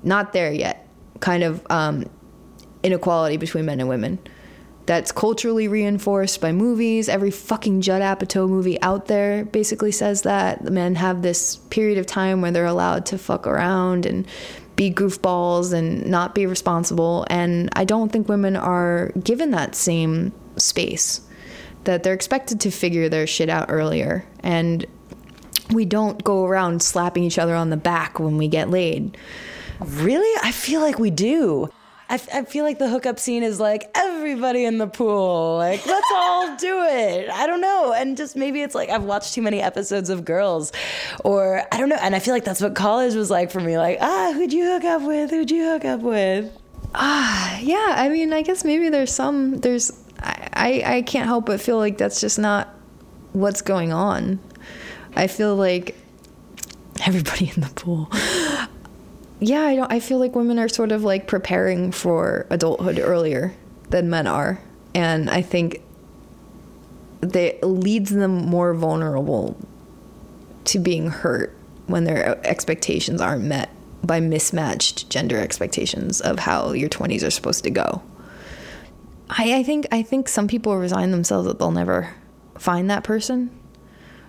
not 0.02 0.32
there 0.32 0.52
yet 0.52 0.88
kind 1.22 1.42
of 1.42 1.64
um, 1.70 2.04
inequality 2.82 3.38
between 3.38 3.64
men 3.64 3.80
and 3.80 3.88
women. 3.88 4.18
That's 4.84 5.12
culturally 5.12 5.68
reinforced 5.68 6.40
by 6.40 6.52
movies. 6.52 7.08
Every 7.08 7.30
fucking 7.30 7.80
Judd 7.80 8.02
Apatow 8.02 8.48
movie 8.48 8.82
out 8.82 9.06
there 9.06 9.44
basically 9.44 9.92
says 9.92 10.22
that. 10.22 10.64
The 10.64 10.72
men 10.72 10.96
have 10.96 11.22
this 11.22 11.56
period 11.70 11.98
of 11.98 12.06
time 12.06 12.40
where 12.42 12.50
they're 12.50 12.66
allowed 12.66 13.06
to 13.06 13.18
fuck 13.18 13.46
around 13.46 14.04
and 14.04 14.26
be 14.74 14.92
goofballs 14.92 15.72
and 15.72 16.04
not 16.06 16.34
be 16.34 16.46
responsible. 16.46 17.24
And 17.30 17.70
I 17.74 17.84
don't 17.84 18.10
think 18.10 18.28
women 18.28 18.56
are 18.56 19.12
given 19.22 19.52
that 19.52 19.76
same 19.76 20.32
space, 20.56 21.20
that 21.84 22.02
they're 22.02 22.14
expected 22.14 22.60
to 22.60 22.70
figure 22.70 23.08
their 23.08 23.26
shit 23.26 23.48
out 23.48 23.66
earlier. 23.68 24.24
And 24.40 24.86
we 25.70 25.84
don't 25.84 26.22
go 26.22 26.44
around 26.44 26.82
slapping 26.82 27.24
each 27.24 27.38
other 27.38 27.54
on 27.54 27.70
the 27.70 27.76
back 27.76 28.18
when 28.18 28.36
we 28.36 28.48
get 28.48 28.70
laid. 28.70 29.16
Really? 29.80 30.40
I 30.42 30.52
feel 30.52 30.80
like 30.80 30.98
we 30.98 31.10
do. 31.10 31.70
I, 32.08 32.20
I 32.34 32.44
feel 32.44 32.64
like 32.64 32.78
the 32.78 32.90
hookup 32.90 33.18
scene 33.18 33.42
is 33.42 33.58
like 33.58 33.90
everybody 33.94 34.66
in 34.66 34.76
the 34.76 34.86
pool. 34.86 35.56
Like, 35.56 35.84
let's 35.86 36.06
all 36.14 36.56
do 36.56 36.84
it. 36.84 37.30
I 37.30 37.46
don't 37.46 37.62
know. 37.62 37.94
And 37.94 38.16
just 38.16 38.36
maybe 38.36 38.60
it's 38.60 38.74
like 38.74 38.90
I've 38.90 39.04
watched 39.04 39.32
too 39.32 39.40
many 39.40 39.62
episodes 39.62 40.10
of 40.10 40.24
Girls, 40.24 40.72
or 41.24 41.62
I 41.72 41.78
don't 41.78 41.88
know. 41.88 41.98
And 42.00 42.14
I 42.14 42.18
feel 42.18 42.34
like 42.34 42.44
that's 42.44 42.60
what 42.60 42.74
college 42.74 43.14
was 43.14 43.30
like 43.30 43.50
for 43.50 43.60
me. 43.60 43.78
Like, 43.78 43.98
ah, 44.02 44.32
who'd 44.34 44.52
you 44.52 44.64
hook 44.64 44.84
up 44.84 45.02
with? 45.02 45.30
Who'd 45.30 45.50
you 45.50 45.64
hook 45.64 45.86
up 45.86 46.00
with? 46.00 46.52
Ah, 46.94 47.58
yeah. 47.60 47.94
I 47.96 48.10
mean, 48.10 48.34
I 48.34 48.42
guess 48.42 48.64
maybe 48.64 48.90
there's 48.90 49.12
some, 49.12 49.58
there's, 49.60 49.90
I, 50.22 50.82
I, 50.84 51.02
can't 51.02 51.26
help 51.26 51.46
but 51.46 51.60
feel 51.60 51.78
like 51.78 51.98
that's 51.98 52.20
just 52.20 52.38
not 52.38 52.68
what's 53.32 53.62
going 53.62 53.92
on. 53.92 54.38
I 55.16 55.26
feel 55.26 55.56
like 55.56 55.96
everybody 57.04 57.50
in 57.54 57.62
the 57.62 57.70
pool 57.74 58.08
yeah, 59.42 59.62
I 59.62 59.74
don't. 59.74 59.90
I 59.92 59.98
feel 59.98 60.18
like 60.18 60.36
women 60.36 60.58
are 60.60 60.68
sort 60.68 60.92
of 60.92 61.02
like 61.02 61.26
preparing 61.26 61.90
for 61.90 62.46
adulthood 62.48 63.00
earlier 63.00 63.52
than 63.90 64.08
men 64.08 64.28
are, 64.28 64.60
and 64.94 65.28
I 65.28 65.42
think 65.42 65.82
that 67.20 67.62
leads 67.64 68.10
them 68.10 68.46
more 68.46 68.72
vulnerable 68.72 69.56
to 70.66 70.78
being 70.78 71.08
hurt 71.10 71.56
when 71.86 72.04
their 72.04 72.40
expectations 72.46 73.20
aren't 73.20 73.42
met 73.42 73.68
by 74.04 74.20
mismatched 74.20 75.10
gender 75.10 75.38
expectations 75.38 76.20
of 76.20 76.38
how 76.38 76.70
your 76.70 76.88
20s 76.88 77.26
are 77.26 77.30
supposed 77.30 77.64
to 77.64 77.70
go. 77.70 78.00
I, 79.38 79.58
I 79.58 79.62
think 79.62 79.86
I 79.90 80.02
think 80.02 80.28
some 80.28 80.48
people 80.48 80.76
resign 80.76 81.10
themselves 81.10 81.46
that 81.48 81.58
they'll 81.58 81.70
never 81.70 82.14
find 82.58 82.90
that 82.90 83.02
person 83.04 83.50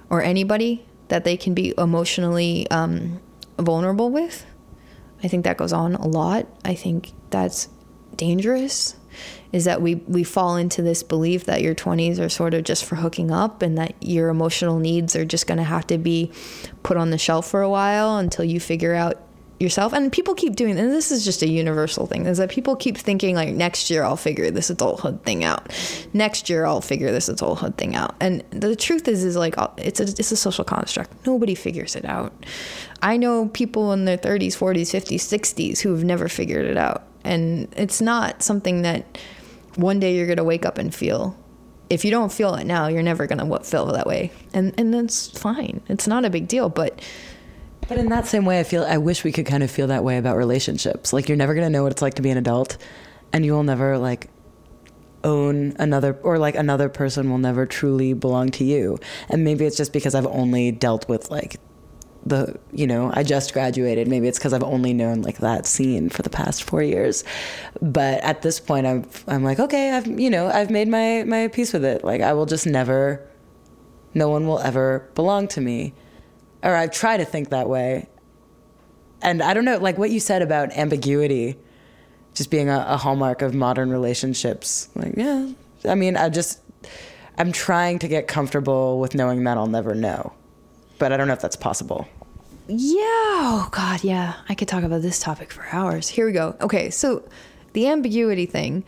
or 0.09 0.21
anybody 0.21 0.85
that 1.09 1.23
they 1.23 1.37
can 1.37 1.53
be 1.53 1.73
emotionally 1.77 2.69
um, 2.71 3.19
vulnerable 3.57 4.09
with 4.09 4.45
I 5.23 5.29
think 5.29 5.45
that 5.45 5.57
goes 5.57 5.73
on 5.73 5.95
a 5.95 6.05
lot. 6.05 6.47
I 6.65 6.75
think 6.75 7.13
that's 7.29 7.69
dangerous 8.15 8.95
is 9.51 9.65
that 9.65 9.81
we 9.81 9.95
we 9.95 10.23
fall 10.23 10.55
into 10.55 10.81
this 10.81 11.01
belief 11.01 11.45
that 11.45 11.61
your 11.61 11.73
20s 11.73 12.19
are 12.19 12.29
sort 12.29 12.53
of 12.53 12.63
just 12.63 12.83
for 12.83 12.95
hooking 12.95 13.31
up 13.31 13.61
and 13.61 13.77
that 13.77 13.95
your 14.01 14.29
emotional 14.29 14.79
needs 14.79 15.15
are 15.15 15.25
just 15.25 15.47
going 15.47 15.59
to 15.59 15.63
have 15.63 15.87
to 15.87 15.97
be 15.97 16.31
put 16.81 16.97
on 16.97 17.11
the 17.11 17.17
shelf 17.17 17.47
for 17.47 17.61
a 17.61 17.69
while 17.69 18.17
until 18.17 18.43
you 18.43 18.59
figure 18.59 18.93
out 18.93 19.22
yourself. 19.59 19.93
And 19.93 20.11
people 20.11 20.35
keep 20.35 20.55
doing 20.55 20.77
and 20.77 20.91
this 20.91 21.11
is 21.11 21.23
just 21.23 21.41
a 21.41 21.47
universal 21.47 22.05
thing 22.05 22.25
is 22.25 22.37
that 22.37 22.49
people 22.49 22.75
keep 22.75 22.97
thinking 22.97 23.35
like 23.35 23.49
next 23.49 23.89
year 23.89 24.03
I'll 24.03 24.17
figure 24.17 24.51
this 24.51 24.69
adulthood 24.69 25.23
thing 25.23 25.43
out. 25.43 25.71
Next 26.13 26.49
year 26.49 26.65
I'll 26.65 26.81
figure 26.81 27.11
this 27.11 27.29
adulthood 27.29 27.77
thing 27.77 27.95
out. 27.95 28.15
And 28.19 28.43
the 28.51 28.75
truth 28.75 29.07
is 29.07 29.23
is 29.23 29.35
like 29.35 29.57
uh, 29.57 29.69
it's 29.77 29.99
a 29.99 30.03
it's 30.03 30.31
a 30.31 30.35
social 30.35 30.63
construct. 30.63 31.25
Nobody 31.25 31.55
figures 31.55 31.95
it 31.95 32.05
out. 32.05 32.33
I 33.01 33.17
know 33.17 33.47
people 33.49 33.93
in 33.93 34.05
their 34.05 34.17
30s 34.17 34.57
40s 34.57 34.91
50s 34.91 35.15
60s 35.15 35.79
who 35.79 35.91
have 35.93 36.03
never 36.03 36.27
figured 36.27 36.65
it 36.65 36.77
out. 36.77 37.03
And 37.23 37.73
it's 37.77 38.01
not 38.01 38.43
something 38.43 38.81
that 38.81 39.17
one 39.75 39.99
day 39.99 40.15
you're 40.15 40.27
going 40.27 40.37
to 40.37 40.43
wake 40.43 40.65
up 40.65 40.77
and 40.77 40.93
feel. 40.93 41.37
If 41.89 42.03
you 42.03 42.11
don't 42.11 42.31
feel 42.31 42.55
it 42.55 42.65
now 42.65 42.87
you're 42.87 43.03
never 43.03 43.27
going 43.27 43.37
to 43.37 43.59
feel 43.63 43.85
that 43.87 44.07
way. 44.07 44.31
And 44.53 44.73
and 44.77 44.93
that's 44.93 45.27
fine. 45.39 45.81
It's 45.87 46.07
not 46.07 46.25
a 46.25 46.29
big 46.29 46.47
deal 46.47 46.69
but 46.69 46.99
but 47.87 47.97
in 47.97 48.09
that 48.09 48.27
same 48.27 48.45
way, 48.45 48.59
I 48.59 48.63
feel 48.63 48.83
I 48.83 48.97
wish 48.97 49.23
we 49.23 49.31
could 49.31 49.45
kind 49.45 49.63
of 49.63 49.71
feel 49.71 49.87
that 49.87 50.03
way 50.03 50.17
about 50.17 50.37
relationships. 50.37 51.13
Like 51.13 51.27
you're 51.27 51.37
never 51.37 51.53
gonna 51.53 51.69
know 51.69 51.83
what 51.83 51.91
it's 51.91 52.01
like 52.01 52.15
to 52.15 52.21
be 52.21 52.29
an 52.29 52.37
adult, 52.37 52.77
and 53.31 53.45
you 53.45 53.53
will 53.53 53.63
never 53.63 53.97
like 53.97 54.29
own 55.23 55.73
another 55.79 56.19
or 56.23 56.37
like 56.37 56.55
another 56.55 56.89
person 56.89 57.29
will 57.29 57.37
never 57.37 57.65
truly 57.65 58.13
belong 58.13 58.49
to 58.49 58.63
you. 58.63 58.97
And 59.29 59.43
maybe 59.43 59.65
it's 59.65 59.77
just 59.77 59.93
because 59.93 60.15
I've 60.15 60.27
only 60.27 60.71
dealt 60.71 61.07
with 61.07 61.31
like 61.31 61.59
the 62.25 62.57
you 62.71 62.87
know 62.87 63.11
I 63.13 63.23
just 63.23 63.53
graduated. 63.53 64.07
Maybe 64.07 64.27
it's 64.27 64.37
because 64.37 64.53
I've 64.53 64.63
only 64.63 64.93
known 64.93 65.21
like 65.21 65.39
that 65.39 65.65
scene 65.65 66.09
for 66.09 66.21
the 66.21 66.29
past 66.29 66.63
four 66.63 66.81
years. 66.81 67.23
But 67.81 68.23
at 68.23 68.41
this 68.41 68.59
point, 68.59 68.87
I'm 68.87 69.05
I'm 69.27 69.43
like 69.43 69.59
okay, 69.59 69.91
I've 69.91 70.07
you 70.07 70.29
know 70.29 70.47
I've 70.47 70.69
made 70.69 70.87
my 70.87 71.23
my 71.25 71.47
peace 71.47 71.73
with 71.73 71.85
it. 71.85 72.03
Like 72.03 72.21
I 72.21 72.33
will 72.33 72.45
just 72.45 72.65
never. 72.65 73.27
No 74.15 74.29
one 74.29 74.45
will 74.45 74.59
ever 74.59 75.09
belong 75.15 75.47
to 75.49 75.61
me 75.61 75.95
or 76.63 76.75
I 76.75 76.87
try 76.87 77.17
to 77.17 77.25
think 77.25 77.49
that 77.49 77.69
way. 77.69 78.09
And 79.21 79.41
I 79.41 79.53
don't 79.53 79.65
know, 79.65 79.77
like 79.77 79.97
what 79.97 80.09
you 80.09 80.19
said 80.19 80.41
about 80.41 80.71
ambiguity, 80.71 81.57
just 82.33 82.49
being 82.49 82.69
a, 82.69 82.85
a 82.87 82.97
hallmark 82.97 83.41
of 83.41 83.53
modern 83.53 83.91
relationships. 83.91 84.89
Like, 84.95 85.13
yeah, 85.15 85.49
I 85.87 85.95
mean, 85.95 86.17
I 86.17 86.29
just, 86.29 86.59
I'm 87.37 87.51
trying 87.51 87.99
to 87.99 88.07
get 88.07 88.27
comfortable 88.27 88.99
with 88.99 89.13
knowing 89.13 89.43
that 89.43 89.57
I'll 89.57 89.67
never 89.67 89.93
know, 89.93 90.33
but 90.99 91.11
I 91.11 91.17
don't 91.17 91.27
know 91.27 91.33
if 91.33 91.41
that's 91.41 91.55
possible. 91.55 92.07
Yeah. 92.67 93.03
Oh, 93.05 93.67
God. 93.71 94.03
Yeah. 94.03 94.35
I 94.47 94.55
could 94.55 94.69
talk 94.69 94.83
about 94.83 95.01
this 95.01 95.19
topic 95.19 95.51
for 95.51 95.65
hours. 95.71 96.07
Here 96.07 96.25
we 96.25 96.31
go. 96.31 96.55
Okay. 96.61 96.89
So 96.89 97.27
the 97.73 97.87
ambiguity 97.87 98.45
thing 98.45 98.85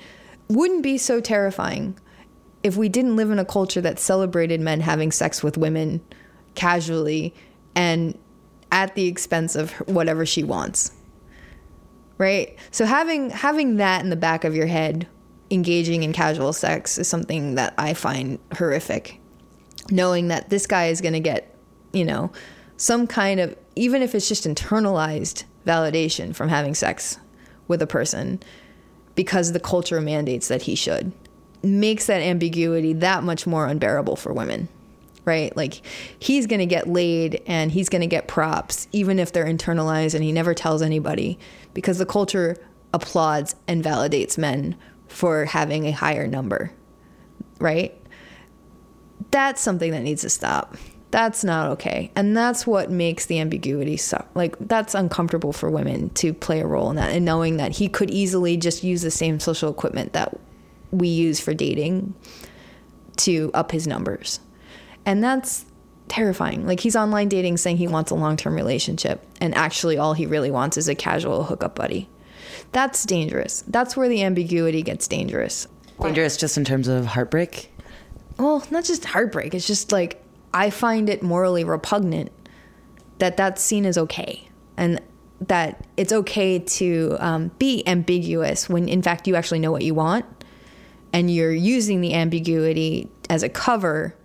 wouldn't 0.48 0.82
be 0.82 0.98
so 0.98 1.20
terrifying 1.20 1.98
if 2.64 2.78
we 2.78 2.88
didn't 2.88 3.16
live 3.16 3.32
in 3.32 3.40
a 3.40 3.46
culture 3.46 3.82
that 3.82 4.00
celebrated 4.00 4.62
men 4.62 4.80
having 4.80 5.12
sex 5.12 5.44
with 5.44 5.58
women 5.58 6.02
casually 6.56 7.34
and 7.76 8.18
at 8.72 8.96
the 8.96 9.08
expense 9.08 9.56
of 9.56 9.72
whatever 9.88 10.26
she 10.26 10.44
wants. 10.44 10.92
Right? 12.18 12.58
So 12.72 12.86
having 12.86 13.30
having 13.30 13.78
that 13.78 14.04
in 14.04 14.10
the 14.10 14.16
back 14.16 14.44
of 14.44 14.56
your 14.56 14.68
head 14.68 15.08
engaging 15.52 16.04
in 16.04 16.14
casual 16.14 16.54
sex 16.54 16.98
is 16.98 17.08
something 17.08 17.56
that 17.56 17.74
I 17.78 17.94
find 17.94 18.40
horrific. 18.58 19.20
Knowing 19.92 20.30
that 20.30 20.50
this 20.50 20.66
guy 20.66 20.88
is 20.88 21.02
going 21.02 21.14
to 21.14 21.20
get, 21.20 21.56
you 21.94 22.04
know, 22.04 22.32
some 22.78 23.06
kind 23.06 23.40
of 23.40 23.56
even 23.76 24.02
if 24.02 24.16
it's 24.16 24.28
just 24.28 24.46
internalized 24.46 25.44
validation 25.66 26.34
from 26.34 26.50
having 26.50 26.74
sex 26.74 27.18
with 27.68 27.82
a 27.82 27.88
person 27.88 28.40
because 29.16 29.52
the 29.52 29.60
culture 29.60 30.02
mandates 30.02 30.48
that 30.48 30.64
he 30.64 30.76
should 30.76 31.12
makes 31.64 32.06
that 32.06 32.22
ambiguity 32.22 32.94
that 32.94 33.24
much 33.24 33.48
more 33.48 33.66
unbearable 33.68 34.16
for 34.16 34.32
women 34.34 34.68
right? 35.26 35.56
Like 35.58 35.82
he's 36.20 36.48
going 36.48 36.60
to 36.60 36.66
get 36.66 36.88
laid 36.88 37.42
and 37.48 37.72
he's 37.72 37.90
going 37.90 38.02
to 38.02 38.08
get 38.08 38.28
props, 38.28 38.88
even 38.92 39.20
if 39.20 39.32
they're 39.32 39.46
internalized 39.46 40.14
and 40.14 40.24
he 40.24 40.32
never 40.32 40.54
tells 40.54 40.82
anybody 40.82 41.38
because 41.74 41.98
the 41.98 42.06
culture 42.06 42.56
applauds 42.94 43.56
and 43.68 43.84
validates 43.84 44.38
men 44.38 44.76
for 45.08 45.46
having 45.46 45.86
a 45.86 45.92
higher 45.92 46.28
number, 46.28 46.72
right? 47.60 48.00
That's 49.32 49.62
something 49.62 49.92
that 49.92 50.02
needs 50.02 50.22
to 50.22 50.30
stop. 50.30 50.78
That's 51.12 51.44
not 51.44 51.72
okay. 51.72 52.12
And 52.16 52.36
that's 52.36 52.68
what 52.68 52.92
makes 52.92 53.26
the 53.26 53.40
ambiguity 53.40 53.96
suck. 53.98 54.28
Like, 54.34 54.56
that's 54.60 54.94
uncomfortable 54.94 55.54
for 55.54 55.70
women 55.70 56.10
to 56.12 56.34
play 56.34 56.60
a 56.60 56.68
role 56.68 56.90
in 56.90 56.98
that 56.98 57.12
and 57.12 57.24
knowing 57.24 57.58
that 57.58 57.72
he 57.72 57.88
could 57.88 58.12
easily 58.12 58.58
just 58.58 58.84
use 58.84 59.02
the 59.02 59.12
same 59.12 59.40
social 59.40 59.70
equipment 59.70 60.14
that 60.14 60.38
we 60.92 61.08
use 61.08 61.40
for 61.40 61.54
dating 61.54 62.14
to 63.18 63.50
up 63.54 63.72
his 63.72 63.88
numbers 63.88 64.40
and 65.06 65.24
that's 65.24 65.66
terrifying. 66.08 66.66
Like 66.66 66.80
he's 66.80 66.96
online 66.96 67.30
dating 67.30 67.58
saying 67.58 67.78
he 67.78 67.88
wants 67.88 68.12
a 68.12 68.16
long 68.16 68.38
term 68.38 68.56
relationship, 68.56 69.26
and 69.42 69.56
actually 69.56 69.98
all 69.98 70.14
he 70.14 70.26
really 70.26 70.52
wants 70.52 70.78
is 70.78 70.88
a 70.88 70.96
casual 70.96 71.44
hookup 71.44 71.76
buddy. 71.76 72.10
That's 72.72 73.06
dangerous. 73.06 73.64
That's 73.68 73.96
where 73.96 74.10
the 74.10 74.24
ambiguity 74.24 74.82
gets 74.82 75.08
dangerous. 75.08 75.68
Dangerous 76.02 76.38
just 76.38 76.58
in 76.58 76.66
terms 76.66 76.88
of 76.88 77.06
heartbreak? 77.06 77.72
Well, 78.38 78.66
not 78.70 78.84
just 78.84 79.06
heartbreak. 79.06 79.54
It's 79.54 79.68
just 79.68 79.92
like 79.92 80.22
I 80.54 80.70
find 80.70 81.10
it 81.10 81.24
morally 81.24 81.64
repugnant 81.64 82.32
that 83.20 83.38
that's 83.38 83.62
seen 83.62 83.86
as 83.86 83.98
okay. 83.98 84.48
And 84.78 85.02
that 85.42 85.86
it's 85.98 86.12
okay 86.12 86.60
to 86.60 87.18
um, 87.20 87.52
be 87.60 87.86
ambiguous 87.88 88.70
when 88.70 88.88
in 88.88 89.02
fact 89.02 89.28
you 89.28 89.36
actually 89.36 89.60
know 89.60 89.72
what 89.72 89.84
you 89.84 89.94
want 89.94 90.26
and 91.14 91.30
you're 91.34 91.54
using 91.54 92.02
the 92.02 92.14
ambiguity 92.14 93.10
as 93.30 93.44
a 93.44 93.50
cover 93.50 94.16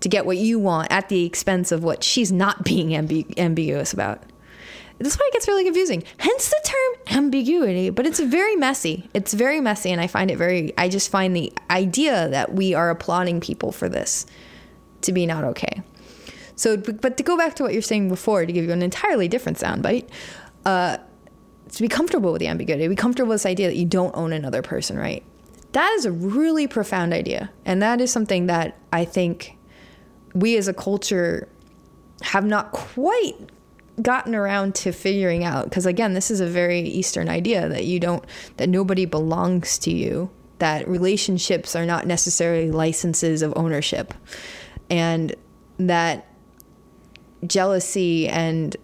to 0.00 0.08
get 0.08 0.26
what 0.26 0.38
you 0.38 0.58
want 0.58 0.90
at 0.90 1.08
the 1.08 1.24
expense 1.24 1.72
of 1.72 1.84
what 1.84 2.02
she's 2.02 2.32
not 2.32 2.64
being 2.64 2.88
ambi- 2.88 3.38
ambiguous 3.38 3.92
about. 3.92 4.22
That's 4.98 5.16
why 5.16 5.26
it 5.28 5.32
gets 5.32 5.48
really 5.48 5.64
confusing. 5.64 6.02
Hence 6.18 6.50
the 6.50 6.60
term 6.62 7.16
ambiguity, 7.16 7.88
but 7.88 8.06
it's 8.06 8.20
very 8.20 8.54
messy. 8.56 9.08
It's 9.14 9.32
very 9.32 9.60
messy, 9.60 9.90
and 9.90 10.00
I 10.00 10.06
find 10.06 10.30
it 10.30 10.36
very, 10.36 10.76
I 10.76 10.90
just 10.90 11.10
find 11.10 11.34
the 11.34 11.52
idea 11.70 12.28
that 12.28 12.52
we 12.52 12.74
are 12.74 12.90
applauding 12.90 13.40
people 13.40 13.72
for 13.72 13.88
this 13.88 14.26
to 15.02 15.12
be 15.12 15.24
not 15.24 15.44
okay. 15.44 15.82
So, 16.54 16.76
but 16.76 17.16
to 17.16 17.22
go 17.22 17.38
back 17.38 17.54
to 17.56 17.62
what 17.62 17.72
you're 17.72 17.80
saying 17.80 18.10
before, 18.10 18.44
to 18.44 18.52
give 18.52 18.66
you 18.66 18.72
an 18.72 18.82
entirely 18.82 19.26
different 19.26 19.56
soundbite, 19.56 20.06
uh, 20.66 20.98
to 21.72 21.82
be 21.82 21.88
comfortable 21.88 22.32
with 22.32 22.40
the 22.40 22.48
ambiguity, 22.48 22.86
be 22.86 22.94
comfortable 22.94 23.30
with 23.30 23.36
this 23.36 23.46
idea 23.46 23.68
that 23.68 23.76
you 23.76 23.86
don't 23.86 24.14
own 24.14 24.34
another 24.34 24.60
person, 24.60 24.98
right? 24.98 25.24
That 25.72 25.90
is 25.92 26.04
a 26.04 26.12
really 26.12 26.66
profound 26.66 27.14
idea. 27.14 27.50
And 27.64 27.80
that 27.80 28.02
is 28.02 28.12
something 28.12 28.46
that 28.48 28.76
I 28.92 29.06
think 29.06 29.56
we 30.34 30.56
as 30.56 30.68
a 30.68 30.74
culture 30.74 31.48
have 32.22 32.44
not 32.44 32.72
quite 32.72 33.34
gotten 34.02 34.34
around 34.34 34.74
to 34.74 34.92
figuring 34.92 35.44
out 35.44 35.64
because 35.64 35.84
again 35.84 36.14
this 36.14 36.30
is 36.30 36.40
a 36.40 36.46
very 36.46 36.80
eastern 36.80 37.28
idea 37.28 37.68
that 37.68 37.84
you 37.84 38.00
don't 38.00 38.24
that 38.56 38.68
nobody 38.68 39.04
belongs 39.04 39.78
to 39.78 39.90
you 39.90 40.30
that 40.60 40.86
relationships 40.86 41.74
are 41.74 41.84
not 41.84 42.06
necessarily 42.06 42.70
licenses 42.70 43.42
of 43.42 43.52
ownership. 43.56 44.14
And 44.88 45.34
that 45.78 46.26
jealousy 47.46 48.28
and 48.28 48.76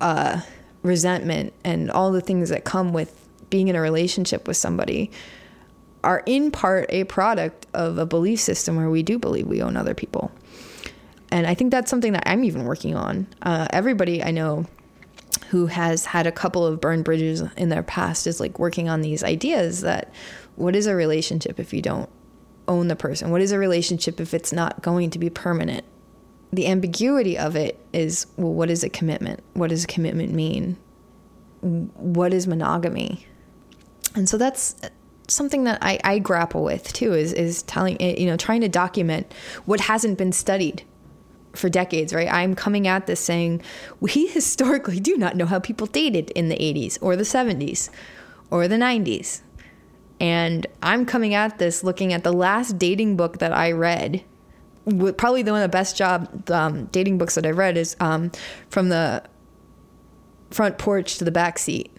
uh, 0.00 0.40
resentment 0.82 1.54
and 1.64 1.90
all 1.90 2.12
the 2.12 2.20
things 2.20 2.50
that 2.50 2.64
come 2.64 2.92
with 2.92 3.16
being 3.48 3.68
in 3.68 3.76
a 3.76 3.80
relationship 3.80 4.46
with 4.46 4.56
somebody 4.56 5.10
are 6.02 6.22
in 6.26 6.50
part 6.50 6.86
a 6.90 7.04
product 7.04 7.66
of 7.74 7.98
a 7.98 8.06
belief 8.06 8.40
system 8.40 8.76
where 8.76 8.90
we 8.90 9.02
do 9.02 9.18
believe 9.18 9.46
we 9.46 9.62
own 9.62 9.76
other 9.76 9.94
people 9.94 10.32
and 11.30 11.46
I 11.46 11.54
think 11.54 11.70
that's 11.70 11.90
something 11.90 12.12
that 12.12 12.24
I'm 12.26 12.44
even 12.44 12.64
working 12.64 12.94
on. 12.94 13.26
Uh, 13.42 13.66
everybody 13.70 14.22
I 14.22 14.30
know 14.30 14.66
who 15.48 15.66
has 15.66 16.04
had 16.04 16.26
a 16.26 16.32
couple 16.32 16.66
of 16.66 16.80
burned 16.80 17.04
bridges 17.04 17.42
in 17.56 17.68
their 17.68 17.82
past 17.82 18.26
is 18.26 18.40
like 18.40 18.58
working 18.58 18.88
on 18.88 19.00
these 19.00 19.22
ideas 19.22 19.80
that 19.82 20.12
what 20.56 20.76
is 20.76 20.86
a 20.86 20.94
relationship 20.94 21.58
if 21.58 21.72
you 21.72 21.82
don't 21.82 22.08
own 22.68 22.88
the 22.88 22.96
person? 22.96 23.30
What 23.30 23.40
is 23.40 23.52
a 23.52 23.58
relationship 23.58 24.20
if 24.20 24.34
it's 24.34 24.52
not 24.52 24.82
going 24.82 25.10
to 25.10 25.18
be 25.18 25.30
permanent? 25.30 25.84
The 26.52 26.66
ambiguity 26.66 27.38
of 27.38 27.56
it 27.56 27.78
is 27.92 28.26
well, 28.36 28.52
what 28.52 28.70
is 28.70 28.82
a 28.82 28.88
commitment? 28.88 29.42
What 29.54 29.70
does 29.70 29.86
commitment 29.86 30.32
mean? 30.32 30.76
What 31.60 32.32
is 32.32 32.46
monogamy? 32.46 33.26
And 34.14 34.28
so 34.28 34.36
that's 34.36 34.76
something 35.28 35.64
that 35.64 35.78
I, 35.80 36.00
I 36.02 36.18
grapple 36.18 36.64
with 36.64 36.92
too 36.92 37.12
is 37.12 37.32
is 37.32 37.62
telling 37.62 38.00
you 38.00 38.26
know 38.26 38.36
trying 38.36 38.62
to 38.62 38.68
document 38.68 39.32
what 39.64 39.80
hasn't 39.80 40.18
been 40.18 40.32
studied 40.32 40.84
for 41.52 41.68
decades, 41.68 42.14
right? 42.14 42.32
I'm 42.32 42.54
coming 42.54 42.86
at 42.86 43.06
this 43.06 43.20
saying 43.20 43.62
we 44.00 44.26
historically 44.26 45.00
do 45.00 45.16
not 45.16 45.36
know 45.36 45.46
how 45.46 45.58
people 45.58 45.86
dated 45.86 46.30
in 46.30 46.48
the 46.48 46.56
80s 46.56 46.98
or 47.00 47.16
the 47.16 47.24
70s 47.24 47.90
or 48.50 48.68
the 48.68 48.76
90s. 48.76 49.42
And 50.20 50.66
I'm 50.82 51.06
coming 51.06 51.34
at 51.34 51.58
this 51.58 51.82
looking 51.82 52.12
at 52.12 52.24
the 52.24 52.32
last 52.32 52.78
dating 52.78 53.16
book 53.16 53.38
that 53.38 53.52
I 53.52 53.72
read. 53.72 54.22
Probably 55.16 55.42
the 55.42 55.52
one 55.52 55.62
of 55.62 55.70
the 55.70 55.76
best 55.76 55.96
job 55.96 56.50
um, 56.50 56.86
dating 56.86 57.18
books 57.18 57.34
that 57.36 57.46
I've 57.46 57.56
read 57.56 57.76
is 57.76 57.96
um, 58.00 58.30
from 58.68 58.88
the 58.88 59.22
front 60.50 60.78
porch 60.78 61.18
to 61.18 61.24
the 61.24 61.30
back 61.30 61.58
seat. 61.58 61.90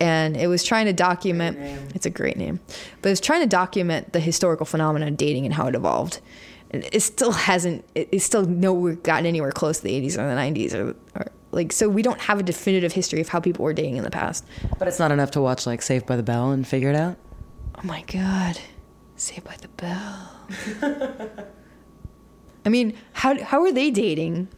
and 0.00 0.36
it 0.36 0.48
was 0.48 0.64
trying 0.64 0.86
to 0.86 0.92
document. 0.92 1.58
It's 1.94 2.06
a 2.06 2.10
great 2.10 2.36
name, 2.36 2.58
but 3.02 3.12
it's 3.12 3.20
trying 3.20 3.42
to 3.42 3.46
document 3.46 4.12
the 4.12 4.20
historical 4.20 4.66
phenomenon 4.66 5.08
of 5.08 5.16
dating 5.16 5.44
and 5.44 5.54
how 5.54 5.68
it 5.68 5.74
evolved. 5.76 6.20
And 6.72 6.88
it 6.90 7.00
still 7.00 7.32
hasn't. 7.32 7.84
It, 7.94 8.08
it's 8.12 8.24
still 8.24 8.44
nowhere 8.44 8.94
gotten 8.94 9.26
anywhere 9.26 9.52
close 9.52 9.78
to 9.78 9.84
the 9.84 10.00
80s 10.00 10.12
or 10.12 10.26
the 10.28 10.34
90s 10.34 10.74
or, 10.74 10.96
or 11.14 11.26
like 11.50 11.72
so. 11.72 11.88
We 11.88 12.02
don't 12.02 12.20
have 12.20 12.40
a 12.40 12.42
definitive 12.42 12.92
history 12.92 13.20
of 13.20 13.28
how 13.28 13.40
people 13.40 13.64
were 13.64 13.74
dating 13.74 13.96
in 13.96 14.04
the 14.04 14.10
past. 14.10 14.44
But 14.78 14.88
it's 14.88 14.98
not 14.98 15.12
enough 15.12 15.32
to 15.32 15.40
watch 15.40 15.66
like 15.66 15.82
Saved 15.82 16.06
by 16.06 16.16
the 16.16 16.22
Bell 16.22 16.50
and 16.50 16.66
figure 16.66 16.88
it 16.88 16.96
out. 16.96 17.16
Oh 17.76 17.82
my 17.86 18.02
god, 18.02 18.58
Saved 19.16 19.44
by 19.44 19.56
the 19.56 19.68
Bell. 19.68 20.30
I 22.64 22.68
mean, 22.68 22.96
how 23.12 23.42
how 23.42 23.62
are 23.62 23.72
they 23.72 23.90
dating? 23.90 24.48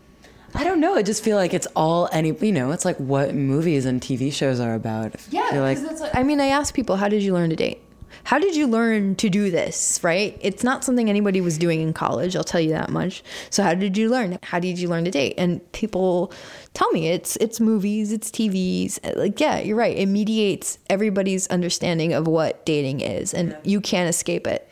I 0.56 0.62
don't 0.62 0.78
know. 0.78 0.94
I 0.94 1.02
just 1.02 1.24
feel 1.24 1.36
like 1.36 1.52
it's 1.52 1.66
all 1.74 2.08
any. 2.12 2.32
You 2.32 2.52
know, 2.52 2.70
it's 2.70 2.84
like 2.84 2.96
what 2.98 3.34
movies 3.34 3.86
and 3.86 4.00
TV 4.00 4.32
shows 4.32 4.60
are 4.60 4.74
about. 4.74 5.06
I 5.16 5.18
feel 5.50 5.62
like 5.62 5.80
that's 5.80 6.00
what, 6.00 6.14
I 6.14 6.22
mean, 6.22 6.40
I 6.40 6.46
ask 6.46 6.72
people, 6.74 6.94
how 6.96 7.08
did 7.08 7.22
you 7.22 7.32
learn 7.32 7.50
to 7.50 7.56
date? 7.56 7.80
How 8.24 8.38
did 8.38 8.56
you 8.56 8.66
learn 8.66 9.16
to 9.16 9.28
do 9.28 9.50
this, 9.50 10.00
right? 10.02 10.36
It's 10.40 10.64
not 10.64 10.82
something 10.82 11.08
anybody 11.08 11.40
was 11.40 11.58
doing 11.58 11.80
in 11.80 11.92
college, 11.92 12.34
I'll 12.34 12.44
tell 12.44 12.60
you 12.60 12.70
that 12.70 12.90
much. 12.90 13.22
So 13.50 13.62
how 13.62 13.74
did 13.74 13.96
you 13.96 14.08
learn? 14.08 14.38
How 14.42 14.58
did 14.58 14.78
you 14.78 14.88
learn 14.88 15.04
to 15.04 15.10
date? 15.10 15.34
And 15.36 15.60
people 15.72 16.32
tell 16.72 16.90
me 16.90 17.08
it's 17.08 17.36
it's 17.36 17.60
movies, 17.60 18.12
it's 18.12 18.30
TVs. 18.30 18.98
Uh, 19.04 19.20
like 19.20 19.38
yeah, 19.38 19.60
you're 19.60 19.76
right. 19.76 19.96
It 19.96 20.06
mediates 20.06 20.78
everybody's 20.88 21.46
understanding 21.48 22.14
of 22.14 22.26
what 22.26 22.64
dating 22.64 23.00
is 23.00 23.34
and 23.34 23.56
you 23.62 23.80
can't 23.80 24.08
escape 24.08 24.46
it. 24.46 24.68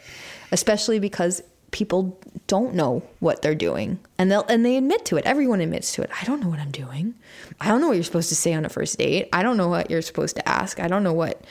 Especially 0.50 0.98
because 0.98 1.42
people 1.72 2.18
don't 2.46 2.74
know 2.74 3.03
what 3.20 3.42
they're 3.42 3.55
doing 3.55 3.98
and 4.18 4.30
they'll 4.30 4.44
and 4.48 4.64
they 4.64 4.76
admit 4.76 5.05
to 5.07 5.16
it 5.16 5.24
everyone 5.24 5.61
admits 5.61 5.94
to 5.94 6.03
it 6.03 6.11
i 6.20 6.24
don't 6.24 6.40
know 6.40 6.48
what 6.48 6.59
i'm 6.59 6.70
doing 6.70 7.14
i 7.62 7.68
don't 7.68 7.80
know 7.80 7.88
what 7.88 7.94
you're 7.94 8.05
supposed 8.05 8.28
to 8.28 8.34
say 8.34 8.53
on 8.53 8.64
a 8.66 8.68
first 8.68 8.98
date 8.98 9.26
i 9.32 9.42
don't 9.42 9.57
know 9.57 9.68
what 9.68 9.90
you're 9.90 10.03
supposed 10.03 10.36
to 10.36 10.46
ask 10.46 10.78
i 10.78 10.86
don't 10.86 11.03
know 11.03 11.14
what 11.14 11.42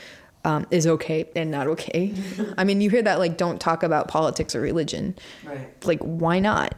um, 0.44 0.66
is 0.72 0.88
okay 0.88 1.30
and 1.36 1.52
not 1.52 1.68
okay 1.68 2.14
i 2.58 2.64
mean 2.64 2.82
you 2.82 2.90
hear 2.90 3.02
that 3.04 3.20
like 3.20 3.38
don't 3.38 3.60
talk 3.62 3.84
about 3.84 4.08
politics 4.08 4.56
or 4.56 4.62
religion 4.62 5.16
Right. 5.46 5.86
like 5.86 6.00
why 6.00 6.40
not 6.40 6.76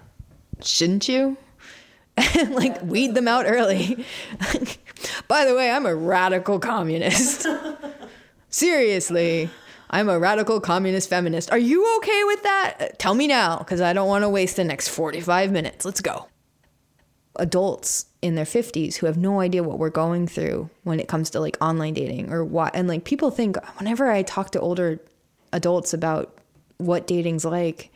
shouldn't 0.62 1.08
you 1.08 1.38
like 2.50 2.82
weed 2.84 3.16
them 3.16 3.28
out 3.28 3.46
early 3.48 4.06
by 5.28 5.46
the 5.46 5.56
way 5.56 5.72
i'm 5.72 5.86
a 5.86 5.96
radical 5.96 6.60
communist 6.60 7.48
seriously 8.50 9.50
I'm 9.90 10.10
a 10.10 10.18
radical 10.18 10.60
communist 10.60 11.08
feminist. 11.08 11.52
Are 11.52 11.58
you 11.60 11.98
okay 11.98 12.24
with 12.24 12.42
that? 12.42 12.76
Uh, 12.80 12.88
Tell 12.98 13.14
me 13.14 13.28
now, 13.28 13.60
because 13.60 13.80
I 13.80 13.94
don't 13.94 14.08
want 14.08 14.24
to 14.24 14.30
waste 14.30 14.56
the 14.56 14.64
next 14.64 14.88
45 14.88 15.52
minutes. 15.52 15.86
Let's 15.86 16.02
go. 16.02 16.28
Adults 17.36 18.08
in 18.24 18.36
their 18.36 18.46
50s 18.46 18.96
who 18.96 19.06
have 19.06 19.18
no 19.18 19.42
idea 19.42 19.62
what 19.62 19.78
we're 19.78 19.90
going 19.90 20.28
through 20.28 20.70
when 20.84 20.98
it 20.98 21.10
comes 21.10 21.30
to 21.30 21.42
like 21.42 21.58
online 21.60 21.94
dating 21.94 22.32
or 22.32 22.46
what. 22.46 22.74
And 22.74 22.88
like 22.88 23.04
people 23.04 23.30
think, 23.30 23.58
whenever 23.78 24.10
I 24.10 24.24
talk 24.24 24.52
to 24.52 24.62
older 24.62 25.02
adults 25.52 25.94
about 25.94 26.34
what 26.78 27.06
dating's 27.06 27.44
like, 27.44 27.92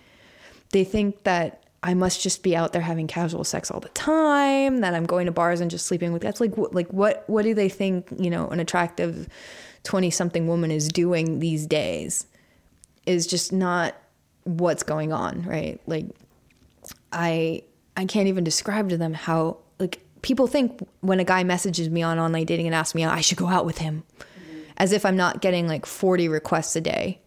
they 0.71 0.83
think 0.83 1.23
that 1.23 1.63
I 1.81 1.93
must 1.93 2.21
just 2.21 2.43
be 2.43 2.57
out 2.57 2.73
there 2.73 2.81
having 2.81 3.07
casual 3.07 3.45
sex 3.45 3.71
all 3.71 3.79
the 3.79 3.87
time, 3.89 4.81
that 4.81 4.93
I'm 4.93 5.05
going 5.05 5.27
to 5.27 5.31
bars 5.31 5.61
and 5.61 5.71
just 5.71 5.85
sleeping 5.85 6.11
with 6.11 6.23
that's 6.23 6.41
like 6.41 6.57
what 6.57 6.75
like 6.75 6.91
what 6.91 7.23
what 7.27 7.43
do 7.43 7.53
they 7.53 7.69
think, 7.69 8.09
you 8.17 8.29
know, 8.29 8.49
an 8.49 8.59
attractive 8.59 9.29
20 9.83 10.11
something 10.11 10.45
woman 10.45 10.71
is 10.71 10.89
doing 10.89 11.39
these 11.39 11.65
days 11.65 12.27
is 13.05 13.25
just 13.25 13.53
not 13.53 13.95
what's 14.43 14.83
going 14.83 15.13
on, 15.13 15.43
right? 15.43 15.79
Like 15.87 16.07
I 17.13 17.63
I 17.95 18.03
can't 18.03 18.27
even 18.27 18.43
describe 18.43 18.89
to 18.89 18.97
them 18.97 19.13
how 19.13 19.59
people 20.21 20.47
think 20.47 20.87
when 21.01 21.19
a 21.19 21.23
guy 21.23 21.43
messages 21.43 21.89
me 21.89 22.01
on 22.01 22.19
online 22.19 22.45
dating 22.45 22.67
and 22.67 22.75
asks 22.75 22.95
me 22.95 23.05
I 23.05 23.21
should 23.21 23.37
go 23.37 23.47
out 23.47 23.65
with 23.65 23.79
him. 23.79 24.03
As 24.77 24.91
if 24.91 25.05
I'm 25.05 25.17
not 25.17 25.41
getting 25.41 25.67
like 25.67 25.85
40 25.85 26.27
requests 26.27 26.75
a 26.75 26.81
day. 26.81 27.19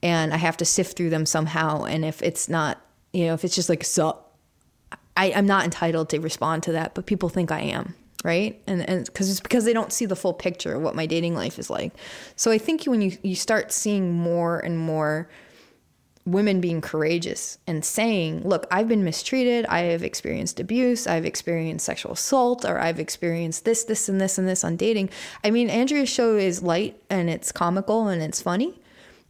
And 0.00 0.32
I 0.32 0.36
have 0.36 0.56
to 0.58 0.64
sift 0.64 0.96
through 0.96 1.10
them 1.10 1.26
somehow. 1.26 1.82
And 1.82 2.04
if 2.04 2.22
it's 2.22 2.48
not, 2.48 2.80
you 3.12 3.26
know, 3.26 3.34
if 3.34 3.44
it's 3.44 3.54
just 3.54 3.68
like 3.68 3.82
so 3.82 4.22
I, 5.16 5.32
I'm 5.32 5.46
not 5.46 5.64
entitled 5.64 6.10
to 6.10 6.20
respond 6.20 6.62
to 6.64 6.72
that, 6.72 6.94
but 6.94 7.06
people 7.06 7.28
think 7.28 7.50
I 7.50 7.60
am 7.60 7.94
right? 8.24 8.60
And 8.66 8.88
and 8.88 9.04
because 9.04 9.30
it's 9.30 9.40
because 9.40 9.64
they 9.64 9.72
don't 9.72 9.92
see 9.92 10.06
the 10.06 10.16
full 10.16 10.34
picture 10.34 10.74
of 10.74 10.82
what 10.82 10.94
my 10.94 11.06
dating 11.06 11.34
life 11.34 11.58
is 11.58 11.70
like. 11.70 11.92
So 12.36 12.50
i 12.50 12.58
think 12.58 12.84
when 12.84 13.00
you 13.00 13.16
you 13.22 13.34
start 13.34 13.72
seeing 13.72 14.12
more 14.12 14.58
and 14.60 14.78
more 14.78 15.28
women 16.32 16.60
being 16.60 16.80
courageous 16.80 17.58
and 17.66 17.84
saying 17.84 18.42
look 18.42 18.66
i've 18.70 18.88
been 18.88 19.04
mistreated. 19.04 19.66
I 19.66 19.80
have 19.80 20.02
experienced 20.02 20.60
abuse. 20.60 21.06
I've 21.06 21.24
experienced 21.24 21.86
sexual 21.86 22.12
assault 22.12 22.64
or 22.64 22.78
i've 22.78 23.00
experienced 23.00 23.64
this 23.64 23.84
this 23.84 24.08
and 24.08 24.20
this 24.20 24.38
and 24.38 24.48
this 24.48 24.64
on 24.64 24.76
dating. 24.76 25.10
I 25.44 25.50
mean 25.50 25.70
andrea's 25.70 26.08
show 26.08 26.36
is 26.36 26.62
light 26.62 27.00
and 27.10 27.28
it's 27.30 27.52
comical 27.52 28.08
and 28.08 28.22
it's 28.22 28.42
funny 28.42 28.80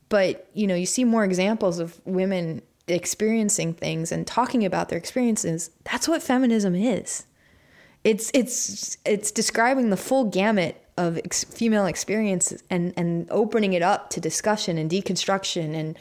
but 0.08 0.48
you 0.54 0.66
know 0.66 0.74
you 0.74 0.86
see 0.86 1.04
more 1.04 1.24
examples 1.24 1.78
of 1.78 2.00
women 2.04 2.62
experiencing 2.90 3.74
things 3.74 4.12
and 4.12 4.26
talking 4.26 4.64
about 4.64 4.88
their 4.88 4.98
experiences. 4.98 5.70
That's 5.84 6.08
what 6.08 6.22
feminism 6.22 6.74
is. 6.74 7.26
It's 8.04 8.30
it's 8.32 8.96
it's 9.04 9.30
describing 9.30 9.90
the 9.90 9.96
full 9.96 10.24
gamut 10.24 10.82
of 10.96 11.18
ex- 11.18 11.44
female 11.44 11.86
experiences 11.86 12.62
and 12.70 12.94
and 12.96 13.28
opening 13.30 13.72
it 13.72 13.82
up 13.82 14.10
to 14.10 14.20
discussion 14.20 14.78
and 14.78 14.90
deconstruction 14.90 15.74
and 15.74 15.98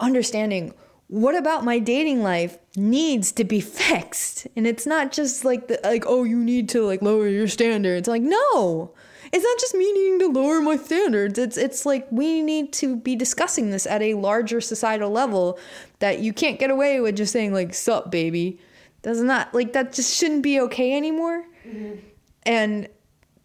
understanding 0.00 0.74
what 1.08 1.36
about 1.36 1.64
my 1.64 1.78
dating 1.78 2.24
life 2.24 2.58
needs 2.74 3.30
to 3.32 3.44
be 3.44 3.60
fixed? 3.60 4.48
And 4.56 4.66
it's 4.66 4.86
not 4.86 5.12
just 5.12 5.44
like 5.44 5.68
the 5.68 5.78
like 5.84 6.04
oh 6.06 6.24
you 6.24 6.36
need 6.36 6.68
to 6.70 6.82
like 6.84 7.02
lower 7.02 7.28
your 7.28 7.48
standards. 7.48 8.08
Like 8.08 8.22
no! 8.22 8.92
It's 9.32 9.44
not 9.44 9.58
just 9.58 9.74
me 9.74 9.92
needing 9.92 10.18
to 10.20 10.28
lower 10.28 10.60
my 10.60 10.76
standards. 10.76 11.38
It's 11.38 11.56
it's 11.56 11.86
like 11.86 12.06
we 12.10 12.42
need 12.42 12.72
to 12.74 12.96
be 12.96 13.14
discussing 13.14 13.70
this 13.70 13.86
at 13.86 14.02
a 14.02 14.14
larger 14.14 14.60
societal 14.60 15.10
level 15.10 15.58
that 16.00 16.20
you 16.20 16.32
can't 16.32 16.58
get 16.58 16.70
away 16.70 17.00
with 17.00 17.16
just 17.16 17.32
saying 17.32 17.52
like 17.52 17.74
sup 17.74 18.10
baby. 18.10 18.58
Does 19.02 19.22
not 19.22 19.52
that 19.52 19.54
like 19.56 19.72
that 19.74 19.92
just 19.92 20.16
shouldn't 20.16 20.42
be 20.42 20.60
okay 20.60 20.96
anymore. 20.96 21.44
Mm-hmm. 21.64 22.00
And 22.44 22.88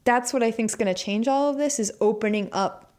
that's 0.03 0.33
what 0.33 0.43
i 0.43 0.51
think 0.51 0.69
is 0.69 0.75
going 0.75 0.93
to 0.93 1.03
change 1.03 1.27
all 1.27 1.49
of 1.49 1.57
this 1.57 1.79
is 1.79 1.91
opening 2.01 2.49
up 2.51 2.91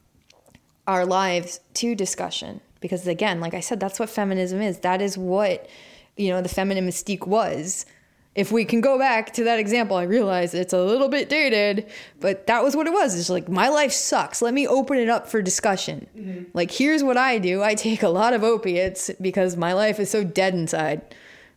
our 0.87 1.05
lives 1.07 1.61
to 1.75 1.95
discussion 1.95 2.61
because 2.83 3.07
again 3.07 3.41
like 3.41 3.55
i 3.55 3.61
said 3.61 3.81
that's 3.81 3.99
what 3.99 4.11
feminism 4.11 4.61
is. 4.61 4.81
That 4.81 5.01
is 5.01 5.17
what 5.17 5.69
you 6.17 6.31
know 6.31 6.43
the 6.43 6.49
feminine 6.49 6.87
mystique 6.87 7.27
was. 7.27 7.87
If 8.35 8.51
we 8.51 8.65
can 8.65 8.81
go 8.81 8.99
back 8.99 9.33
to 9.35 9.45
that 9.45 9.59
example 9.59 9.97
i 9.97 10.03
realize 10.03 10.53
it's 10.53 10.73
a 10.73 10.83
little 10.83 11.09
bit 11.09 11.29
dated 11.29 11.91
but 12.21 12.47
that 12.49 12.63
was 12.63 12.77
what 12.77 12.87
it 12.87 12.93
was. 12.93 13.19
It's 13.19 13.31
like 13.31 13.49
my 13.49 13.69
life 13.69 13.93
sucks. 13.93 14.43
Let 14.43 14.53
me 14.53 14.67
open 14.67 14.99
it 14.99 15.09
up 15.09 15.29
for 15.29 15.41
discussion. 15.41 16.07
Mm-hmm. 16.17 16.45
Like 16.53 16.71
here's 16.71 17.03
what 17.03 17.17
i 17.17 17.39
do. 17.39 17.63
I 17.63 17.75
take 17.75 18.03
a 18.03 18.09
lot 18.09 18.35
of 18.35 18.43
opiates 18.43 19.11
because 19.21 19.57
my 19.57 19.73
life 19.73 19.99
is 19.99 20.11
so 20.11 20.25
dead 20.25 20.55
inside 20.55 21.15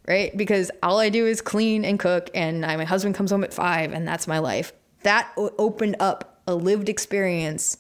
right? 0.08 0.38
Because 0.38 0.70
all 0.84 1.00
i 1.00 1.10
do 1.10 1.26
is 1.26 1.42
clean 1.42 1.84
and 1.84 2.00
cook 2.00 2.30
and 2.36 2.66
I, 2.66 2.76
my 2.76 2.86
husband 2.86 3.16
comes 3.16 3.32
home 3.32 3.44
at 3.44 3.54
five 3.54 3.92
and 3.92 4.08
that's 4.08 4.28
my 4.28 4.40
life. 4.40 4.72
That 5.02 5.32
o- 5.38 5.54
opened 5.58 5.96
up 6.00 6.42
a 6.48 6.56
lived 6.56 6.90
experience 6.90 7.78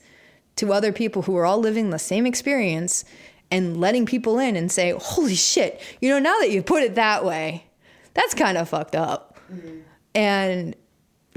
to 0.56 0.72
other 0.74 0.92
people 0.92 1.24
who 1.24 1.36
are 1.38 1.46
all 1.46 1.60
living 1.60 1.90
the 1.90 2.00
same 2.00 2.26
experience 2.26 3.06
and 3.52 3.78
letting 3.78 4.06
people 4.06 4.40
in 4.40 4.56
and 4.56 4.72
say, 4.72 4.94
holy 4.98 5.36
shit, 5.36 5.82
you 6.02 6.10
know, 6.10 6.20
now 6.20 6.38
that 6.40 6.52
you 6.52 6.62
put 6.62 6.84
it 6.84 6.96
that 6.96 7.24
way, 7.24 7.66
that's 8.14 8.34
kind 8.34 8.58
of 8.58 8.70
fucked 8.70 8.96
up. 8.96 9.40
Mm-hmm. 9.52 9.80
And 10.16 10.76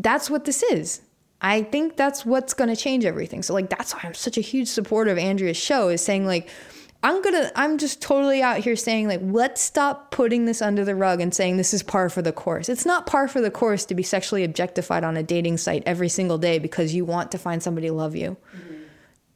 that's 0.00 0.30
what 0.30 0.44
this 0.44 0.62
is. 0.62 1.02
I 1.40 1.62
think 1.62 1.96
that's 1.96 2.26
what's 2.26 2.54
going 2.54 2.70
to 2.70 2.76
change 2.76 3.04
everything. 3.04 3.42
So, 3.42 3.54
like, 3.54 3.70
that's 3.70 3.94
why 3.94 4.00
I'm 4.04 4.14
such 4.14 4.38
a 4.38 4.40
huge 4.40 4.68
supporter 4.68 5.11
of 5.11 5.18
Andrea's 5.18 5.56
show 5.56 5.88
is 5.88 6.02
saying, 6.02 6.26
like, 6.26 6.48
I'm 7.00 7.22
gonna, 7.22 7.52
I'm 7.54 7.78
just 7.78 8.02
totally 8.02 8.42
out 8.42 8.59
here 8.59 8.74
saying, 8.74 9.06
like, 9.06 9.20
let's 9.22 9.62
stop 9.62 10.11
putting 10.11 10.46
this 10.46 10.61
under 10.61 10.84
the 10.84 10.96
rug 10.96 11.20
and 11.20 11.32
saying 11.32 11.56
this 11.56 11.72
is 11.72 11.84
par 11.84 12.09
for 12.09 12.22
the 12.22 12.32
course. 12.32 12.68
It's 12.68 12.84
not 12.84 13.06
par 13.06 13.28
for 13.28 13.40
the 13.40 13.52
course 13.52 13.84
to 13.86 13.94
be 13.94 14.02
sexually 14.02 14.42
objectified 14.42 15.04
on 15.04 15.16
a 15.16 15.22
dating 15.22 15.59
site 15.59 15.84
every 15.86 16.09
single 16.09 16.38
day 16.38 16.59
because 16.59 16.94
you 16.94 17.04
want 17.04 17.30
to 17.32 17.38
find 17.38 17.62
somebody 17.62 17.86
to 17.86 17.92
love 17.92 18.16
you. 18.16 18.36
Mm-hmm. 18.56 18.74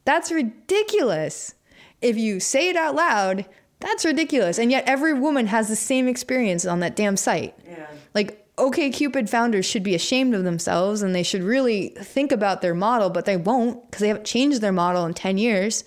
That's 0.03 0.29
ridiculous. 0.29 1.55
If 2.03 2.17
you 2.17 2.39
say 2.39 2.69
it 2.69 2.75
out 2.75 2.95
loud, 2.95 3.45
that's 3.79 4.05
ridiculous. 4.05 4.59
And 4.59 4.69
yet 4.71 4.83
every 4.85 5.13
woman 5.13 5.47
has 5.47 5.67
the 5.67 5.75
same 5.75 6.07
experience 6.07 6.65
on 6.65 6.79
that 6.81 6.95
damn 6.95 7.17
site. 7.17 7.55
Yeah. 7.65 7.87
Like 8.13 8.45
OK 8.57 8.89
Cupid 8.91 9.29
founders 9.29 9.65
should 9.65 9.83
be 9.83 9.95
ashamed 9.95 10.35
of 10.35 10.43
themselves 10.43 11.01
and 11.01 11.15
they 11.15 11.23
should 11.23 11.43
really 11.43 11.89
think 11.89 12.31
about 12.31 12.61
their 12.61 12.75
model, 12.75 13.09
but 13.09 13.25
they 13.25 13.37
won't 13.37 13.89
because 13.89 14.01
they 14.01 14.07
haven't 14.07 14.25
changed 14.25 14.61
their 14.61 14.71
model 14.71 15.05
in 15.05 15.13
10 15.13 15.37
years. 15.37 15.83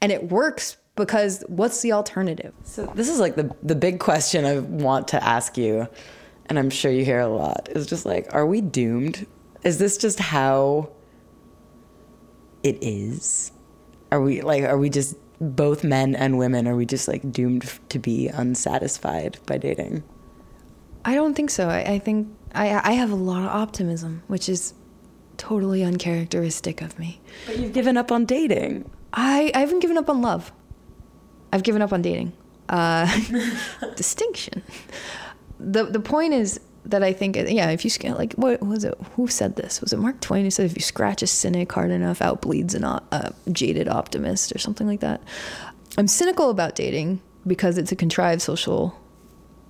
And 0.00 0.10
it 0.10 0.30
works 0.30 0.76
because 0.98 1.44
what's 1.48 1.80
the 1.82 1.92
alternative? 1.92 2.52
So 2.64 2.86
this 2.94 3.08
is 3.08 3.18
like 3.18 3.36
the 3.36 3.54
the 3.62 3.74
big 3.74 4.00
question 4.00 4.44
I 4.44 4.58
want 4.58 5.08
to 5.08 5.22
ask 5.22 5.56
you, 5.56 5.88
and 6.46 6.58
I'm 6.58 6.70
sure 6.70 6.90
you 6.90 7.04
hear 7.04 7.20
a 7.20 7.28
lot. 7.28 7.68
Is 7.70 7.86
just 7.86 8.04
like, 8.04 8.34
are 8.34 8.46
we 8.46 8.60
doomed? 8.60 9.26
Is 9.62 9.78
this 9.78 9.96
just 9.96 10.18
how 10.18 10.90
it 12.62 12.78
is? 12.82 13.52
Are 14.10 14.20
we 14.20 14.40
like, 14.40 14.64
are 14.64 14.78
we 14.78 14.90
just 14.90 15.14
both 15.40 15.84
men 15.84 16.14
and 16.14 16.38
women? 16.38 16.66
Are 16.66 16.76
we 16.76 16.86
just 16.86 17.08
like 17.08 17.32
doomed 17.32 17.78
to 17.88 17.98
be 17.98 18.28
unsatisfied 18.28 19.38
by 19.46 19.58
dating? 19.58 20.02
I 21.04 21.14
don't 21.14 21.34
think 21.34 21.50
so. 21.50 21.68
I, 21.68 21.80
I 21.80 21.98
think 21.98 22.28
I, 22.54 22.90
I 22.90 22.92
have 22.92 23.10
a 23.10 23.16
lot 23.16 23.42
of 23.42 23.48
optimism, 23.48 24.22
which 24.26 24.48
is 24.48 24.74
totally 25.36 25.82
uncharacteristic 25.82 26.82
of 26.82 26.98
me. 26.98 27.20
But 27.46 27.58
you've 27.58 27.72
given 27.72 27.96
up 27.96 28.12
on 28.12 28.24
dating. 28.24 28.90
I, 29.12 29.50
I 29.54 29.60
haven't 29.60 29.80
given 29.80 29.96
up 29.96 30.10
on 30.10 30.20
love. 30.20 30.52
I've 31.52 31.62
given 31.62 31.80
up 31.80 31.92
on 31.92 32.02
dating. 32.02 32.32
Uh, 32.68 33.06
distinction. 33.96 34.62
The 35.58 35.84
the 35.84 36.00
point 36.00 36.34
is 36.34 36.60
that 36.88 37.02
I 37.02 37.12
think 37.12 37.36
yeah, 37.36 37.70
if 37.70 37.84
you 37.84 37.90
like 38.16 38.32
what 38.34 38.60
was 38.62 38.84
it? 38.84 38.94
Who 39.14 39.28
said 39.28 39.56
this? 39.56 39.80
Was 39.80 39.92
it 39.92 39.98
Mark 39.98 40.20
Twain 40.20 40.44
who 40.44 40.50
said 40.50 40.66
if 40.66 40.76
you 40.76 40.82
scratch 40.82 41.22
a 41.22 41.26
cynic 41.26 41.72
hard 41.72 41.90
enough, 41.90 42.20
out 42.20 42.40
bleeds 42.40 42.74
a 42.74 43.32
jaded 43.52 43.88
optimist 43.88 44.54
or 44.54 44.58
something 44.58 44.86
like 44.86 45.00
that. 45.00 45.22
I'm 45.96 46.08
cynical 46.08 46.50
about 46.50 46.74
dating 46.74 47.20
because 47.46 47.78
it's 47.78 47.92
a 47.92 47.96
contrived 47.96 48.42
social 48.42 48.98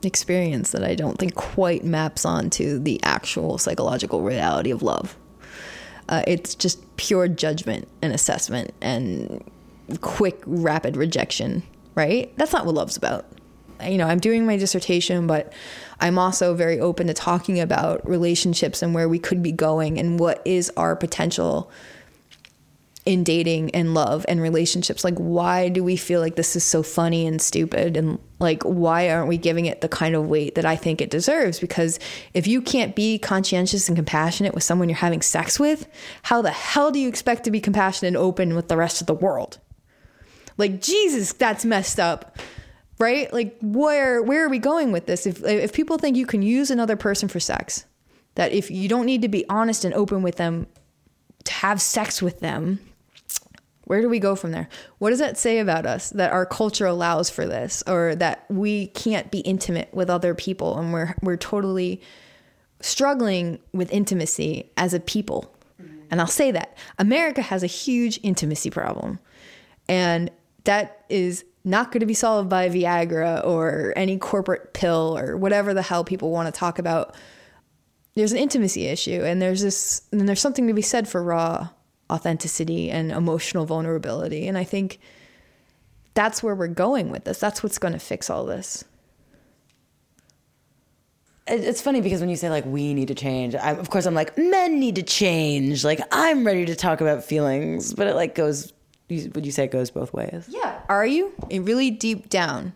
experience 0.03 0.71
that 0.71 0.85
I 0.85 0.95
don't 0.95 1.19
think 1.19 1.35
quite 1.35 1.85
maps 1.85 2.25
onto 2.25 2.79
the 2.79 3.01
actual 3.03 3.59
psychological 3.59 4.23
reality 4.23 4.71
of 4.71 4.83
love. 4.83 5.17
Uh, 6.09 6.23
it's 6.27 6.55
just 6.55 6.97
pure 6.97 7.29
judgment 7.29 7.89
and 8.01 8.13
assessment 8.13 8.73
and 8.81 9.45
quick, 10.01 10.41
rapid 10.47 10.97
rejection, 10.97 11.63
right? 11.95 12.33
That's 12.37 12.53
not 12.53 12.65
what 12.65 12.75
love's 12.75 12.97
about. 12.97 13.27
You 13.83 13.99
know, 13.99 14.07
I'm 14.07 14.21
doing 14.21 14.47
my 14.47 14.57
dissertation, 14.57 15.27
but 15.27 15.53
I'm 16.01 16.19
also 16.19 16.55
very 16.55 16.81
open 16.81 17.07
to 17.09 17.15
talking 17.15 17.61
about 17.61 18.09
relationships 18.09 18.83
and 18.83 18.95
where 18.95 19.09
we 19.09 19.19
could 19.19 19.43
be 19.43 19.53
going 19.53 19.99
and 19.99 20.19
what 20.19 20.43
is 20.45 20.71
our 20.77 20.97
potential 20.97 21.71
in 23.09 23.25
dating 23.25 23.75
and 23.75 23.95
love 23.95 24.27
and 24.29 24.39
relationships. 24.39 25.03
Like, 25.03 25.17
why 25.17 25.71
do 25.71 25.83
we 25.83 25.97
feel 25.97 26.21
like 26.21 26.37
this 26.37 26.55
is 26.55 26.63
so 26.63 26.83
funny 26.83 27.27
and 27.27 27.41
stupid? 27.41 27.97
And 27.97 28.19
like, 28.39 28.63
why 28.65 29.09
aren't 29.09 29.29
we 29.29 29.39
giving 29.39 29.65
it 29.65 29.81
the 29.81 29.89
kind 29.89 30.15
of 30.15 30.29
weight 30.29 30.57
that 30.57 30.67
I 30.67 30.77
think 30.77 31.01
it 31.01 31.09
deserves? 31.09 31.59
Because 31.59 31.99
if 32.35 32.47
you 32.47 32.61
can't 32.61 32.95
be 32.95 33.19
conscientious 33.19 33.89
and 33.89 33.97
compassionate 33.97 34.53
with 34.55 34.63
someone 34.63 34.91
you're 34.91 34.97
having 34.97 35.23
sex 35.23 35.59
with, 35.59 35.89
how 36.23 36.43
the 36.43 36.51
hell 36.51 36.91
do 36.91 36.99
you 36.99 37.09
expect 37.09 37.45
to 37.45 37.51
be 37.51 37.61
compassionate 37.61 38.09
and 38.09 38.17
open 38.19 38.55
with 38.55 38.69
the 38.69 38.77
rest 38.77 39.01
of 39.01 39.07
the 39.07 39.15
world? 39.15 39.59
Like, 40.59 40.83
Jesus, 40.83 41.33
that's 41.33 41.65
messed 41.65 41.99
up. 41.99 42.39
Right? 42.99 43.33
Like 43.33 43.57
where 43.63 44.23
where 44.23 44.45
are 44.45 44.49
we 44.49 44.59
going 44.59 44.91
with 44.93 45.07
this? 45.07 45.27
If 45.27 45.45
if 45.45 45.73
people 45.73 45.99
think 45.99 46.17
you 46.17 46.27
can 46.27 46.43
use 46.43 46.71
another 46.71 46.97
person 46.97 47.29
for 47.29 47.39
sex, 47.39 47.85
that 48.35 48.53
if 48.53 48.71
you 48.71 48.89
don't 48.89 49.07
need 49.07 49.23
to 49.23 49.29
be 49.29 49.45
honest 49.49 49.85
and 49.85 49.95
open 49.95 50.23
with 50.23 50.37
them 50.37 50.67
to 51.45 51.53
have 51.53 51.81
sex 51.81 52.21
with 52.21 52.41
them, 52.41 52.81
where 53.85 54.01
do 54.01 54.09
we 54.09 54.19
go 54.19 54.35
from 54.35 54.51
there? 54.51 54.69
What 54.99 55.11
does 55.11 55.19
that 55.21 55.39
say 55.39 55.61
about 55.61 55.87
us 55.87 56.11
that 56.11 56.33
our 56.33 56.45
culture 56.45 56.87
allows 56.87 57.31
for 57.31 57.47
this 57.47 57.83
or 57.87 58.15
that 58.17 58.45
we 58.51 58.89
can't 58.89 59.31
be 59.31 59.41
intimate 59.41 59.93
with 59.95 60.11
other 60.11 60.35
people 60.35 60.79
and 60.79 60.93
we're 60.93 61.15
we're 61.23 61.37
totally 61.37 62.01
struggling 62.81 63.59
with 63.73 63.91
intimacy 63.93 64.71
as 64.77 64.93
a 64.93 65.01
people? 65.01 65.55
And 66.11 66.21
I'll 66.21 66.27
say 66.27 66.51
that 66.51 66.77
America 66.99 67.43
has 67.43 67.63
a 67.63 67.67
huge 67.67 68.19
intimacy 68.23 68.71
problem. 68.71 69.19
And 69.89 70.31
that 70.65 71.05
is 71.09 71.45
not 71.65 71.93
going 71.93 72.01
to 72.01 72.07
be 72.07 72.15
solved 72.15 72.49
by 72.49 72.69
Viagra 72.69 73.45
or 73.45 73.93
any 73.97 74.19
corporate 74.19 74.73
pill 74.73 75.17
or 75.19 75.37
whatever 75.37 75.75
the 75.75 75.83
hell 75.83 76.05
people 76.05 76.31
want 76.31 76.53
to 76.53 76.59
talk 76.59 76.79
about. 76.79 77.15
There's 78.15 78.33
an 78.33 78.39
intimacy 78.39 78.87
issue 78.87 79.23
and 79.23 79.41
there's 79.41 79.63
this 79.63 80.03
and 80.13 80.29
there's 80.29 80.41
something 80.41 80.67
to 80.67 80.75
be 80.75 80.83
said 80.83 81.09
for 81.09 81.23
raw 81.23 81.69
authenticity 82.11 82.91
and 82.91 83.13
emotional 83.13 83.67
vulnerability. 83.67 84.49
And 84.49 84.57
I 84.57 84.65
think 84.65 84.99
that's 86.15 86.43
where 86.43 86.55
we're 86.55 86.69
going 86.69 87.11
with 87.11 87.25
this. 87.25 87.39
That's 87.39 87.63
what's 87.63 87.79
going 87.79 87.93
to 87.93 87.99
fix 87.99 88.31
all 88.31 88.45
this. 88.45 88.85
It's 91.47 91.81
funny 91.81 92.01
because 92.01 92.21
when 92.21 92.29
you 92.29 92.37
say 92.37 92.51
like 92.51 92.67
we 92.67 92.93
need 92.93 93.09
to 93.09 93.15
change, 93.15 93.55
I, 93.55 93.73
of 93.73 93.89
course 93.89 94.05
I'm 94.05 94.15
like 94.15 94.37
men 94.37 94.79
need 94.81 94.97
to 94.97 95.03
change. 95.03 95.85
Like 95.85 96.01
I'm 96.13 96.45
ready 96.45 96.67
to 96.67 96.77
talk 96.77 97.01
about 97.01 97.25
feelings, 97.25 97.95
but 97.95 98.07
it 98.07 98.15
like 98.15 98.35
goes. 98.35 98.73
Would 99.09 99.47
you 99.47 99.53
say 99.53 99.65
it 99.65 99.71
goes 99.71 99.91
both 99.91 100.13
ways? 100.13 100.47
Yeah. 100.49 100.81
Are 100.89 101.07
you 101.07 101.33
really 101.51 101.91
deep 101.91 102.29
down? 102.29 102.75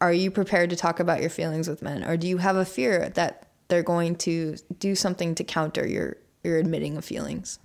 Are 0.00 0.12
you 0.12 0.30
prepared 0.30 0.70
to 0.70 0.76
talk 0.76 1.00
about 1.00 1.20
your 1.20 1.30
feelings 1.30 1.68
with 1.68 1.82
men, 1.82 2.04
or 2.04 2.16
do 2.16 2.26
you 2.26 2.38
have 2.38 2.56
a 2.56 2.64
fear 2.64 3.10
that 3.10 3.46
they're 3.68 3.82
going 3.82 4.16
to 4.16 4.56
do 4.78 4.94
something 4.94 5.34
to 5.34 5.44
counter 5.44 5.86
your 5.86 6.16
your 6.42 6.56
admitting 6.56 6.96
of 6.96 7.04
feelings? 7.04 7.58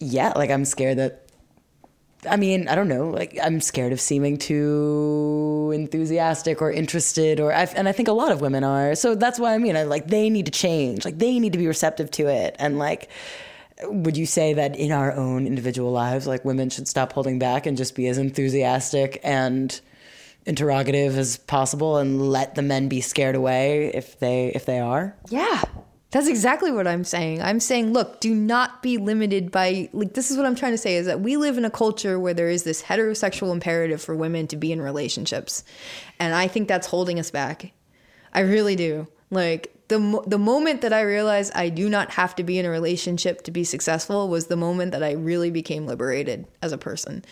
yeah, 0.00 0.32
like 0.36 0.50
I'm 0.50 0.64
scared 0.64 0.98
that. 0.98 1.24
I 2.28 2.36
mean, 2.36 2.66
I 2.66 2.74
don't 2.74 2.88
know. 2.88 3.10
Like 3.10 3.38
I'm 3.42 3.60
scared 3.60 3.92
of 3.92 4.00
seeming 4.00 4.38
too 4.38 5.70
enthusiastic 5.74 6.60
or 6.60 6.70
interested, 6.70 7.40
or 7.40 7.52
I've, 7.52 7.74
and 7.74 7.88
I 7.88 7.92
think 7.92 8.08
a 8.08 8.12
lot 8.12 8.32
of 8.32 8.40
women 8.40 8.64
are. 8.64 8.94
So 8.94 9.14
that's 9.14 9.38
why 9.38 9.54
I 9.54 9.58
mean, 9.58 9.76
I 9.76 9.84
like 9.84 10.08
they 10.08 10.30
need 10.30 10.46
to 10.46 10.52
change. 10.52 11.04
Like 11.04 11.18
they 11.18 11.38
need 11.38 11.52
to 11.52 11.58
be 11.58 11.66
receptive 11.66 12.10
to 12.12 12.28
it, 12.28 12.56
and 12.58 12.78
like. 12.78 13.08
Would 13.84 14.16
you 14.16 14.26
say 14.26 14.54
that 14.54 14.76
in 14.76 14.92
our 14.92 15.12
own 15.12 15.46
individual 15.46 15.92
lives, 15.92 16.26
like 16.26 16.44
women 16.44 16.70
should 16.70 16.88
stop 16.88 17.12
holding 17.12 17.38
back 17.38 17.66
and 17.66 17.76
just 17.76 17.94
be 17.94 18.08
as 18.08 18.18
enthusiastic 18.18 19.20
and 19.22 19.80
interrogative 20.46 21.16
as 21.16 21.36
possible 21.36 21.98
and 21.98 22.30
let 22.30 22.54
the 22.54 22.62
men 22.62 22.88
be 22.88 23.00
scared 23.00 23.34
away 23.34 23.92
if 23.94 24.18
they 24.18 24.48
if 24.48 24.64
they 24.66 24.80
are? 24.80 25.14
Yeah. 25.28 25.62
That's 26.10 26.26
exactly 26.26 26.72
what 26.72 26.86
I'm 26.86 27.04
saying. 27.04 27.42
I'm 27.42 27.60
saying, 27.60 27.92
look, 27.92 28.18
do 28.20 28.34
not 28.34 28.82
be 28.82 28.96
limited 28.96 29.52
by 29.52 29.90
like 29.92 30.14
this 30.14 30.30
is 30.30 30.38
what 30.38 30.46
I'm 30.46 30.54
trying 30.54 30.72
to 30.72 30.78
say 30.78 30.96
is 30.96 31.06
that 31.06 31.20
we 31.20 31.36
live 31.36 31.58
in 31.58 31.66
a 31.66 31.70
culture 31.70 32.18
where 32.18 32.32
there 32.32 32.48
is 32.48 32.64
this 32.64 32.82
heterosexual 32.82 33.52
imperative 33.52 34.00
for 34.00 34.16
women 34.16 34.46
to 34.48 34.56
be 34.56 34.72
in 34.72 34.80
relationships. 34.80 35.64
And 36.18 36.34
I 36.34 36.48
think 36.48 36.66
that's 36.66 36.86
holding 36.86 37.18
us 37.20 37.30
back. 37.30 37.72
I 38.32 38.40
really 38.40 38.74
do. 38.74 39.06
Like 39.30 39.74
the 39.88 40.22
the 40.26 40.38
moment 40.38 40.82
that 40.82 40.92
I 40.92 41.00
realized 41.00 41.52
I 41.54 41.70
do 41.70 41.88
not 41.88 42.10
have 42.12 42.36
to 42.36 42.44
be 42.44 42.58
in 42.58 42.66
a 42.66 42.70
relationship 42.70 43.42
to 43.42 43.50
be 43.50 43.64
successful 43.64 44.28
was 44.28 44.46
the 44.46 44.56
moment 44.56 44.92
that 44.92 45.02
I 45.02 45.12
really 45.12 45.50
became 45.50 45.86
liberated 45.86 46.46
as 46.62 46.72
a 46.72 46.78
person. 46.78 47.24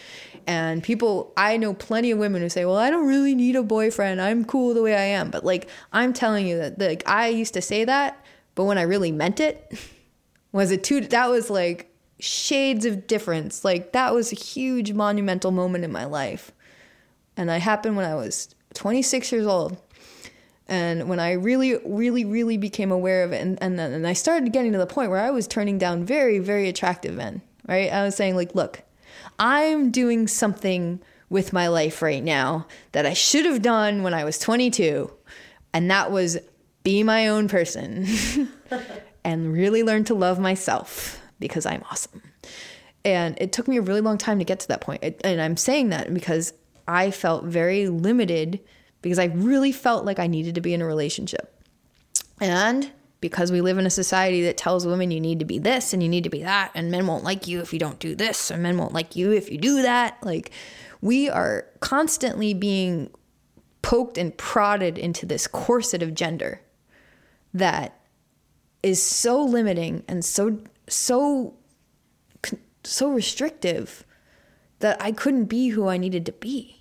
And 0.46 0.82
people, 0.82 1.32
I 1.36 1.58
know 1.58 1.74
plenty 1.74 2.10
of 2.10 2.18
women 2.18 2.40
who 2.40 2.48
say, 2.48 2.64
"Well, 2.64 2.76
I 2.76 2.90
don't 2.90 3.06
really 3.06 3.34
need 3.34 3.56
a 3.56 3.62
boyfriend. 3.62 4.20
I'm 4.20 4.44
cool 4.44 4.72
the 4.72 4.82
way 4.82 4.94
I 4.94 5.04
am." 5.18 5.30
But 5.30 5.44
like 5.44 5.68
I'm 5.92 6.14
telling 6.14 6.46
you 6.46 6.56
that 6.58 6.78
like 6.78 7.06
I 7.06 7.28
used 7.28 7.54
to 7.54 7.62
say 7.62 7.84
that, 7.84 8.24
but 8.54 8.64
when 8.64 8.78
I 8.78 8.82
really 8.82 9.12
meant 9.12 9.38
it, 9.38 9.78
was 10.52 10.70
it 10.70 10.82
too 10.82 11.02
that 11.02 11.28
was 11.28 11.50
like 11.50 11.92
shades 12.18 12.86
of 12.86 13.06
difference. 13.06 13.64
Like 13.64 13.92
that 13.92 14.14
was 14.14 14.32
a 14.32 14.36
huge 14.36 14.92
monumental 14.92 15.50
moment 15.50 15.84
in 15.84 15.92
my 15.92 16.06
life. 16.06 16.52
And 17.36 17.50
that 17.50 17.60
happened 17.60 17.96
when 17.96 18.06
I 18.06 18.14
was 18.14 18.54
26 18.74 19.30
years 19.30 19.46
old 19.46 19.76
and 20.68 21.08
when 21.08 21.20
I 21.20 21.32
really, 21.32 21.76
really, 21.84 22.24
really 22.24 22.56
became 22.56 22.90
aware 22.90 23.22
of 23.22 23.32
it, 23.32 23.40
and, 23.40 23.58
and 23.62 23.78
then 23.78 23.92
and 23.92 24.06
I 24.06 24.14
started 24.14 24.52
getting 24.52 24.72
to 24.72 24.78
the 24.78 24.86
point 24.86 25.10
where 25.10 25.20
I 25.20 25.30
was 25.30 25.46
turning 25.46 25.78
down 25.78 26.04
very, 26.04 26.38
very 26.38 26.68
attractive 26.68 27.14
men, 27.14 27.42
right? 27.68 27.92
I 27.92 28.04
was 28.04 28.16
saying, 28.16 28.34
like, 28.34 28.54
look, 28.54 28.82
I'm 29.38 29.90
doing 29.90 30.26
something 30.26 31.00
with 31.28 31.52
my 31.52 31.68
life 31.68 32.02
right 32.02 32.22
now 32.22 32.66
that 32.92 33.06
I 33.06 33.12
should 33.12 33.44
have 33.44 33.62
done 33.62 34.02
when 34.02 34.14
I 34.14 34.24
was 34.24 34.38
22, 34.38 35.12
and 35.72 35.90
that 35.90 36.10
was 36.10 36.38
be 36.82 37.02
my 37.02 37.28
own 37.28 37.48
person 37.48 38.06
and 39.24 39.52
really 39.52 39.82
learn 39.82 40.04
to 40.04 40.14
love 40.14 40.38
myself 40.38 41.20
because 41.38 41.66
I'm 41.66 41.82
awesome. 41.90 42.22
And 43.04 43.36
it 43.40 43.52
took 43.52 43.68
me 43.68 43.76
a 43.76 43.82
really 43.82 44.00
long 44.00 44.18
time 44.18 44.38
to 44.38 44.44
get 44.44 44.60
to 44.60 44.68
that 44.68 44.80
point. 44.80 45.02
And 45.22 45.40
I'm 45.40 45.56
saying 45.56 45.90
that 45.90 46.12
because 46.12 46.52
I 46.88 47.10
felt 47.10 47.44
very 47.44 47.88
limited 47.88 48.60
because 49.06 49.20
I 49.20 49.26
really 49.26 49.70
felt 49.70 50.04
like 50.04 50.18
I 50.18 50.26
needed 50.26 50.56
to 50.56 50.60
be 50.60 50.74
in 50.74 50.82
a 50.82 50.84
relationship. 50.84 51.62
And 52.40 52.90
because 53.20 53.52
we 53.52 53.60
live 53.60 53.78
in 53.78 53.86
a 53.86 53.90
society 53.90 54.42
that 54.42 54.56
tells 54.56 54.84
women 54.84 55.12
you 55.12 55.20
need 55.20 55.38
to 55.38 55.44
be 55.44 55.60
this 55.60 55.92
and 55.92 56.02
you 56.02 56.08
need 56.08 56.24
to 56.24 56.28
be 56.28 56.42
that, 56.42 56.72
and 56.74 56.90
men 56.90 57.06
won't 57.06 57.22
like 57.22 57.46
you 57.46 57.60
if 57.60 57.72
you 57.72 57.78
don't 57.78 58.00
do 58.00 58.16
this, 58.16 58.50
and 58.50 58.64
men 58.64 58.76
won't 58.76 58.92
like 58.92 59.14
you 59.14 59.30
if 59.30 59.48
you 59.48 59.58
do 59.58 59.80
that. 59.82 60.18
Like, 60.24 60.50
we 61.00 61.28
are 61.28 61.66
constantly 61.78 62.52
being 62.52 63.10
poked 63.80 64.18
and 64.18 64.36
prodded 64.36 64.98
into 64.98 65.24
this 65.24 65.46
corset 65.46 66.02
of 66.02 66.12
gender 66.12 66.60
that 67.54 68.00
is 68.82 69.00
so 69.00 69.40
limiting 69.40 70.02
and 70.08 70.24
so, 70.24 70.58
so, 70.88 71.54
so 72.82 73.10
restrictive 73.12 74.04
that 74.80 75.00
I 75.00 75.12
couldn't 75.12 75.44
be 75.44 75.68
who 75.68 75.86
I 75.86 75.96
needed 75.96 76.26
to 76.26 76.32
be. 76.32 76.75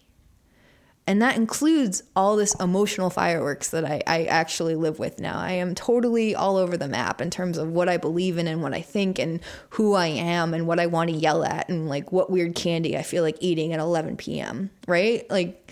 And 1.07 1.21
that 1.21 1.35
includes 1.35 2.01
all 2.15 2.35
this 2.35 2.55
emotional 2.55 3.11
fireworks 3.11 3.69
that 3.69 3.85
I, 3.85 4.01
I 4.07 4.23
actually 4.25 4.73
live 4.73 4.97
with 4.97 5.19
now. 5.19 5.37
I 5.37 5.51
am 5.51 5.75
totally 5.75 6.33
all 6.33 6.57
over 6.57 6.77
the 6.77 6.87
map 6.87 7.21
in 7.21 7.29
terms 7.29 7.59
of 7.59 7.69
what 7.69 7.87
I 7.87 7.97
believe 7.97 8.39
in 8.39 8.47
and 8.47 8.63
what 8.63 8.73
I 8.73 8.81
think 8.81 9.19
and 9.19 9.39
who 9.71 9.93
I 9.93 10.07
am 10.07 10.55
and 10.55 10.65
what 10.65 10.79
I 10.79 10.87
want 10.87 11.11
to 11.11 11.15
yell 11.15 11.43
at 11.43 11.69
and 11.69 11.87
like 11.87 12.11
what 12.11 12.31
weird 12.31 12.55
candy 12.55 12.97
I 12.97 13.03
feel 13.03 13.21
like 13.21 13.37
eating 13.39 13.71
at 13.71 13.79
11 13.79 14.17
p.m. 14.17 14.71
Right? 14.87 15.29
Like 15.29 15.71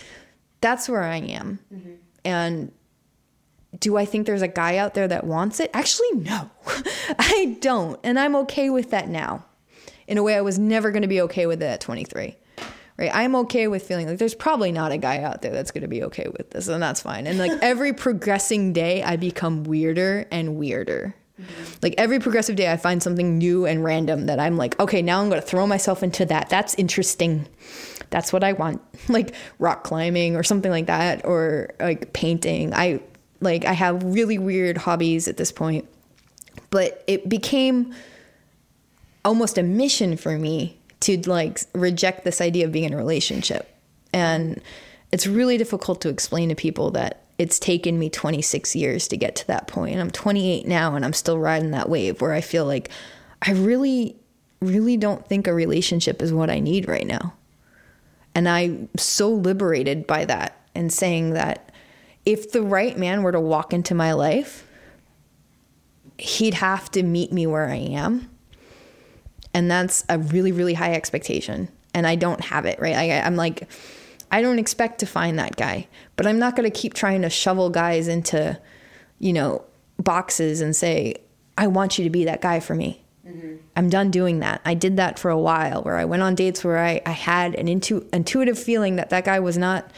that's 0.60 0.88
where 0.88 1.02
I 1.02 1.16
am. 1.16 1.58
Mm-hmm. 1.74 1.94
And 2.24 2.72
do 3.80 3.96
I 3.96 4.04
think 4.04 4.26
there's 4.26 4.42
a 4.42 4.48
guy 4.48 4.76
out 4.76 4.94
there 4.94 5.08
that 5.08 5.24
wants 5.24 5.58
it? 5.58 5.68
Actually, 5.74 6.12
no, 6.12 6.48
I 7.18 7.56
don't. 7.60 7.98
And 8.04 8.20
I'm 8.20 8.36
okay 8.36 8.70
with 8.70 8.90
that 8.90 9.08
now 9.08 9.44
in 10.06 10.16
a 10.16 10.22
way 10.22 10.36
I 10.36 10.42
was 10.42 10.60
never 10.60 10.92
going 10.92 11.02
to 11.02 11.08
be 11.08 11.22
okay 11.22 11.46
with 11.46 11.60
it 11.60 11.66
at 11.66 11.80
23 11.80 12.36
right? 12.96 13.10
I'm 13.12 13.34
okay 13.36 13.68
with 13.68 13.82
feeling 13.86 14.06
like 14.06 14.18
there's 14.18 14.34
probably 14.34 14.72
not 14.72 14.92
a 14.92 14.98
guy 14.98 15.22
out 15.22 15.42
there 15.42 15.52
that's 15.52 15.70
going 15.70 15.82
to 15.82 15.88
be 15.88 16.02
okay 16.04 16.28
with 16.36 16.50
this, 16.50 16.68
and 16.68 16.82
that's 16.82 17.00
fine. 17.00 17.26
And 17.26 17.38
like 17.38 17.52
every 17.62 17.92
progressing 18.04 18.72
day, 18.72 19.02
I 19.02 19.16
become 19.16 19.64
weirder 19.64 20.26
and 20.30 20.56
weirder 20.56 21.14
mm-hmm. 21.40 21.72
Like 21.82 21.94
every 21.98 22.20
progressive 22.20 22.56
day, 22.56 22.70
I 22.70 22.76
find 22.76 23.02
something 23.02 23.38
new 23.38 23.66
and 23.66 23.82
random 23.82 24.26
that 24.26 24.38
I'm 24.38 24.56
like, 24.56 24.78
okay, 24.78 25.02
now 25.02 25.20
I'm 25.20 25.28
going 25.28 25.40
to 25.40 25.46
throw 25.46 25.66
myself 25.66 26.02
into 26.02 26.24
that. 26.26 26.48
That's 26.48 26.74
interesting. 26.76 27.46
That's 28.10 28.32
what 28.32 28.44
I 28.44 28.52
want. 28.52 28.80
Like 29.08 29.34
rock 29.58 29.84
climbing 29.84 30.34
or 30.34 30.42
something 30.42 30.70
like 30.70 30.86
that, 30.86 31.26
or 31.26 31.74
like 31.78 32.14
painting. 32.14 32.72
I 32.72 33.00
like, 33.40 33.66
I 33.66 33.74
have 33.74 34.02
really 34.02 34.38
weird 34.38 34.78
hobbies 34.78 35.28
at 35.28 35.36
this 35.36 35.52
point, 35.52 35.86
but 36.70 37.04
it 37.06 37.28
became 37.28 37.94
almost 39.24 39.58
a 39.58 39.62
mission 39.62 40.16
for 40.16 40.38
me 40.38 40.78
to 41.04 41.28
like 41.28 41.60
reject 41.74 42.24
this 42.24 42.40
idea 42.40 42.66
of 42.66 42.72
being 42.72 42.84
in 42.84 42.92
a 42.92 42.96
relationship. 42.96 43.70
And 44.12 44.60
it's 45.12 45.26
really 45.26 45.58
difficult 45.58 46.00
to 46.02 46.08
explain 46.08 46.48
to 46.48 46.54
people 46.54 46.90
that 46.92 47.22
it's 47.38 47.58
taken 47.58 47.98
me 47.98 48.08
26 48.08 48.76
years 48.76 49.08
to 49.08 49.16
get 49.16 49.36
to 49.36 49.46
that 49.48 49.66
point. 49.66 49.98
I'm 49.98 50.10
28 50.10 50.66
now 50.66 50.94
and 50.94 51.04
I'm 51.04 51.12
still 51.12 51.38
riding 51.38 51.72
that 51.72 51.88
wave 51.88 52.20
where 52.20 52.32
I 52.32 52.40
feel 52.40 52.64
like 52.64 52.90
I 53.42 53.52
really, 53.52 54.16
really 54.60 54.96
don't 54.96 55.26
think 55.26 55.46
a 55.46 55.54
relationship 55.54 56.22
is 56.22 56.32
what 56.32 56.50
I 56.50 56.60
need 56.60 56.88
right 56.88 57.06
now. 57.06 57.34
And 58.34 58.48
I'm 58.48 58.88
so 58.96 59.30
liberated 59.30 60.06
by 60.06 60.24
that 60.24 60.60
and 60.74 60.92
saying 60.92 61.30
that 61.30 61.70
if 62.24 62.52
the 62.52 62.62
right 62.62 62.98
man 62.98 63.22
were 63.22 63.32
to 63.32 63.40
walk 63.40 63.72
into 63.72 63.94
my 63.94 64.12
life, 64.12 64.66
he'd 66.18 66.54
have 66.54 66.90
to 66.92 67.02
meet 67.02 67.32
me 67.32 67.46
where 67.46 67.68
I 67.68 67.76
am. 67.76 68.30
And 69.54 69.70
that's 69.70 70.04
a 70.08 70.18
really, 70.18 70.52
really 70.52 70.74
high 70.74 70.92
expectation. 70.92 71.68
And 71.94 72.06
I 72.06 72.16
don't 72.16 72.40
have 72.40 72.66
it, 72.66 72.78
right? 72.80 72.96
I, 72.96 73.20
I'm 73.20 73.36
like, 73.36 73.68
I 74.30 74.42
don't 74.42 74.58
expect 74.58 74.98
to 74.98 75.06
find 75.06 75.38
that 75.38 75.56
guy, 75.56 75.86
but 76.16 76.26
I'm 76.26 76.38
not 76.40 76.56
going 76.56 76.70
to 76.70 76.76
keep 76.76 76.92
trying 76.92 77.22
to 77.22 77.30
shovel 77.30 77.70
guys 77.70 78.08
into, 78.08 78.60
you 79.20 79.32
know, 79.32 79.64
boxes 79.98 80.60
and 80.60 80.74
say, 80.74 81.16
I 81.56 81.68
want 81.68 81.98
you 81.98 82.04
to 82.04 82.10
be 82.10 82.24
that 82.24 82.40
guy 82.40 82.58
for 82.58 82.74
me. 82.74 83.00
Mm-hmm. 83.26 83.56
I'm 83.76 83.88
done 83.88 84.10
doing 84.10 84.40
that. 84.40 84.60
I 84.64 84.74
did 84.74 84.96
that 84.96 85.18
for 85.18 85.30
a 85.30 85.38
while 85.38 85.82
where 85.82 85.96
I 85.96 86.04
went 86.04 86.22
on 86.22 86.34
dates 86.34 86.64
where 86.64 86.78
I, 86.78 87.00
I 87.06 87.12
had 87.12 87.54
an 87.54 87.68
intu- 87.68 88.06
intuitive 88.12 88.58
feeling 88.58 88.96
that 88.96 89.10
that 89.10 89.24
guy 89.24 89.38
was 89.38 89.56
not 89.56 89.90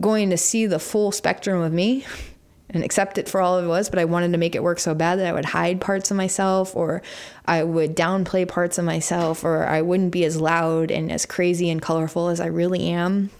going 0.00 0.30
to 0.30 0.36
see 0.36 0.66
the 0.66 0.78
full 0.78 1.10
spectrum 1.10 1.60
of 1.60 1.72
me 1.72 2.06
and 2.70 2.84
accept 2.84 3.18
it 3.18 3.28
for 3.28 3.40
all 3.40 3.58
it 3.58 3.66
was, 3.66 3.88
but 3.88 3.98
I 3.98 4.04
wanted 4.04 4.32
to 4.32 4.38
make 4.38 4.54
it 4.54 4.62
work 4.62 4.78
so 4.78 4.94
bad 4.94 5.18
that 5.18 5.26
I 5.26 5.32
would 5.32 5.46
hide 5.46 5.80
parts 5.80 6.10
of 6.10 6.16
myself 6.16 6.76
or 6.76 7.02
I 7.46 7.62
would 7.62 7.96
downplay 7.96 8.46
parts 8.46 8.78
of 8.78 8.84
myself 8.84 9.42
or 9.42 9.66
I 9.66 9.80
wouldn't 9.80 10.12
be 10.12 10.24
as 10.24 10.40
loud 10.40 10.90
and 10.90 11.10
as 11.10 11.24
crazy 11.24 11.70
and 11.70 11.80
colorful 11.80 12.28
as 12.28 12.40
I 12.40 12.46
really 12.46 12.88
am 12.90 13.30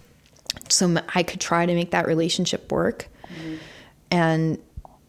so 0.69 0.97
I 1.13 1.23
could 1.23 1.39
try 1.39 1.65
to 1.65 1.75
make 1.75 1.91
that 1.91 2.07
relationship 2.07 2.71
work. 2.71 3.07
Mm-hmm. 3.25 3.55
And 4.11 4.59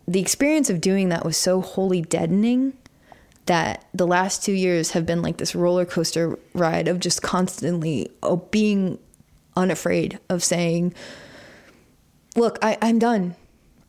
the 0.07 0.21
experience 0.21 0.71
of 0.71 0.81
doing 0.81 1.09
that 1.11 1.25
was 1.25 1.37
so 1.37 1.61
wholly 1.61 2.03
deadening 2.03 2.75
that 3.47 3.87
the 3.95 4.07
last 4.07 4.45
two 4.45 4.53
years 4.53 4.91
have 4.93 5.07
been 5.07 5.23
like 5.23 5.39
this 5.39 5.55
roller 5.55 5.85
coaster 5.85 6.39
ride 6.53 6.89
of 6.89 7.01
just 7.01 7.23
constantly 7.23 8.11
being 8.51 8.99
unafraid 9.57 10.19
of 10.29 10.45
saying, 10.45 10.95
Look, 12.37 12.59
I, 12.63 12.79
I'm 12.81 13.01
done. 13.01 13.35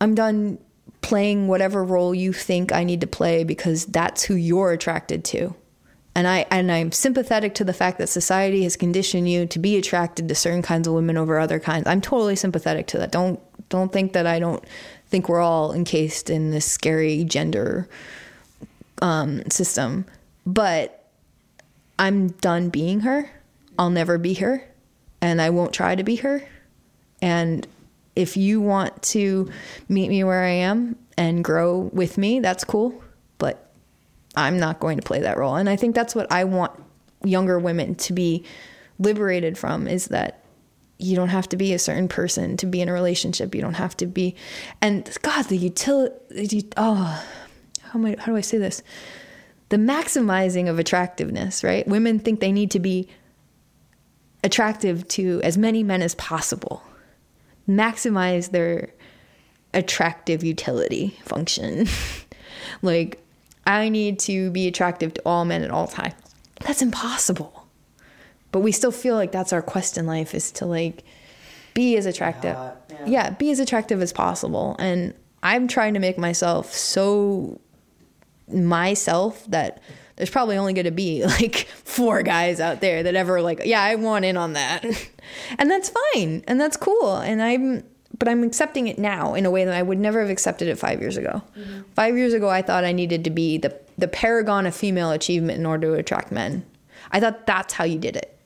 I'm 0.02 0.16
done 0.16 0.58
playing 1.02 1.48
whatever 1.48 1.84
role 1.84 2.14
you 2.14 2.34
think 2.34 2.74
I 2.74 2.84
need 2.84 3.02
to 3.02 3.08
play 3.08 3.46
because 3.46 3.86
that's 3.86 4.24
who 4.24 4.36
you're 4.36 4.72
attracted 4.72 5.24
to 5.26 5.56
and 6.16 6.28
I 6.28 6.46
and 6.52 6.72
I'm 6.72 6.92
sympathetic 6.92 7.56
to 7.56 7.64
the 7.64 7.74
fact 7.74 7.98
that 8.00 8.08
society 8.08 8.64
has 8.64 8.76
conditioned 8.76 9.30
you 9.30 9.46
to 9.48 9.60
be 9.60 9.78
attracted 9.78 10.28
to 10.28 10.36
certain 10.36 10.62
kinds 10.62 10.88
of 10.88 10.94
women 10.94 11.18
over 11.18 11.40
other 11.40 11.60
kinds. 11.60 11.88
I'm 11.88 12.02
totally 12.02 12.36
sympathetic 12.36 12.88
to 12.88 12.98
that. 13.00 13.12
Don't 13.12 13.40
don't 13.70 13.92
think 13.92 14.14
that 14.14 14.28
I 14.28 14.40
don't 14.40 14.64
think 15.08 15.30
we're 15.30 15.42
all 15.42 15.74
encased 15.74 16.30
in 16.30 16.52
this 16.52 16.66
scary 16.66 17.24
gender 17.24 17.88
um, 19.02 19.50
system. 19.50 20.06
But 20.46 21.06
I'm 21.98 22.30
done 22.30 22.70
being 22.70 23.02
her. 23.02 23.30
I'll 23.80 23.90
never 23.90 24.18
be 24.18 24.34
her, 24.36 24.68
and 25.22 25.42
I 25.42 25.50
won't 25.50 25.74
try 25.74 25.96
to 25.96 26.04
be 26.04 26.18
her. 26.18 26.44
And 27.22 27.66
if 28.16 28.38
you 28.38 28.62
want 28.62 29.02
to 29.04 29.50
meet 29.88 30.10
me 30.10 30.24
where 30.24 30.44
I 30.44 30.50
am 30.50 30.98
and 31.18 31.44
grow 31.44 31.90
with 31.94 32.18
me, 32.18 32.40
that's 32.40 32.64
cool. 32.64 33.02
But 33.38 33.72
I'm 34.36 34.60
not 34.60 34.80
going 34.80 34.98
to 34.98 35.04
play 35.04 35.22
that 35.22 35.38
role. 35.38 35.56
And 35.56 35.70
I 35.70 35.76
think 35.76 35.96
that's 35.96 36.16
what 36.16 36.32
I 36.32 36.44
want 36.44 36.72
younger 37.24 37.60
women 37.60 37.96
to 37.96 38.14
be 38.14 38.44
liberated 39.00 39.58
from 39.58 39.88
is 39.88 40.08
that 40.08 40.44
you 40.98 41.16
don't 41.16 41.30
have 41.30 41.50
to 41.50 41.58
be 41.58 41.74
a 41.74 41.80
certain 41.80 42.08
person 42.08 42.58
to 42.58 42.66
be 42.68 42.82
in 42.82 42.88
a 42.88 42.94
relationship. 42.94 43.56
You 43.56 43.62
don't 43.62 43.74
have 43.74 43.98
to 43.98 44.06
be, 44.06 44.36
and 44.82 45.10
God, 45.24 45.46
the 45.46 45.58
utility. 45.58 46.70
Oh, 46.78 47.26
how 47.82 48.00
am 48.00 48.06
I? 48.06 48.16
How 48.20 48.28
do 48.28 48.36
I 48.36 48.42
say 48.42 48.60
this? 48.60 48.84
The 49.70 49.78
maximizing 49.78 50.70
of 50.70 50.78
attractiveness, 50.78 51.64
right? 51.64 51.88
Women 51.88 52.20
think 52.20 52.40
they 52.40 52.52
need 52.52 52.72
to 52.72 52.80
be 52.80 53.08
attractive 54.44 55.08
to 55.08 55.42
as 55.44 55.58
many 55.58 55.84
men 55.84 56.02
as 56.02 56.14
possible, 56.16 56.84
maximize 57.68 58.52
their 58.52 58.90
attractive 59.74 60.44
utility 60.44 61.18
function. 61.24 61.88
like 62.82 63.22
I 63.66 63.90
need 63.90 64.20
to 64.20 64.50
be 64.52 64.68
attractive 64.68 65.14
to 65.16 65.22
all 65.26 65.46
men 65.46 65.64
at 65.64 65.72
all 65.72 65.88
times. 65.88 66.16
That's 66.62 66.82
impossible. 66.82 67.68
But 68.52 68.60
we 68.60 68.72
still 68.72 68.92
feel 68.92 69.16
like 69.16 69.32
that's 69.32 69.54
our 69.54 69.62
quest 69.62 69.98
in 69.98 70.06
life 70.06 70.36
is 70.36 70.52
to 70.54 70.66
like 70.66 71.04
be 71.74 71.96
as 71.98 72.06
attractive. 72.06 72.56
Yeah, 72.56 72.74
yeah. 72.90 73.06
yeah, 73.06 73.30
be 73.32 73.52
as 73.52 73.60
attractive 73.60 74.02
as 74.02 74.12
possible. 74.12 74.76
And 74.78 75.14
I'm 75.42 75.68
trying 75.68 75.94
to 75.94 76.00
make 76.00 76.18
myself 76.18 76.74
so 76.74 77.60
myself 78.52 79.46
that 79.48 79.82
there's 80.16 80.30
probably 80.30 80.58
only 80.58 80.74
going 80.74 80.86
to 80.86 80.92
be 80.92 81.24
like 81.26 81.68
four 81.68 82.24
guys 82.24 82.60
out 82.60 82.82
there 82.82 83.04
that 83.04 83.16
ever 83.16 83.42
like, 83.42 83.62
yeah, 83.66 83.82
I 83.82 83.96
want 83.96 84.26
in 84.26 84.38
on 84.38 84.54
that. 84.54 84.86
and 85.58 85.70
that's 85.70 85.92
fine. 86.14 86.44
And 86.48 86.60
that's 86.60 86.78
cool. 86.78 87.18
And 87.18 87.42
I'm 87.42 87.84
but 88.18 88.28
I'm 88.28 88.44
accepting 88.44 88.88
it 88.88 89.00
now 89.00 89.34
in 89.34 89.48
a 89.48 89.52
way 89.52 89.66
that 89.66 89.74
I 89.74 89.82
would 89.82 89.98
never 89.98 90.22
have 90.22 90.30
accepted 90.30 90.68
it 90.68 90.78
five 90.78 91.02
years 91.02 91.18
ago. 91.18 91.42
Mm-hmm. 91.58 91.82
Five 91.96 92.18
years 92.18 92.34
ago, 92.34 92.50
I 92.50 92.62
thought 92.62 92.84
I 92.84 92.92
needed 92.92 93.24
to 93.24 93.30
be 93.30 93.58
the 93.58 93.76
the 93.98 94.08
paragon 94.08 94.68
of 94.68 94.76
female 94.76 95.12
achievement 95.12 95.58
in 95.58 95.66
order 95.66 95.88
to 95.88 95.94
attract 95.96 96.32
men. 96.32 96.64
I 97.12 97.20
thought 97.20 97.48
that's 97.48 97.74
how 97.74 97.84
you 97.84 97.98
did 97.98 98.16
it, 98.16 98.38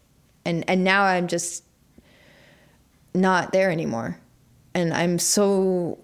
and 0.45 0.63
and 0.70 0.84
now 0.86 1.03
I'm 1.03 1.28
just 1.28 1.63
not 3.13 3.51
there 3.51 3.70
anymore, 3.70 4.18
and 4.74 4.93
I'm 4.93 5.20
so 5.20 5.99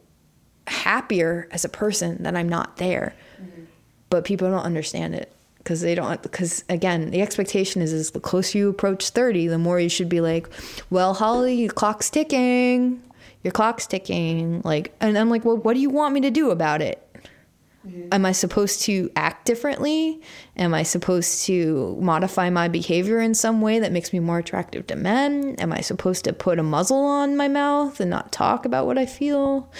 happier 0.67 1.47
as 1.51 1.63
a 1.63 1.69
person 1.69 2.23
that 2.23 2.35
I'm 2.35 2.49
not 2.49 2.75
there. 2.75 3.13
Mm-hmm. 3.41 3.63
But 4.09 4.25
people 4.25 4.49
don't 4.49 4.65
understand 4.65 5.15
it 5.15 5.33
because 5.63 5.81
they 5.81 5.93
don't 5.93 6.21
because 6.23 6.63
again 6.69 7.11
the 7.11 7.21
expectation 7.21 7.81
is 7.81 7.93
is 7.93 8.11
the 8.11 8.19
closer 8.19 8.57
you 8.57 8.69
approach 8.69 9.09
30 9.09 9.47
the 9.47 9.57
more 9.57 9.79
you 9.79 9.89
should 9.89 10.09
be 10.09 10.21
like 10.21 10.49
well 10.89 11.13
holly 11.13 11.55
your 11.55 11.71
clock's 11.71 12.09
ticking. 12.09 13.01
Your 13.43 13.51
clock's 13.51 13.87
ticking. 13.87 14.61
Like 14.63 14.93
and 14.99 15.17
i'm 15.17 15.29
like 15.29 15.45
well 15.45 15.57
what 15.57 15.73
do 15.73 15.79
you 15.79 15.89
want 15.89 16.13
me 16.13 16.21
to 16.21 16.31
do 16.31 16.51
about 16.51 16.81
it? 16.81 17.07
Mm-hmm. 17.87 18.09
am 18.11 18.27
i 18.27 18.31
supposed 18.31 18.83
to 18.83 19.09
act 19.15 19.45
differently? 19.45 20.21
Am 20.55 20.73
i 20.73 20.83
supposed 20.83 21.45
to 21.45 21.97
modify 21.99 22.49
my 22.51 22.67
behavior 22.67 23.19
in 23.19 23.33
some 23.33 23.59
way 23.59 23.79
that 23.79 23.91
makes 23.91 24.13
me 24.13 24.19
more 24.19 24.37
attractive 24.37 24.85
to 24.87 24.95
men? 24.95 25.55
Am 25.57 25.73
i 25.73 25.81
supposed 25.81 26.23
to 26.25 26.33
put 26.33 26.59
a 26.59 26.63
muzzle 26.63 27.03
on 27.03 27.35
my 27.35 27.47
mouth 27.47 27.99
and 27.99 28.09
not 28.09 28.31
talk 28.31 28.65
about 28.65 28.85
what 28.85 28.99
i 28.99 29.05
feel? 29.05 29.71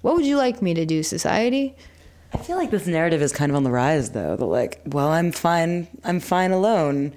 What 0.00 0.16
would 0.16 0.26
you 0.26 0.36
like 0.36 0.62
me 0.62 0.74
to 0.74 0.84
do 0.84 1.02
society 1.02 1.76
I 2.34 2.38
feel 2.38 2.56
like 2.56 2.70
this 2.70 2.86
narrative 2.86 3.22
is 3.22 3.32
kind 3.32 3.50
of 3.50 3.56
on 3.56 3.64
the 3.64 3.70
rise, 3.70 4.10
though. 4.10 4.36
That 4.36 4.44
like, 4.44 4.80
well, 4.86 5.08
I'm 5.08 5.32
fine. 5.32 5.86
I'm 6.04 6.20
fine 6.20 6.50
alone. 6.50 7.14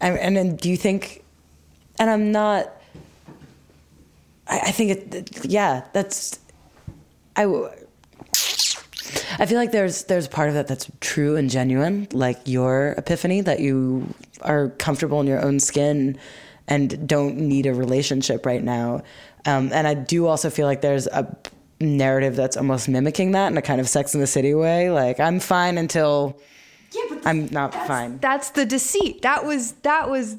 and, 0.00 0.36
and 0.36 0.58
do 0.58 0.70
you 0.70 0.76
think? 0.76 1.24
And 1.98 2.08
I'm 2.08 2.30
not 2.30 2.70
I, 4.48 4.60
I 4.60 4.70
think 4.70 4.90
it, 5.14 5.44
yeah, 5.44 5.84
that's, 5.92 6.38
I, 7.36 7.44
I 9.38 9.46
feel 9.46 9.58
like 9.58 9.72
there's 9.72 10.04
there's 10.04 10.26
part 10.26 10.48
of 10.48 10.54
that 10.54 10.66
that's 10.66 10.90
true 11.00 11.36
and 11.36 11.48
genuine, 11.48 12.08
like 12.12 12.38
your 12.46 12.94
epiphany 12.98 13.40
that 13.42 13.60
you 13.60 14.12
are 14.42 14.70
comfortable 14.70 15.20
in 15.20 15.26
your 15.26 15.40
own 15.40 15.60
skin 15.60 16.18
and 16.66 17.08
don't 17.08 17.36
need 17.36 17.66
a 17.66 17.74
relationship 17.74 18.44
right 18.44 18.62
now. 18.62 19.02
Um, 19.46 19.70
and 19.72 19.86
I 19.86 19.94
do 19.94 20.26
also 20.26 20.50
feel 20.50 20.66
like 20.66 20.80
there's 20.80 21.06
a 21.06 21.36
narrative 21.80 22.36
that's 22.36 22.56
almost 22.56 22.88
mimicking 22.88 23.32
that 23.32 23.50
in 23.52 23.58
a 23.58 23.62
kind 23.62 23.80
of 23.80 23.88
Sex 23.88 24.14
in 24.14 24.20
the 24.20 24.26
City 24.26 24.54
way. 24.54 24.90
Like 24.90 25.20
I'm 25.20 25.40
fine 25.40 25.78
until 25.78 26.40
yeah, 26.92 27.02
but 27.08 27.26
I'm 27.26 27.46
not 27.46 27.72
that's, 27.72 27.86
fine. 27.86 28.18
That's 28.18 28.50
the 28.50 28.64
deceit. 28.64 29.22
That 29.22 29.44
was 29.44 29.72
that 29.82 30.10
was 30.10 30.36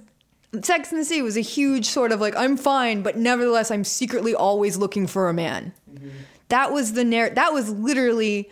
Sex 0.62 0.92
in 0.92 0.98
the 0.98 1.06
City 1.06 1.22
was 1.22 1.38
a 1.38 1.42
huge 1.42 1.86
sort 1.86 2.12
of 2.12 2.20
like 2.20 2.36
I'm 2.36 2.58
fine, 2.58 3.02
but 3.02 3.18
nevertheless 3.18 3.72
I'm 3.72 3.84
secretly 3.84 4.34
always 4.34 4.78
looking 4.78 5.08
for 5.08 5.30
a 5.30 5.34
man. 5.34 5.74
Mm-hmm. 5.92 6.10
That 6.50 6.74
was 6.74 6.94
the 6.94 7.04
narr- 7.04 7.30
That 7.30 7.54
was 7.54 7.70
literally 7.70 8.50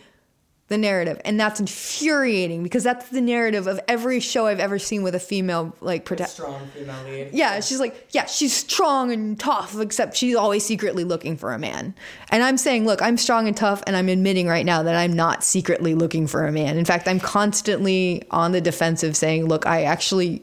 the 0.68 0.78
narrative. 0.78 1.20
And 1.24 1.40
that's 1.40 1.60
infuriating 1.60 2.62
because 2.62 2.84
that's 2.84 3.08
the 3.08 3.20
narrative 3.20 3.66
of 3.66 3.80
every 3.88 4.20
show 4.20 4.46
i've 4.46 4.60
ever 4.60 4.78
seen 4.78 5.02
with 5.02 5.14
a 5.14 5.20
female 5.20 5.74
like 5.80 6.04
protect 6.04 6.30
Strong 6.30 6.68
female 6.68 7.02
lead. 7.04 7.30
yeah 7.32 7.60
she's 7.60 7.80
like 7.80 8.06
yeah 8.10 8.26
she's 8.26 8.52
strong 8.54 9.10
and 9.10 9.40
tough 9.40 9.78
except 9.80 10.16
she's 10.16 10.36
always 10.36 10.64
secretly 10.64 11.04
looking 11.04 11.36
for 11.36 11.52
a 11.52 11.58
man. 11.58 11.94
And 12.30 12.42
i'm 12.42 12.58
saying 12.58 12.84
look 12.84 13.00
i'm 13.00 13.16
strong 13.16 13.46
and 13.48 13.56
tough 13.56 13.82
and 13.86 13.96
i'm 13.96 14.08
admitting 14.08 14.46
right 14.46 14.66
now 14.66 14.82
that 14.82 14.94
i'm 14.94 15.14
not 15.14 15.42
secretly 15.42 15.94
looking 15.94 16.26
for 16.26 16.46
a 16.46 16.52
man. 16.52 16.76
In 16.76 16.84
fact 16.84 17.08
i'm 17.08 17.20
constantly 17.20 18.22
on 18.30 18.52
the 18.52 18.60
defensive 18.60 19.16
saying 19.16 19.46
look 19.46 19.66
i 19.66 19.84
actually 19.84 20.42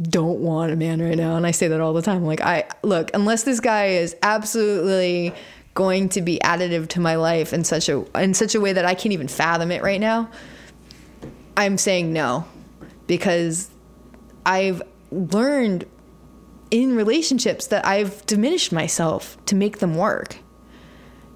don't 0.00 0.38
want 0.38 0.70
a 0.72 0.76
man 0.76 1.02
right 1.02 1.16
now. 1.16 1.36
And 1.36 1.46
i 1.46 1.50
say 1.50 1.68
that 1.68 1.80
all 1.80 1.92
the 1.92 2.02
time. 2.02 2.24
Like 2.24 2.40
i 2.40 2.64
look 2.82 3.10
unless 3.12 3.42
this 3.42 3.60
guy 3.60 3.86
is 3.86 4.16
absolutely 4.22 5.34
going 5.78 6.08
to 6.08 6.20
be 6.20 6.40
additive 6.42 6.88
to 6.88 6.98
my 6.98 7.14
life 7.14 7.52
in 7.52 7.62
such 7.62 7.88
a 7.88 8.04
in 8.20 8.34
such 8.34 8.56
a 8.56 8.60
way 8.60 8.72
that 8.72 8.84
i 8.84 8.94
can't 8.94 9.12
even 9.12 9.28
fathom 9.28 9.70
it 9.70 9.80
right 9.80 10.00
now 10.00 10.28
i'm 11.56 11.78
saying 11.78 12.12
no. 12.12 12.44
Because 13.06 13.70
i've 14.44 14.82
learned 15.12 15.86
in 16.72 16.96
relationships 16.96 17.68
that 17.68 17.86
i've 17.86 18.26
diminished 18.26 18.72
myself 18.72 19.38
to 19.46 19.54
make 19.54 19.78
them 19.78 19.94
work 19.94 20.38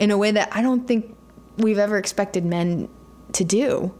in 0.00 0.10
a 0.10 0.18
way 0.18 0.32
that 0.32 0.48
i 0.50 0.60
don't 0.60 0.88
think 0.88 1.16
we've 1.58 1.78
ever 1.78 1.96
expected 1.96 2.44
men 2.44 2.88
to 3.34 3.44
do. 3.44 3.94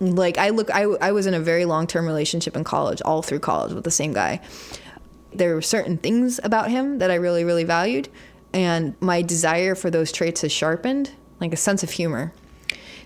Like 0.00 0.36
i 0.36 0.48
look 0.48 0.68
i, 0.74 0.82
I 0.82 1.12
was 1.12 1.26
in 1.26 1.34
a 1.34 1.40
very 1.40 1.64
long-term 1.64 2.06
relationship 2.06 2.56
in 2.56 2.64
college 2.64 3.00
all 3.02 3.22
through 3.22 3.38
college 3.38 3.72
with 3.72 3.84
the 3.84 3.92
same 3.92 4.12
guy. 4.12 4.40
There 5.32 5.54
were 5.54 5.62
certain 5.62 5.96
things 5.96 6.40
about 6.42 6.72
him 6.72 6.98
that 6.98 7.12
i 7.12 7.14
really 7.14 7.44
really 7.44 7.62
valued 7.62 8.08
and 8.52 8.94
my 9.00 9.22
desire 9.22 9.74
for 9.74 9.90
those 9.90 10.12
traits 10.12 10.42
has 10.42 10.52
sharpened 10.52 11.10
like 11.40 11.52
a 11.52 11.56
sense 11.56 11.82
of 11.82 11.90
humor 11.90 12.32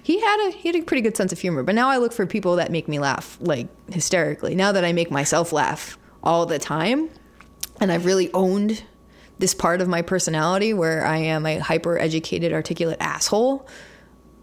he 0.03 0.21
had 0.21 0.49
a 0.49 0.51
he 0.51 0.69
had 0.69 0.77
a 0.77 0.83
pretty 0.83 1.01
good 1.01 1.17
sense 1.17 1.33
of 1.33 1.39
humor 1.39 1.63
but 1.63 1.75
now 1.75 1.89
i 1.89 1.97
look 1.97 2.13
for 2.13 2.27
people 2.27 2.57
that 2.57 2.71
make 2.71 2.89
me 2.89 2.99
laugh 2.99 3.39
like 3.41 3.69
hysterically 3.91 4.55
now 4.55 4.73
that 4.73 4.85
i 4.85 4.93
make 4.93 5.11
myself 5.11 5.53
laugh 5.53 5.99
all 6.23 6.47
the 6.47 6.59
time 6.59 7.09
and 7.81 7.91
i've 7.93 8.05
really 8.05 8.33
owned 8.33 8.83
this 9.39 9.55
part 9.55 9.81
of 9.81 9.89
my 9.89 10.03
personality 10.03 10.73
where 10.73 11.05
i 11.05 11.17
am 11.17 11.45
a 11.47 11.59
hyper 11.59 11.99
educated 11.99 12.53
articulate 12.53 12.99
asshole 13.01 13.67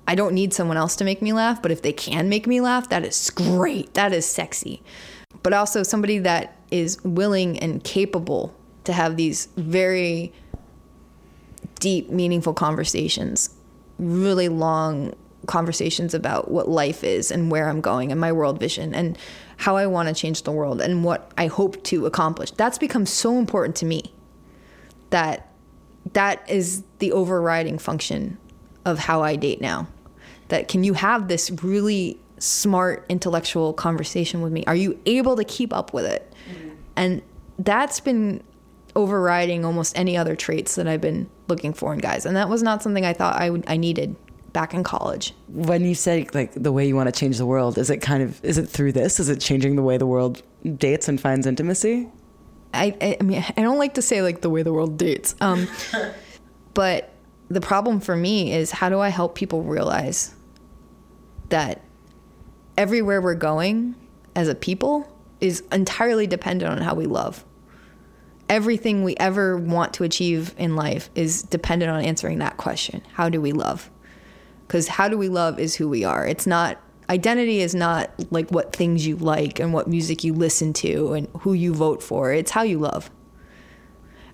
I 0.08 0.16
don't 0.16 0.34
need 0.34 0.54
someone 0.54 0.78
else 0.78 0.95
to 0.97 1.06
make 1.06 1.22
me 1.22 1.34
laugh, 1.34 1.62
but 1.62 1.72
if 1.72 1.82
they 1.82 1.93
can 1.93 2.28
make 2.28 2.45
me 2.45 2.60
laugh, 2.62 2.89
that 2.89 3.06
is 3.06 3.30
great. 3.30 3.93
That 3.93 4.12
is 4.12 4.26
sexy. 4.26 4.84
But 5.41 5.54
also 5.54 5.84
somebody 5.84 6.20
that 6.20 6.58
is 6.72 7.01
willing 7.04 7.58
and 7.60 7.84
capable 7.84 8.54
to 8.84 8.93
have 8.93 9.16
these 9.16 9.47
very 9.56 10.34
deep, 11.84 12.09
meaningful 12.09 12.53
conversations, 12.53 13.49
really 13.99 14.47
long 14.47 15.13
conversations 15.47 16.13
about 16.13 16.49
what 16.49 16.69
life 16.69 17.03
is 17.03 17.29
and 17.29 17.51
where 17.51 17.67
I'm 17.67 17.81
going 17.81 18.09
and 18.09 18.21
my 18.21 18.31
world 18.31 18.57
vision 18.57 18.95
and 18.95 19.17
how 19.57 19.75
I 19.75 19.86
want 19.88 20.07
to 20.07 20.15
change 20.15 20.43
the 20.43 20.53
world 20.53 20.79
and 20.79 21.03
what 21.03 21.29
I 21.38 21.47
hope 21.47 21.84
to 21.84 22.05
accomplish. 22.05 22.51
That's 22.51 22.77
become 22.77 23.05
so 23.05 23.38
important 23.38 23.75
to 23.77 23.86
me 23.86 24.13
that 25.09 25.51
that 26.13 26.49
is 26.49 26.84
the 26.99 27.11
overriding 27.11 27.77
function 27.77 28.38
of 28.86 28.97
how 28.97 29.21
I 29.21 29.36
date 29.36 29.59
now. 29.59 29.88
That 30.47 30.69
can 30.69 30.86
you 30.86 30.93
have 30.93 31.27
this 31.27 31.51
really 31.51 32.17
smart 32.39 33.05
intellectual 33.09 33.73
conversation 33.73 34.41
with 34.41 34.53
me? 34.53 34.63
Are 34.67 34.75
you 34.75 34.97
able 35.05 35.36
to 35.36 35.43
keep 35.43 35.73
up 35.73 35.93
with 35.93 36.05
it? 36.05 36.34
Mm-hmm. 36.49 36.69
And 36.95 37.21
that's 37.59 37.99
been 37.99 38.41
overriding 38.95 39.65
almost 39.65 39.97
any 39.97 40.15
other 40.17 40.35
traits 40.35 40.75
that 40.75 40.87
I've 40.87 41.01
been 41.01 41.29
looking 41.47 41.73
for 41.73 41.93
in 41.93 41.99
guys. 41.99 42.25
And 42.25 42.35
that 42.35 42.49
was 42.49 42.63
not 42.63 42.83
something 42.83 43.05
I 43.05 43.13
thought 43.13 43.35
I 43.35 43.49
would 43.49 43.63
I 43.67 43.77
needed 43.77 44.15
back 44.53 44.73
in 44.73 44.83
college. 44.83 45.33
When 45.47 45.83
you 45.83 45.95
say 45.95 46.27
like 46.33 46.53
the 46.53 46.71
way 46.71 46.87
you 46.87 46.95
want 46.95 47.13
to 47.13 47.19
change 47.19 47.37
the 47.37 47.45
world, 47.45 47.77
is 47.77 47.89
it 47.89 47.97
kind 47.97 48.23
of 48.23 48.43
is 48.43 48.57
it 48.57 48.67
through 48.67 48.93
this? 48.93 49.19
Is 49.19 49.29
it 49.29 49.39
changing 49.39 49.75
the 49.75 49.81
way 49.81 49.97
the 49.97 50.07
world 50.07 50.41
dates 50.77 51.07
and 51.07 51.19
finds 51.19 51.47
intimacy? 51.47 52.07
I 52.73 52.95
I, 53.01 53.17
I 53.19 53.23
mean 53.23 53.43
I 53.57 53.61
don't 53.61 53.79
like 53.79 53.95
to 53.95 54.01
say 54.01 54.21
like 54.21 54.41
the 54.41 54.49
way 54.49 54.63
the 54.63 54.73
world 54.73 54.97
dates. 54.97 55.35
Um 55.41 55.67
but 56.73 57.09
the 57.49 57.61
problem 57.61 57.99
for 57.99 58.15
me 58.15 58.53
is 58.53 58.71
how 58.71 58.89
do 58.89 58.99
I 58.99 59.09
help 59.09 59.35
people 59.35 59.63
realize 59.63 60.33
that 61.49 61.81
everywhere 62.77 63.21
we're 63.21 63.35
going 63.35 63.95
as 64.35 64.47
a 64.47 64.55
people 64.55 65.09
is 65.39 65.61
entirely 65.71 66.25
dependent 66.25 66.71
on 66.71 66.81
how 66.81 66.95
we 66.95 67.05
love. 67.05 67.43
Everything 68.54 69.04
we 69.04 69.16
ever 69.18 69.58
want 69.58 69.93
to 69.93 70.04
achieve 70.04 70.54
in 70.60 70.76
life 70.76 71.10
is 71.16 71.41
dependent 71.41 71.89
on 71.89 72.04
answering 72.04 72.38
that 72.38 72.58
question 72.58 73.01
How 73.14 73.28
do 73.28 73.41
we 73.41 73.51
love? 73.51 73.89
Because 74.68 74.88
how 74.88 75.10
do 75.10 75.18
we 75.18 75.28
love 75.28 75.58
is 75.58 75.74
who 75.74 75.89
we 75.89 76.04
are. 76.04 76.28
It's 76.28 76.45
not, 76.45 76.80
identity 77.10 77.62
is 77.62 77.74
not 77.74 78.12
like 78.30 78.51
what 78.51 78.72
things 78.72 79.08
you 79.08 79.16
like 79.16 79.60
and 79.60 79.74
what 79.74 79.88
music 79.88 80.24
you 80.24 80.34
listen 80.34 80.72
to 80.74 81.14
and 81.14 81.28
who 81.39 81.54
you 81.54 81.74
vote 81.74 82.04
for. 82.04 82.32
It's 82.32 82.51
how 82.51 82.62
you 82.62 82.78
love. 82.78 83.10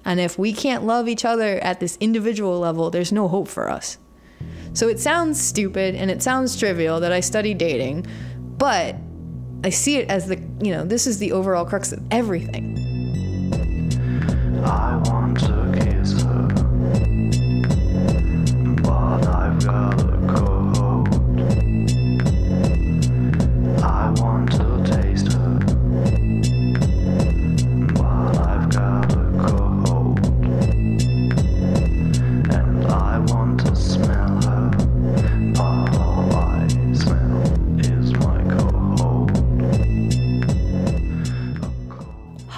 And 0.04 0.20
if 0.20 0.38
we 0.38 0.52
can't 0.52 0.84
love 0.84 1.08
each 1.08 1.24
other 1.24 1.58
at 1.60 1.80
this 1.80 1.98
individual 2.02 2.60
level, 2.60 2.90
there's 2.90 3.14
no 3.14 3.30
hope 3.30 3.48
for 3.48 3.70
us. 3.70 4.00
So 4.74 4.90
it 4.90 5.00
sounds 5.00 5.42
stupid 5.42 5.96
and 5.96 6.12
it 6.12 6.22
sounds 6.22 6.60
trivial 6.60 7.00
that 7.00 7.14
I 7.14 7.22
study 7.22 7.54
dating, 7.54 8.06
but 8.58 8.98
I 9.64 9.70
see 9.70 9.96
it 9.96 10.10
as 10.10 10.28
the, 10.28 10.36
you 10.62 10.74
know, 10.74 10.84
this 10.84 11.08
is 11.08 11.20
the 11.20 11.32
overall 11.32 11.64
crux 11.64 11.94
of 11.94 12.04
everything. 12.12 12.89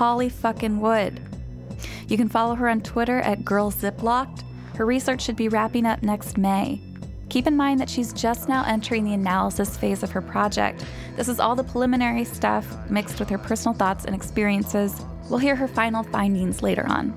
Holly 0.02 0.30
fucking 0.30 0.80
Wood. 0.80 1.20
You 2.08 2.18
can 2.18 2.28
follow 2.28 2.56
her 2.56 2.68
on 2.68 2.82
Twitter 2.82 3.20
at 3.20 3.46
girlziplocked. 3.46 4.44
Her 4.76 4.84
research 4.84 5.22
should 5.22 5.36
be 5.36 5.48
wrapping 5.48 5.86
up 5.86 6.02
next 6.02 6.40
May. 6.40 6.82
Keep 7.30 7.46
in 7.46 7.56
mind 7.56 7.80
that 7.80 7.88
she's 7.88 8.12
just 8.12 8.50
now 8.50 8.64
entering 8.66 9.04
the 9.04 9.14
analysis 9.14 9.78
phase 9.78 10.02
of 10.02 10.10
her 10.10 10.20
project. 10.20 10.84
This 11.18 11.28
is 11.28 11.40
all 11.40 11.56
the 11.56 11.64
preliminary 11.64 12.24
stuff 12.24 12.66
mixed 12.90 13.20
with 13.20 13.30
her 13.30 13.38
personal 13.38 13.78
thoughts 13.78 14.06
and 14.06 14.16
experiences. 14.16 15.00
We'll 15.30 15.38
hear 15.38 15.56
her 15.56 15.68
final 15.68 16.02
findings 16.02 16.64
later 16.64 16.88
on. 16.88 17.14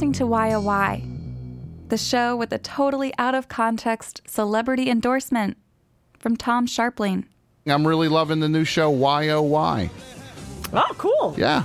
Listening 0.00 0.12
to 0.14 0.26
Why 0.26 0.54
Oh 0.54 1.02
the 1.88 1.98
show 1.98 2.34
with 2.34 2.50
a 2.54 2.58
totally 2.58 3.12
out 3.18 3.34
of 3.34 3.48
context 3.48 4.22
celebrity 4.26 4.88
endorsement 4.88 5.58
from 6.18 6.38
Tom 6.38 6.66
Scharpling. 6.66 7.26
I'm 7.66 7.86
really 7.86 8.08
loving 8.08 8.40
the 8.40 8.48
new 8.48 8.64
show 8.64 8.88
Why 8.88 9.28
Oh 9.28 9.42
Why. 9.42 9.90
Oh, 10.72 10.94
cool. 10.96 11.34
Yeah. 11.36 11.64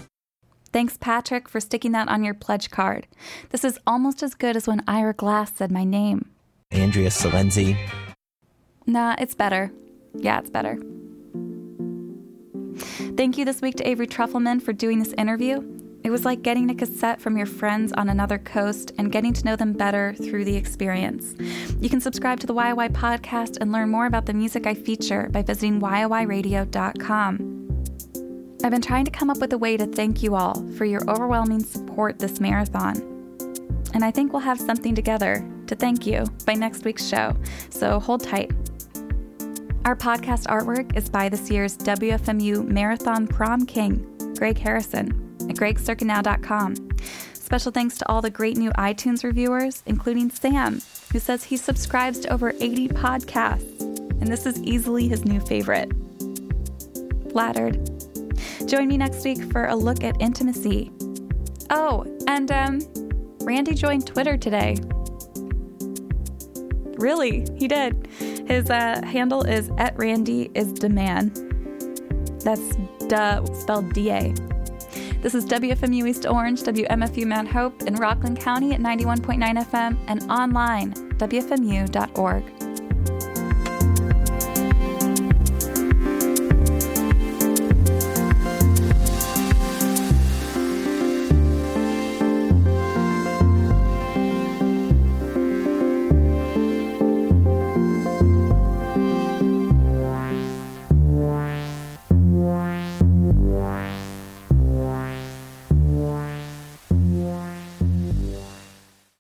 Thanks, 0.74 0.98
Patrick, 0.98 1.48
for 1.48 1.62
sticking 1.62 1.94
that 1.94 2.10
on 2.10 2.26
your 2.26 2.34
pledge 2.34 2.70
card. 2.70 3.08
This 3.52 3.64
is 3.64 3.80
almost 3.88 4.22
as 4.22 4.34
good 4.34 4.58
as 4.58 4.68
when 4.68 4.84
Ira 4.86 5.14
Glass 5.14 5.56
said 5.56 5.72
my 5.72 5.86
name. 5.86 6.30
Andrea 6.72 7.12
Silenzi. 7.12 7.78
Nah, 8.86 9.16
it's 9.18 9.34
better. 9.34 9.72
Yeah, 10.14 10.40
it's 10.40 10.50
better. 10.50 10.78
Thank 13.16 13.38
you 13.38 13.46
this 13.46 13.62
week 13.62 13.76
to 13.76 13.88
Avery 13.88 14.08
Trufelman 14.08 14.62
for 14.62 14.74
doing 14.74 15.00
this 15.00 15.14
interview. 15.14 15.85
It 16.06 16.12
was 16.12 16.24
like 16.24 16.44
getting 16.44 16.70
a 16.70 16.76
cassette 16.76 17.20
from 17.20 17.36
your 17.36 17.48
friends 17.48 17.92
on 17.94 18.10
another 18.10 18.38
coast 18.38 18.92
and 19.00 19.12
getting 19.12 19.34
to 19.34 19.44
know 19.44 19.56
them 19.56 19.74
better 19.74 20.14
through 20.14 20.46
the 20.46 20.56
experience. 20.56 21.34
You 21.82 21.90
can 21.90 22.00
subscribe 22.00 22.40
to 22.42 22.48
the 22.48 22.54
YY 22.54 22.90
podcast 22.90 23.58
and 23.60 23.72
learn 23.72 23.90
more 23.90 24.06
about 24.06 24.28
the 24.28 24.34
music 24.36 24.68
I 24.68 24.76
feature 24.76 25.30
by 25.32 25.42
visiting 25.42 25.82
YYRadio.com. 25.82 27.62
I've 28.64 28.72
been 28.72 28.84
trying 28.84 29.06
to 29.06 29.12
come 29.12 29.32
up 29.32 29.40
with 29.40 29.52
a 29.54 29.58
way 29.58 29.78
to 29.78 29.88
thank 29.88 30.22
you 30.22 30.36
all 30.36 30.64
for 30.78 30.86
your 30.86 31.02
overwhelming 31.10 31.64
support 31.64 32.20
this 32.20 32.40
marathon. 32.40 32.98
And 33.96 34.06
I 34.06 34.12
think 34.12 34.32
we'll 34.32 34.44
have 34.44 34.60
something 34.60 34.94
together 34.94 35.44
to 35.66 35.76
thank 35.76 36.06
you 36.06 36.26
by 36.46 36.54
next 36.54 36.86
week's 36.86 37.08
show, 37.08 37.36
so 37.72 38.00
hold 38.00 38.22
tight. 38.22 38.52
Our 39.86 39.96
podcast 39.96 40.46
artwork 40.46 40.96
is 40.96 41.10
by 41.10 41.30
this 41.30 41.50
year's 41.50 41.76
WFMU 41.80 42.64
Marathon 42.68 43.26
Prom 43.26 43.66
King, 43.66 44.06
Greg 44.38 44.60
Harrison, 44.60 45.25
at 45.50 45.56
gregcircanow.com. 45.56 46.90
Special 47.34 47.72
thanks 47.72 47.98
to 48.00 48.10
all 48.10 48.22
the 48.22 48.30
great 48.30 48.58
new 48.58 48.72
iTunes 48.72 49.24
reviewers, 49.24 49.84
including 49.86 50.30
Sam, 50.32 50.82
who 51.12 51.20
says 51.20 51.44
he 51.44 51.58
subscribes 51.58 52.20
to 52.20 52.34
over 52.34 52.54
80 52.60 52.88
podcasts, 52.90 53.82
and 54.20 54.28
this 54.28 54.46
is 54.46 54.62
easily 54.64 55.08
his 55.08 55.26
new 55.26 55.40
favorite. 55.40 55.92
Flattered. 57.32 57.90
Join 58.66 58.88
me 58.88 58.98
next 58.98 59.24
week 59.24 59.44
for 59.52 59.66
a 59.66 59.76
look 59.76 60.04
at 60.04 60.20
intimacy. 60.20 60.92
Oh, 61.70 62.06
and 62.28 62.52
um, 62.52 62.80
Randy 63.42 63.76
joined 63.76 64.08
Twitter 64.08 64.38
today. 64.38 64.78
Really, 66.98 67.46
he 67.58 67.68
did. 67.68 68.08
His 68.48 68.70
uh, 68.70 69.02
handle 69.06 69.44
is 69.44 69.70
at 69.78 69.96
Randy 69.98 70.50
is 70.56 70.74
Deman. 70.74 71.32
That's 72.44 72.76
duh 73.08 73.46
spelled 73.54 73.94
D 73.94 74.10
A. 74.12 74.34
This 75.26 75.34
is 75.34 75.44
WFMU 75.48 76.08
East 76.08 76.28
Orange, 76.28 76.62
WMFU 76.62 77.26
Mount 77.26 77.48
Hope 77.48 77.82
in 77.82 77.96
Rockland 77.96 78.40
County 78.40 78.74
at 78.74 78.80
91.9 78.80 79.40
FM 79.66 79.98
and 80.06 80.22
online, 80.30 80.94
WFMU.org. 81.18 82.65